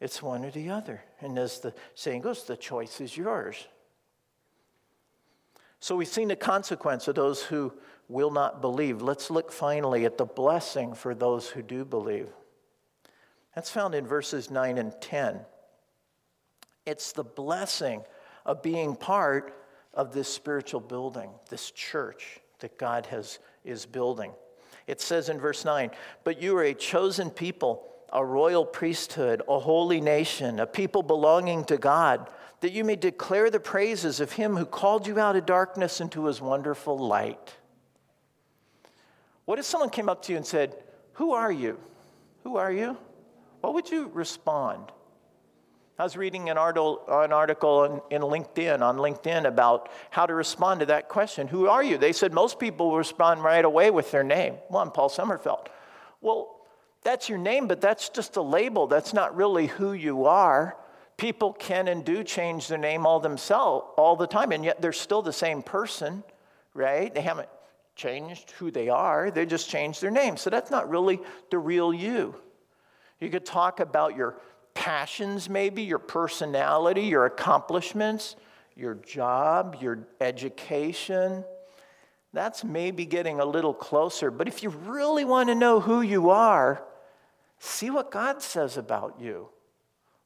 It's 0.00 0.22
one 0.22 0.44
or 0.44 0.50
the 0.50 0.70
other. 0.70 1.02
And 1.20 1.38
as 1.38 1.60
the 1.60 1.74
saying 1.94 2.22
goes, 2.22 2.44
the 2.44 2.56
choice 2.56 3.00
is 3.00 3.16
yours. 3.16 3.66
So 5.78 5.96
we've 5.96 6.08
seen 6.08 6.28
the 6.28 6.36
consequence 6.36 7.08
of 7.08 7.14
those 7.14 7.42
who 7.42 7.72
will 8.08 8.30
not 8.30 8.60
believe. 8.60 9.02
Let's 9.02 9.30
look 9.30 9.52
finally 9.52 10.04
at 10.04 10.18
the 10.18 10.24
blessing 10.24 10.94
for 10.94 11.14
those 11.14 11.48
who 11.48 11.62
do 11.62 11.84
believe. 11.84 12.28
That's 13.54 13.70
found 13.70 13.94
in 13.94 14.06
verses 14.06 14.50
9 14.50 14.78
and 14.78 14.94
10. 15.00 15.40
It's 16.86 17.12
the 17.12 17.24
blessing 17.24 18.02
of 18.46 18.62
being 18.62 18.96
part 18.96 19.54
of 19.92 20.12
this 20.12 20.28
spiritual 20.28 20.80
building, 20.80 21.30
this 21.50 21.70
church 21.70 22.39
that 22.60 22.78
God 22.78 23.06
has, 23.06 23.38
is 23.64 23.86
building. 23.86 24.32
It 24.86 25.00
says 25.00 25.28
in 25.28 25.38
verse 25.38 25.64
9, 25.64 25.90
But 26.24 26.40
you 26.40 26.56
are 26.56 26.64
a 26.64 26.74
chosen 26.74 27.30
people, 27.30 27.86
a 28.12 28.24
royal 28.24 28.64
priesthood, 28.64 29.42
a 29.48 29.58
holy 29.58 30.00
nation, 30.00 30.60
a 30.60 30.66
people 30.66 31.02
belonging 31.02 31.64
to 31.66 31.76
God, 31.76 32.28
that 32.60 32.72
you 32.72 32.84
may 32.84 32.96
declare 32.96 33.50
the 33.50 33.60
praises 33.60 34.20
of 34.20 34.32
him 34.32 34.56
who 34.56 34.66
called 34.66 35.06
you 35.06 35.18
out 35.18 35.36
of 35.36 35.46
darkness 35.46 36.00
into 36.00 36.26
his 36.26 36.40
wonderful 36.40 36.98
light. 36.98 37.54
What 39.44 39.58
if 39.58 39.64
someone 39.64 39.90
came 39.90 40.08
up 40.08 40.22
to 40.22 40.32
you 40.32 40.36
and 40.36 40.46
said, 40.46 40.76
Who 41.14 41.32
are 41.32 41.50
you? 41.52 41.78
Who 42.44 42.56
are 42.56 42.72
you? 42.72 42.96
What 43.60 43.74
would 43.74 43.90
you 43.90 44.10
respond? 44.12 44.92
I 46.00 46.02
was 46.02 46.16
reading 46.16 46.48
an 46.48 46.56
article, 46.56 47.02
an 47.08 47.30
article 47.30 48.02
in, 48.08 48.22
LinkedIn, 48.22 48.80
on 48.80 48.96
LinkedIn, 48.96 49.44
about 49.44 49.90
how 50.08 50.24
to 50.24 50.32
respond 50.32 50.80
to 50.80 50.86
that 50.86 51.10
question 51.10 51.46
Who 51.46 51.68
are 51.68 51.84
you? 51.84 51.98
They 51.98 52.14
said 52.14 52.32
most 52.32 52.58
people 52.58 52.96
respond 52.96 53.44
right 53.44 53.62
away 53.62 53.90
with 53.90 54.10
their 54.10 54.22
name. 54.22 54.54
Well, 54.70 54.80
I'm 54.80 54.92
Paul 54.92 55.10
Sommerfeld. 55.10 55.66
Well, 56.22 56.56
that's 57.02 57.28
your 57.28 57.36
name, 57.36 57.68
but 57.68 57.82
that's 57.82 58.08
just 58.08 58.36
a 58.36 58.40
label. 58.40 58.86
That's 58.86 59.12
not 59.12 59.36
really 59.36 59.66
who 59.66 59.92
you 59.92 60.24
are. 60.24 60.74
People 61.18 61.52
can 61.52 61.86
and 61.86 62.02
do 62.02 62.24
change 62.24 62.68
their 62.68 62.78
name 62.78 63.04
all 63.04 63.20
themselves 63.20 63.84
all 63.98 64.16
the 64.16 64.26
time, 64.26 64.52
and 64.52 64.64
yet 64.64 64.80
they're 64.80 64.94
still 64.94 65.20
the 65.20 65.34
same 65.34 65.62
person, 65.62 66.24
right? 66.72 67.14
They 67.14 67.20
haven't 67.20 67.50
changed 67.94 68.52
who 68.52 68.70
they 68.70 68.88
are, 68.88 69.30
they 69.30 69.44
just 69.44 69.68
changed 69.68 70.00
their 70.00 70.10
name. 70.10 70.38
So 70.38 70.48
that's 70.48 70.70
not 70.70 70.88
really 70.88 71.20
the 71.50 71.58
real 71.58 71.92
you. 71.92 72.36
You 73.20 73.28
could 73.28 73.44
talk 73.44 73.80
about 73.80 74.16
your 74.16 74.40
passions, 74.74 75.48
maybe, 75.48 75.82
your 75.82 75.98
personality, 75.98 77.02
your 77.02 77.26
accomplishments, 77.26 78.36
your 78.76 78.94
job, 78.94 79.76
your 79.80 80.06
education. 80.20 81.44
That's 82.32 82.64
maybe 82.64 83.06
getting 83.06 83.40
a 83.40 83.44
little 83.44 83.74
closer. 83.74 84.30
But 84.30 84.48
if 84.48 84.62
you 84.62 84.70
really 84.70 85.24
want 85.24 85.48
to 85.48 85.54
know 85.54 85.80
who 85.80 86.00
you 86.00 86.30
are, 86.30 86.82
see 87.58 87.90
what 87.90 88.10
God 88.10 88.42
says 88.42 88.76
about 88.76 89.20
you. 89.20 89.48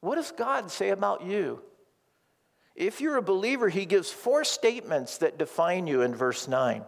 What 0.01 0.17
does 0.17 0.33
God 0.33 0.71
say 0.71 0.91
about 0.91 1.25
you? 1.25 1.63
If 2.75 3.01
you're 3.01 3.17
a 3.17 3.23
believer, 3.23 3.69
he 3.69 3.87
gives 3.87 4.11
four 4.11 4.45
statements 4.45 5.19
that 5.19 5.39
define 5.39 5.87
you 5.87 6.03
in 6.03 6.15
verse 6.15 6.49
9. 6.49 6.85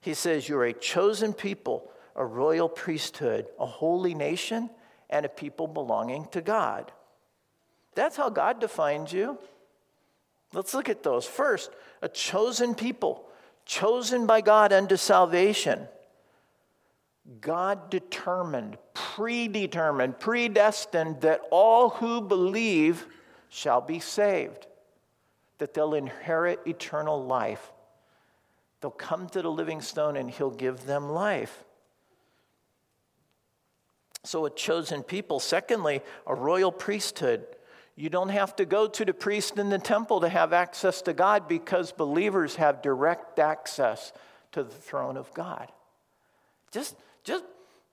He 0.00 0.14
says, 0.14 0.48
You're 0.48 0.66
a 0.66 0.72
chosen 0.72 1.32
people, 1.32 1.90
a 2.14 2.24
royal 2.24 2.68
priesthood, 2.68 3.48
a 3.58 3.66
holy 3.66 4.14
nation, 4.14 4.70
and 5.10 5.24
a 5.26 5.28
people 5.28 5.66
belonging 5.66 6.26
to 6.32 6.40
God. 6.40 6.92
That's 7.94 8.16
how 8.16 8.30
God 8.30 8.60
defines 8.60 9.12
you. 9.12 9.38
Let's 10.52 10.74
look 10.74 10.88
at 10.88 11.02
those. 11.02 11.26
First, 11.26 11.70
a 12.00 12.08
chosen 12.08 12.74
people, 12.74 13.28
chosen 13.64 14.26
by 14.26 14.40
God 14.40 14.72
unto 14.72 14.96
salvation. 14.96 15.88
God 17.40 17.90
determined, 17.90 18.78
predetermined, 18.94 20.18
predestined 20.18 21.20
that 21.20 21.42
all 21.50 21.90
who 21.90 22.22
believe 22.22 23.06
shall 23.50 23.80
be 23.80 23.98
saved, 23.98 24.66
that 25.58 25.74
they'll 25.74 25.94
inherit 25.94 26.60
eternal 26.66 27.22
life. 27.22 27.72
They'll 28.80 28.90
come 28.90 29.28
to 29.30 29.42
the 29.42 29.50
living 29.50 29.82
stone 29.82 30.16
and 30.16 30.30
he'll 30.30 30.50
give 30.50 30.86
them 30.86 31.10
life. 31.10 31.64
So, 34.28 34.44
a 34.44 34.50
chosen 34.50 35.02
people. 35.02 35.40
Secondly, 35.40 36.02
a 36.26 36.34
royal 36.34 36.70
priesthood. 36.70 37.46
You 37.96 38.10
don't 38.10 38.28
have 38.28 38.54
to 38.56 38.66
go 38.66 38.86
to 38.86 39.04
the 39.06 39.14
priest 39.14 39.56
in 39.56 39.70
the 39.70 39.78
temple 39.78 40.20
to 40.20 40.28
have 40.28 40.52
access 40.52 41.00
to 41.02 41.14
God 41.14 41.48
because 41.48 41.92
believers 41.92 42.56
have 42.56 42.82
direct 42.82 43.38
access 43.38 44.12
to 44.52 44.62
the 44.64 44.74
throne 44.74 45.16
of 45.16 45.32
God. 45.32 45.72
Just, 46.72 46.94
just 47.24 47.42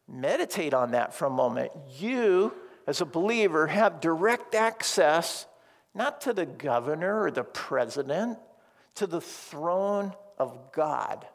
meditate 0.10 0.74
on 0.74 0.92
that 0.92 1.14
for 1.14 1.24
a 1.24 1.30
moment. 1.30 1.72
You, 1.98 2.54
as 2.86 3.00
a 3.00 3.06
believer, 3.06 3.68
have 3.68 4.02
direct 4.02 4.56
access 4.56 5.46
not 5.94 6.20
to 6.22 6.34
the 6.34 6.46
governor 6.46 7.22
or 7.22 7.32
the 7.32 7.46
president, 7.46 8.40
to 8.96 9.08
the 9.08 9.22
throne 9.22 10.14
of 10.38 10.74
God. 10.74 11.26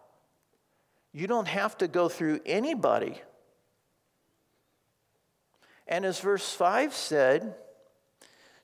You 1.15 1.27
don't 1.27 1.49
have 1.49 1.79
to 1.79 1.89
go 1.89 2.11
through 2.11 2.41
anybody 2.45 3.23
and 5.91 6.07
as 6.07 6.21
verse 6.21 6.51
5 6.55 6.95
said, 6.95 7.55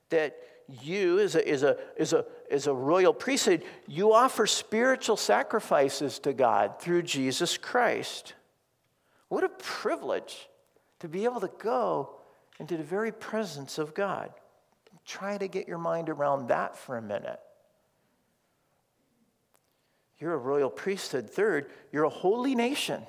that 0.09 0.37
you, 0.81 1.19
as 1.19 1.35
a, 1.35 1.47
as 1.47 1.63
a, 1.63 1.77
as 1.99 2.13
a, 2.13 2.25
a 2.71 2.73
royal 2.73 3.13
priesthood, 3.13 3.63
you 3.87 4.13
offer 4.13 4.47
spiritual 4.47 5.17
sacrifices 5.17 6.19
to 6.19 6.33
God 6.33 6.79
through 6.79 7.03
Jesus 7.03 7.57
Christ. 7.57 8.33
What 9.29 9.43
a 9.43 9.49
privilege 9.49 10.47
to 10.99 11.07
be 11.07 11.25
able 11.25 11.41
to 11.41 11.51
go 11.59 12.15
into 12.59 12.77
the 12.77 12.83
very 12.83 13.11
presence 13.11 13.77
of 13.77 13.93
God. 13.93 14.31
Try 15.05 15.37
to 15.37 15.47
get 15.47 15.67
your 15.67 15.77
mind 15.77 16.09
around 16.09 16.47
that 16.47 16.77
for 16.77 16.97
a 16.97 17.01
minute. 17.01 17.39
You're 20.19 20.33
a 20.33 20.37
royal 20.37 20.69
priesthood. 20.69 21.29
Third, 21.29 21.69
you're 21.91 22.03
a 22.03 22.09
holy 22.09 22.55
nation. 22.55 23.03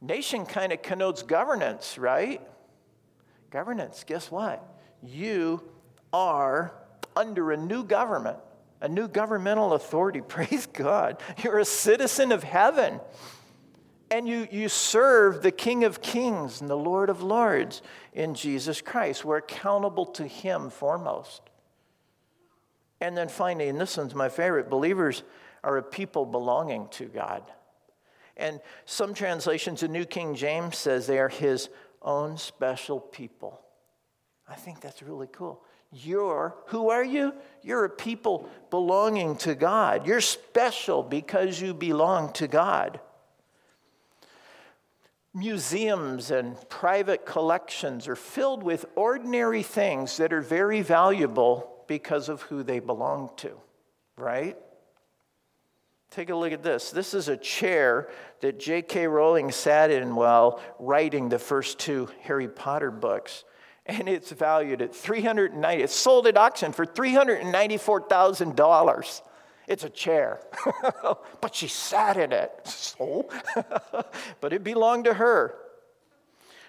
Nation 0.00 0.44
kind 0.44 0.72
of 0.72 0.82
connotes 0.82 1.22
governance, 1.22 1.96
right? 1.96 2.40
Governance, 3.52 4.02
guess 4.06 4.30
what? 4.30 4.66
You 5.02 5.62
are 6.10 6.72
under 7.14 7.52
a 7.52 7.56
new 7.56 7.84
government, 7.84 8.38
a 8.80 8.88
new 8.88 9.06
governmental 9.06 9.74
authority. 9.74 10.20
Praise 10.26 10.66
God. 10.66 11.20
You're 11.44 11.58
a 11.58 11.64
citizen 11.66 12.32
of 12.32 12.42
heaven. 12.42 12.98
And 14.10 14.26
you, 14.26 14.48
you 14.50 14.68
serve 14.68 15.42
the 15.42 15.50
King 15.50 15.84
of 15.84 16.00
Kings 16.00 16.62
and 16.62 16.68
the 16.68 16.76
Lord 16.76 17.10
of 17.10 17.22
Lords 17.22 17.82
in 18.14 18.34
Jesus 18.34 18.80
Christ. 18.80 19.24
We're 19.24 19.38
accountable 19.38 20.06
to 20.06 20.26
Him 20.26 20.70
foremost. 20.70 21.42
And 23.00 23.16
then 23.16 23.28
finally, 23.28 23.68
and 23.68 23.78
this 23.78 23.98
one's 23.98 24.14
my 24.14 24.30
favorite 24.30 24.70
believers 24.70 25.24
are 25.62 25.76
a 25.76 25.82
people 25.82 26.24
belonging 26.24 26.88
to 26.92 27.04
God. 27.06 27.42
And 28.36 28.60
some 28.86 29.12
translations, 29.12 29.80
the 29.80 29.88
New 29.88 30.04
King 30.04 30.34
James 30.34 30.78
says 30.78 31.06
they 31.06 31.18
are 31.18 31.28
His 31.28 31.68
own 32.04 32.36
special 32.36 33.00
people. 33.00 33.60
I 34.48 34.54
think 34.54 34.80
that's 34.80 35.02
really 35.02 35.28
cool. 35.32 35.62
You're, 35.92 36.54
who 36.66 36.90
are 36.90 37.04
you? 37.04 37.34
You're 37.62 37.84
a 37.84 37.90
people 37.90 38.48
belonging 38.70 39.36
to 39.36 39.54
God. 39.54 40.06
You're 40.06 40.22
special 40.22 41.02
because 41.02 41.60
you 41.60 41.74
belong 41.74 42.32
to 42.34 42.48
God. 42.48 43.00
Museums 45.34 46.30
and 46.30 46.56
private 46.68 47.24
collections 47.24 48.08
are 48.08 48.16
filled 48.16 48.62
with 48.62 48.84
ordinary 48.96 49.62
things 49.62 50.16
that 50.18 50.32
are 50.32 50.42
very 50.42 50.82
valuable 50.82 51.84
because 51.86 52.28
of 52.28 52.42
who 52.42 52.62
they 52.62 52.78
belong 52.78 53.30
to, 53.36 53.52
right? 54.16 54.56
Take 56.12 56.28
a 56.28 56.36
look 56.36 56.52
at 56.52 56.62
this. 56.62 56.90
This 56.90 57.14
is 57.14 57.28
a 57.28 57.38
chair 57.38 58.10
that 58.40 58.60
J.K. 58.60 59.06
Rowling 59.06 59.50
sat 59.50 59.90
in 59.90 60.14
while 60.14 60.60
writing 60.78 61.30
the 61.30 61.38
first 61.38 61.78
two 61.78 62.10
Harry 62.20 62.48
Potter 62.48 62.90
books. 62.90 63.44
And 63.86 64.10
it's 64.10 64.30
valued 64.30 64.82
at 64.82 64.94
390. 64.94 65.82
It's 65.82 65.94
sold 65.94 66.26
at 66.26 66.36
auction 66.36 66.72
for 66.72 66.84
$394,000. 66.84 69.22
It's 69.66 69.84
a 69.84 69.90
chair. 69.90 70.40
but 71.40 71.54
she 71.54 71.68
sat 71.68 72.18
in 72.18 72.32
it. 72.32 72.52
So, 72.66 73.30
but 74.42 74.52
it 74.52 74.62
belonged 74.62 75.06
to 75.06 75.14
her 75.14 75.54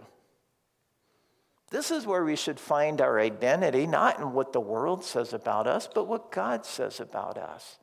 This 1.71 1.91
is 1.91 2.07
where 2.07 2.23
we 2.23 2.35
should 2.35 2.59
find 2.59 2.99
our 2.99 3.19
identity, 3.19 3.85
not 3.85 4.19
in 4.19 4.33
what 4.33 4.53
the 4.53 4.59
world 4.59 5.03
says 5.03 5.33
about 5.33 5.67
us, 5.67 5.87
but 5.93 6.07
what 6.07 6.31
God 6.31 6.65
says 6.65 6.99
about 6.99 7.37
us. 7.37 7.77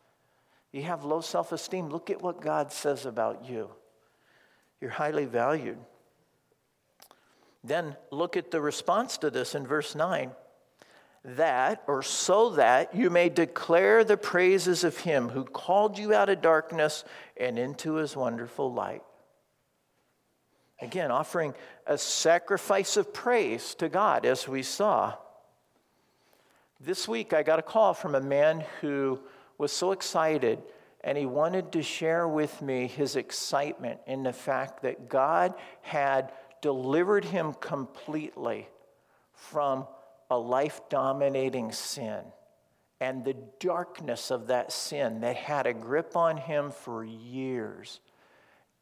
You 0.72 0.82
have 0.82 1.04
low 1.04 1.20
self 1.20 1.52
esteem, 1.52 1.88
look 1.88 2.10
at 2.10 2.20
what 2.20 2.40
God 2.40 2.72
says 2.72 3.06
about 3.06 3.48
you. 3.48 3.70
You're 4.80 4.90
highly 4.90 5.24
valued. 5.24 5.78
Then 7.62 7.96
look 8.10 8.36
at 8.36 8.50
the 8.50 8.60
response 8.60 9.18
to 9.18 9.30
this 9.30 9.54
in 9.54 9.66
verse 9.66 9.94
9 9.94 10.32
that, 11.24 11.82
or 11.88 12.02
so 12.02 12.50
that 12.50 12.94
you 12.94 13.10
may 13.10 13.28
declare 13.28 14.04
the 14.04 14.16
praises 14.16 14.84
of 14.84 14.98
him 14.98 15.28
who 15.28 15.44
called 15.44 15.98
you 15.98 16.14
out 16.14 16.28
of 16.28 16.40
darkness 16.40 17.04
and 17.36 17.58
into 17.58 17.94
his 17.94 18.16
wonderful 18.16 18.72
light. 18.72 19.02
Again, 20.80 21.10
offering 21.10 21.54
a 21.86 21.96
sacrifice 21.96 22.96
of 22.96 23.14
praise 23.14 23.74
to 23.76 23.88
God, 23.88 24.26
as 24.26 24.46
we 24.46 24.62
saw. 24.62 25.14
This 26.80 27.08
week, 27.08 27.32
I 27.32 27.42
got 27.42 27.58
a 27.58 27.62
call 27.62 27.94
from 27.94 28.14
a 28.14 28.20
man 28.20 28.62
who 28.80 29.20
was 29.56 29.72
so 29.72 29.92
excited 29.92 30.62
and 31.02 31.16
he 31.16 31.24
wanted 31.24 31.72
to 31.72 31.82
share 31.82 32.26
with 32.26 32.60
me 32.60 32.88
his 32.88 33.16
excitement 33.16 34.00
in 34.06 34.24
the 34.24 34.32
fact 34.32 34.82
that 34.82 35.08
God 35.08 35.54
had 35.82 36.32
delivered 36.60 37.24
him 37.24 37.54
completely 37.54 38.68
from 39.32 39.86
a 40.30 40.36
life 40.36 40.80
dominating 40.88 41.70
sin 41.70 42.22
and 43.00 43.24
the 43.24 43.36
darkness 43.60 44.30
of 44.30 44.48
that 44.48 44.72
sin 44.72 45.20
that 45.20 45.36
had 45.36 45.66
a 45.66 45.74
grip 45.74 46.16
on 46.16 46.36
him 46.36 46.70
for 46.70 47.04
years. 47.04 48.00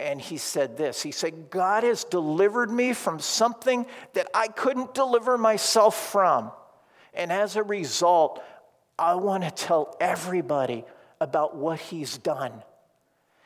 And 0.00 0.20
he 0.20 0.38
said 0.38 0.76
this 0.76 1.02
He 1.02 1.12
said, 1.12 1.50
God 1.50 1.84
has 1.84 2.04
delivered 2.04 2.70
me 2.70 2.92
from 2.92 3.20
something 3.20 3.86
that 4.14 4.28
I 4.34 4.48
couldn't 4.48 4.94
deliver 4.94 5.38
myself 5.38 6.10
from. 6.10 6.50
And 7.12 7.30
as 7.30 7.56
a 7.56 7.62
result, 7.62 8.42
I 8.98 9.14
want 9.14 9.44
to 9.44 9.50
tell 9.50 9.96
everybody 10.00 10.84
about 11.20 11.56
what 11.56 11.78
he's 11.78 12.18
done. 12.18 12.52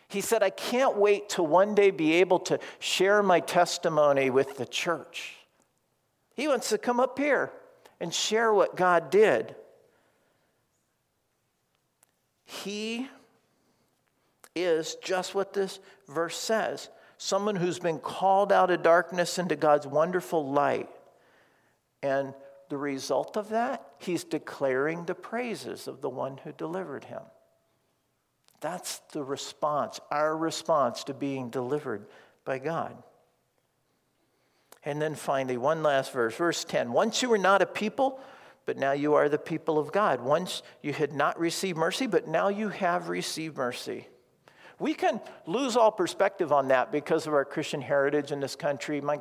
He 0.09 0.23
said, 0.23 0.43
I 0.43 0.51
can't 0.51 0.97
wait 0.97 1.29
to 1.31 1.43
one 1.43 1.75
day 1.75 1.91
be 1.91 2.15
able 2.15 2.39
to 2.41 2.59
share 2.79 3.23
my 3.23 3.41
testimony 3.41 4.31
with 4.31 4.57
the 4.57 4.65
church. 4.65 5.35
He 6.35 6.49
wants 6.49 6.71
to 6.71 6.79
come 6.79 6.99
up 6.99 7.19
here 7.19 7.53
and 8.01 8.13
share 8.13 8.55
what 8.55 8.75
God 8.75 9.11
did. 9.11 9.55
He 12.45 13.09
is 14.63 14.97
just 15.03 15.35
what 15.35 15.53
this 15.53 15.81
verse 16.09 16.37
says 16.37 16.89
someone 17.19 17.57
who's 17.57 17.81
been 17.81 17.99
called 17.99 18.53
out 18.53 18.71
of 18.71 18.83
darkness 18.83 19.39
into 19.39 19.57
God's 19.57 19.87
wonderful 19.87 20.51
light. 20.51 20.89
And 22.01 22.33
the 22.69 22.77
result 22.77 23.37
of 23.37 23.49
that, 23.51 23.85
he's 23.99 24.25
declaring 24.25 25.05
the 25.05 25.15
praises 25.15 25.89
of 25.89 26.01
the 26.01 26.09
one 26.09 26.39
who 26.45 26.53
delivered 26.53 27.05
him. 27.05 27.23
That's 28.61 29.01
the 29.13 29.23
response, 29.23 30.01
our 30.11 30.37
response 30.37 31.05
to 31.05 31.15
being 31.15 31.51
delivered 31.51 32.07
by 32.45 32.59
God. 32.59 32.97
And 34.85 35.03
then 35.03 35.15
finally, 35.15 35.57
one 35.57 35.83
last 35.83 36.13
verse, 36.13 36.35
verse 36.37 36.65
10. 36.65 36.93
Once 36.93 37.21
you 37.21 37.29
were 37.29 37.39
not 37.39 37.63
a 37.63 37.67
people, 37.67 38.21
but 38.65 38.77
now 38.77 38.93
you 38.93 39.15
are 39.15 39.29
the 39.29 39.39
people 39.39 39.79
of 39.79 39.93
God. 39.93 40.21
Once 40.21 40.63
you 40.83 40.93
had 40.93 41.13
not 41.13 41.39
received 41.39 41.79
mercy, 41.79 42.07
but 42.07 42.29
now 42.29 42.49
you 42.49 42.69
have 42.69 43.09
received 43.09 43.57
mercy. 43.57 44.07
We 44.79 44.95
can 44.95 45.21
lose 45.47 45.77
all 45.77 45.91
perspective 45.91 46.53
on 46.53 46.69
that 46.69 46.93
because 46.93 47.27
of 47.27 47.35
our 47.35 47.45
Christian 47.45 47.81
heritage 47.81 48.31
in 48.31 48.41
this 48.41 48.55
country. 48.55 49.01
My 49.01 49.21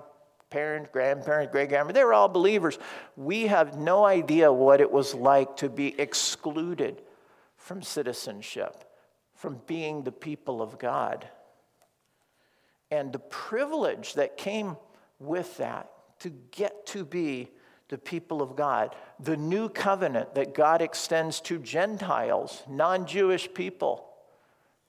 parents, 0.50 0.90
grandparents, 0.94 1.52
great 1.52 1.70
grandparents, 1.70 1.98
they 1.98 2.04
were 2.04 2.14
all 2.14 2.30
believers. 2.30 2.78
We 3.16 3.48
have 3.48 3.78
no 3.78 4.06
idea 4.06 4.52
what 4.52 4.82
it 4.82 4.92
was 4.92 5.14
like 5.14 5.58
to 5.58 5.70
be 5.70 6.00
excluded 6.00 7.02
from 7.58 7.82
citizenship, 7.82 8.84
from 9.34 9.60
being 9.66 10.04
the 10.04 10.12
people 10.12 10.62
of 10.62 10.78
God. 10.78 11.28
And 12.92 13.12
the 13.12 13.20
privilege 13.20 14.14
that 14.14 14.38
came 14.38 14.78
with 15.20 15.58
that 15.58 15.90
to 16.20 16.30
get 16.52 16.86
to 16.88 17.04
be 17.04 17.50
the 17.90 17.98
people 17.98 18.42
of 18.42 18.56
God, 18.56 18.96
the 19.20 19.38
new 19.38 19.70
covenant 19.70 20.36
that 20.36 20.54
God 20.54 20.82
extends 20.82 21.42
to 21.42 21.58
Gentiles, 21.58 22.64
non 22.70 23.06
Jewish 23.06 23.54
people 23.54 24.07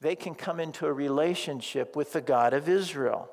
they 0.01 0.15
can 0.15 0.35
come 0.35 0.61
into 0.61 0.87
a 0.87 0.93
relationship 0.93 1.97
with 1.97 2.13
the 2.13 2.21
God 2.21 2.53
of 2.53 2.69
Israel. 2.69 3.29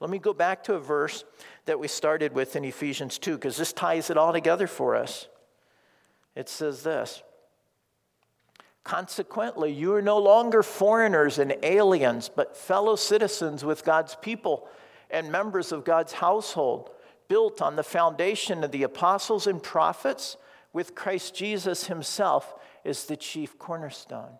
Let 0.00 0.10
me 0.10 0.18
go 0.18 0.32
back 0.32 0.64
to 0.64 0.74
a 0.74 0.80
verse 0.80 1.24
that 1.66 1.78
we 1.78 1.86
started 1.86 2.32
with 2.32 2.56
in 2.56 2.64
Ephesians 2.64 3.18
2, 3.18 3.34
because 3.34 3.56
this 3.56 3.72
ties 3.72 4.10
it 4.10 4.16
all 4.16 4.32
together 4.32 4.66
for 4.66 4.96
us. 4.96 5.28
It 6.34 6.48
says 6.48 6.82
this 6.82 7.22
Consequently, 8.82 9.70
you 9.70 9.94
are 9.94 10.02
no 10.02 10.18
longer 10.18 10.62
foreigners 10.62 11.38
and 11.38 11.54
aliens, 11.62 12.30
but 12.34 12.56
fellow 12.56 12.96
citizens 12.96 13.64
with 13.64 13.84
God's 13.84 14.16
people 14.22 14.68
and 15.10 15.30
members 15.30 15.70
of 15.70 15.84
God's 15.84 16.14
household, 16.14 16.90
built 17.28 17.60
on 17.60 17.76
the 17.76 17.82
foundation 17.82 18.64
of 18.64 18.72
the 18.72 18.82
apostles 18.82 19.46
and 19.46 19.62
prophets, 19.62 20.36
with 20.72 20.94
Christ 20.94 21.34
Jesus 21.34 21.86
himself 21.86 22.54
as 22.84 23.04
the 23.04 23.16
chief 23.16 23.58
cornerstone. 23.58 24.38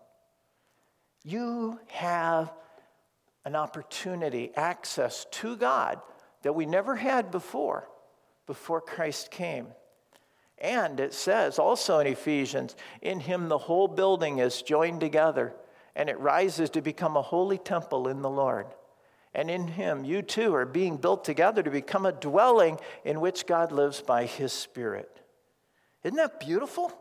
You 1.23 1.79
have 1.87 2.51
an 3.45 3.55
opportunity, 3.55 4.51
access 4.55 5.25
to 5.31 5.55
God 5.55 5.99
that 6.43 6.53
we 6.53 6.65
never 6.65 6.95
had 6.95 7.31
before, 7.31 7.87
before 8.47 8.81
Christ 8.81 9.31
came. 9.31 9.67
And 10.57 10.99
it 10.99 11.13
says 11.13 11.57
also 11.57 11.99
in 11.99 12.07
Ephesians, 12.07 12.75
in 13.01 13.19
him 13.19 13.49
the 13.49 13.57
whole 13.57 13.87
building 13.87 14.39
is 14.39 14.61
joined 14.61 14.99
together 14.99 15.53
and 15.95 16.09
it 16.09 16.19
rises 16.19 16.69
to 16.71 16.81
become 16.81 17.17
a 17.17 17.21
holy 17.21 17.57
temple 17.57 18.07
in 18.07 18.21
the 18.21 18.29
Lord. 18.29 18.67
And 19.33 19.49
in 19.49 19.67
him 19.67 20.05
you 20.05 20.21
too 20.21 20.53
are 20.53 20.65
being 20.65 20.97
built 20.97 21.23
together 21.23 21.63
to 21.63 21.71
become 21.71 22.05
a 22.05 22.11
dwelling 22.11 22.79
in 23.03 23.21
which 23.21 23.47
God 23.47 23.71
lives 23.71 24.01
by 24.01 24.25
his 24.25 24.53
Spirit. 24.53 25.09
Isn't 26.03 26.17
that 26.17 26.39
beautiful? 26.39 26.91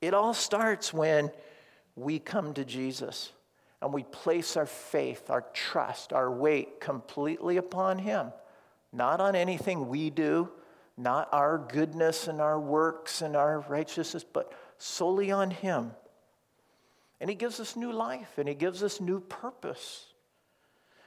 It 0.00 0.14
all 0.14 0.34
starts 0.34 0.92
when 0.92 1.30
we 1.96 2.18
come 2.18 2.54
to 2.54 2.64
Jesus 2.64 3.32
and 3.80 3.92
we 3.92 4.04
place 4.04 4.56
our 4.56 4.66
faith, 4.66 5.28
our 5.28 5.44
trust, 5.52 6.12
our 6.12 6.30
weight 6.30 6.80
completely 6.80 7.56
upon 7.56 7.98
Him, 7.98 8.32
not 8.92 9.20
on 9.20 9.34
anything 9.34 9.88
we 9.88 10.08
do, 10.08 10.48
not 10.96 11.28
our 11.32 11.58
goodness 11.58 12.28
and 12.28 12.40
our 12.40 12.60
works 12.60 13.22
and 13.22 13.34
our 13.34 13.60
righteousness, 13.60 14.24
but 14.24 14.52
solely 14.78 15.30
on 15.32 15.50
Him. 15.50 15.92
And 17.20 17.28
He 17.28 17.34
gives 17.34 17.60
us 17.60 17.76
new 17.76 17.92
life 17.92 18.38
and 18.38 18.48
He 18.48 18.54
gives 18.54 18.82
us 18.82 19.00
new 19.00 19.20
purpose. 19.20 20.06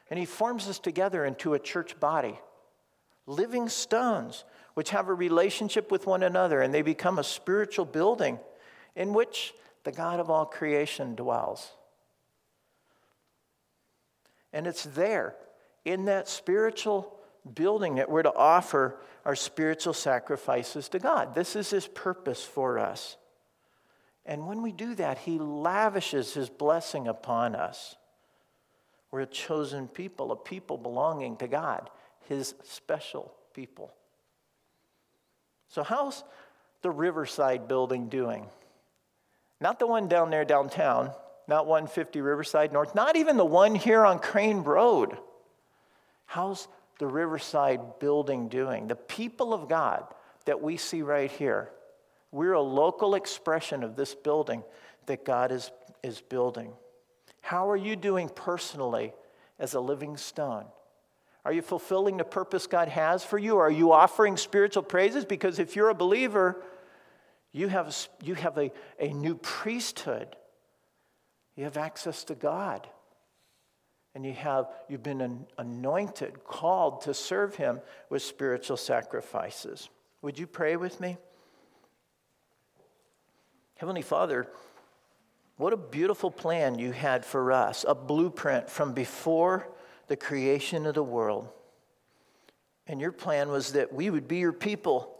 And 0.09 0.19
He 0.19 0.25
forms 0.25 0.67
us 0.67 0.79
together 0.79 1.25
into 1.25 1.53
a 1.53 1.59
church 1.59 1.99
body, 1.99 2.37
living 3.25 3.69
stones 3.69 4.43
which 4.73 4.89
have 4.89 5.07
a 5.07 5.13
relationship 5.13 5.91
with 5.91 6.05
one 6.05 6.23
another, 6.23 6.61
and 6.61 6.73
they 6.73 6.81
become 6.81 7.17
a 7.17 7.23
spiritual 7.23 7.85
building 7.85 8.37
in 8.95 9.13
which 9.13 9.53
the 9.85 9.91
God 9.91 10.19
of 10.19 10.29
all 10.29 10.45
creation 10.45 11.15
dwells. 11.15 11.71
And 14.51 14.67
it's 14.67 14.83
there, 14.83 15.35
in 15.85 16.05
that 16.05 16.27
spiritual 16.27 17.17
building, 17.53 17.95
that 17.95 18.09
we're 18.09 18.23
to 18.23 18.33
offer 18.33 18.97
our 19.23 19.35
spiritual 19.35 19.93
sacrifices 19.93 20.89
to 20.89 20.99
God. 20.99 21.35
This 21.35 21.55
is 21.55 21.69
His 21.69 21.87
purpose 21.87 22.43
for 22.43 22.79
us. 22.79 23.15
And 24.25 24.47
when 24.47 24.61
we 24.61 24.71
do 24.71 24.95
that, 24.95 25.19
He 25.19 25.37
lavishes 25.37 26.33
His 26.33 26.49
blessing 26.49 27.07
upon 27.07 27.55
us. 27.55 27.95
We're 29.11 29.21
a 29.21 29.27
chosen 29.27 29.87
people, 29.87 30.31
a 30.31 30.35
people 30.35 30.77
belonging 30.77 31.37
to 31.37 31.47
God, 31.47 31.89
His 32.27 32.55
special 32.63 33.33
people. 33.53 33.93
So, 35.67 35.83
how's 35.83 36.23
the 36.81 36.89
Riverside 36.89 37.67
building 37.67 38.09
doing? 38.09 38.47
Not 39.61 39.79
the 39.79 39.87
one 39.87 40.07
down 40.07 40.29
there 40.29 40.45
downtown, 40.45 41.11
not 41.47 41.67
150 41.67 42.21
Riverside 42.21 42.73
North, 42.73 42.95
not 42.95 43.15
even 43.15 43.37
the 43.37 43.45
one 43.45 43.75
here 43.75 44.05
on 44.05 44.19
Crane 44.19 44.63
Road. 44.63 45.17
How's 46.25 46.67
the 46.99 47.07
Riverside 47.07 47.99
building 47.99 48.49
doing? 48.49 48.87
The 48.87 48.95
people 48.95 49.53
of 49.53 49.69
God 49.69 50.05
that 50.45 50.61
we 50.61 50.77
see 50.77 51.01
right 51.01 51.31
here, 51.31 51.69
we're 52.31 52.53
a 52.53 52.61
local 52.61 53.15
expression 53.15 53.83
of 53.83 53.95
this 53.95 54.13
building 54.13 54.63
that 55.05 55.23
God 55.23 55.51
is, 55.51 55.71
is 56.03 56.21
building. 56.21 56.73
How 57.41 57.69
are 57.69 57.77
you 57.77 57.95
doing 57.95 58.29
personally 58.29 59.13
as 59.59 59.73
a 59.73 59.79
living 59.79 60.17
stone? 60.17 60.65
Are 61.45 61.53
you 61.53 61.61
fulfilling 61.61 62.17
the 62.17 62.23
purpose 62.23 62.65
God 62.65 62.87
has 62.87 63.23
for 63.23 63.37
you? 63.37 63.57
Are 63.57 63.69
you 63.69 63.91
offering 63.91 64.35
spiritual 64.35 64.81
praises? 64.81 65.25
Because 65.25 65.59
if 65.59 65.75
you're 65.75 65.89
a 65.89 65.95
believer, 65.95 66.63
you 67.55 67.69
have, 67.69 67.95
you 68.21 68.33
have 68.33 68.57
a, 68.57 68.69
a 68.99 69.13
new 69.13 69.35
priesthood. 69.35 70.35
You 71.55 71.63
have 71.63 71.77
access 71.77 72.25
to 72.25 72.35
God. 72.35 72.85
And 74.13 74.25
you 74.25 74.33
have 74.33 74.65
you've 74.89 75.03
been 75.03 75.45
anointed 75.57 76.43
called 76.43 77.01
to 77.03 77.13
serve 77.13 77.55
him 77.55 77.79
with 78.09 78.21
spiritual 78.21 78.75
sacrifices. 78.75 79.89
Would 80.21 80.37
you 80.37 80.47
pray 80.47 80.75
with 80.75 80.99
me? 80.99 81.15
Heavenly 83.77 84.01
father 84.01 84.49
what 85.57 85.71
a 85.71 85.77
beautiful 85.77 86.29
plan 86.29 86.77
you 86.77 86.91
had 86.91 87.23
for 87.23 87.53
us 87.53 87.85
a 87.87 87.95
blueprint 87.95 88.69
from 88.69 88.91
before 88.91 89.69
the 90.07 90.17
creation 90.17 90.85
of 90.85 90.95
the 90.95 91.03
world. 91.03 91.47
And 92.87 92.99
your 92.99 93.13
plan 93.13 93.47
was 93.47 93.71
that 93.71 93.93
we 93.93 94.09
would 94.09 94.27
be 94.27 94.39
your 94.39 94.51
people 94.51 95.15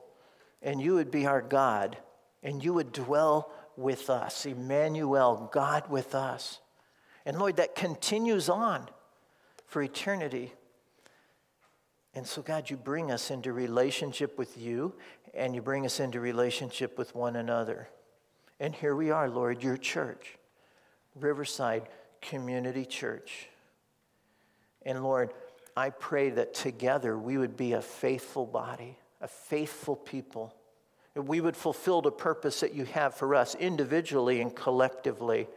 and 0.62 0.82
you 0.82 0.96
would 0.96 1.12
be 1.12 1.26
our 1.26 1.42
god 1.42 1.98
and 2.46 2.64
you 2.64 2.74
would 2.74 2.94
dwell 2.94 3.52
with 3.76 4.10
us 4.10 4.46
emmanuel 4.46 5.50
god 5.52 5.90
with 5.90 6.16
us 6.16 6.60
and 7.26 7.40
Lord, 7.40 7.56
that 7.58 7.76
continues 7.76 8.50
on 8.50 8.88
for 9.66 9.82
eternity. 9.82 10.54
And 12.14 12.26
so, 12.26 12.42
God, 12.42 12.70
you 12.70 12.78
bring 12.78 13.12
us 13.12 13.32
into 13.32 13.52
relationship 13.52 14.38
with 14.38 14.58
you 14.58 14.94
and 15.34 15.56
you 15.56 15.62
bring 15.62 15.86
us 15.86 16.00
into 16.00 16.20
relationship 16.20 16.98
with 16.98 17.16
one 17.16 17.36
another. 17.36 17.90
And 18.60 18.74
here 18.74 18.96
we 18.96 19.12
are, 19.12 19.28
Lord, 19.28 19.64
your 19.64 19.76
church, 19.76 20.38
Riverside 21.16 21.90
Community 22.22 22.86
Church. 22.86 23.50
And 24.84 25.04
Lord, 25.04 25.34
I 25.76 25.90
pray 25.90 26.30
that 26.30 26.54
together 26.54 27.18
we 27.18 27.38
would 27.38 27.58
be 27.58 27.74
a 27.74 27.82
faithful 27.82 28.46
body, 28.46 28.98
a 29.20 29.28
faithful 29.28 29.96
people. 29.96 30.54
We 31.16 31.40
would 31.40 31.56
fulfill 31.56 32.02
the 32.02 32.12
purpose 32.12 32.60
that 32.60 32.74
you 32.74 32.86
have 32.86 33.16
for 33.16 33.36
us 33.36 33.56
individually 33.56 34.42
and 34.42 34.54
collectively 34.54 35.48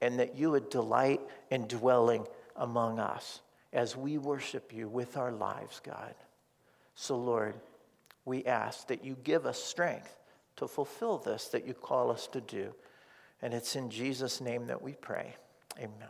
and 0.00 0.20
that 0.20 0.36
you 0.36 0.50
would 0.52 0.70
delight 0.70 1.20
in 1.50 1.66
dwelling 1.66 2.26
among 2.54 2.98
us 2.98 3.40
as 3.72 3.96
we 3.96 4.16
worship 4.18 4.72
you 4.72 4.88
with 4.88 5.16
our 5.16 5.32
lives, 5.32 5.80
God. 5.84 6.14
So, 6.94 7.16
Lord, 7.18 7.54
we 8.24 8.44
ask 8.44 8.86
that 8.88 9.04
you 9.04 9.16
give 9.24 9.44
us 9.46 9.62
strength 9.62 10.16
to 10.56 10.66
fulfill 10.66 11.18
this 11.18 11.48
that 11.48 11.66
you 11.66 11.74
call 11.74 12.10
us 12.10 12.26
to 12.28 12.40
do. 12.40 12.74
And 13.42 13.52
it's 13.52 13.76
in 13.76 13.90
Jesus' 13.90 14.40
name 14.40 14.66
that 14.68 14.80
we 14.80 14.92
pray. 14.92 15.36
Amen. 15.78 16.08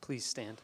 Please 0.00 0.24
stand. 0.24 0.60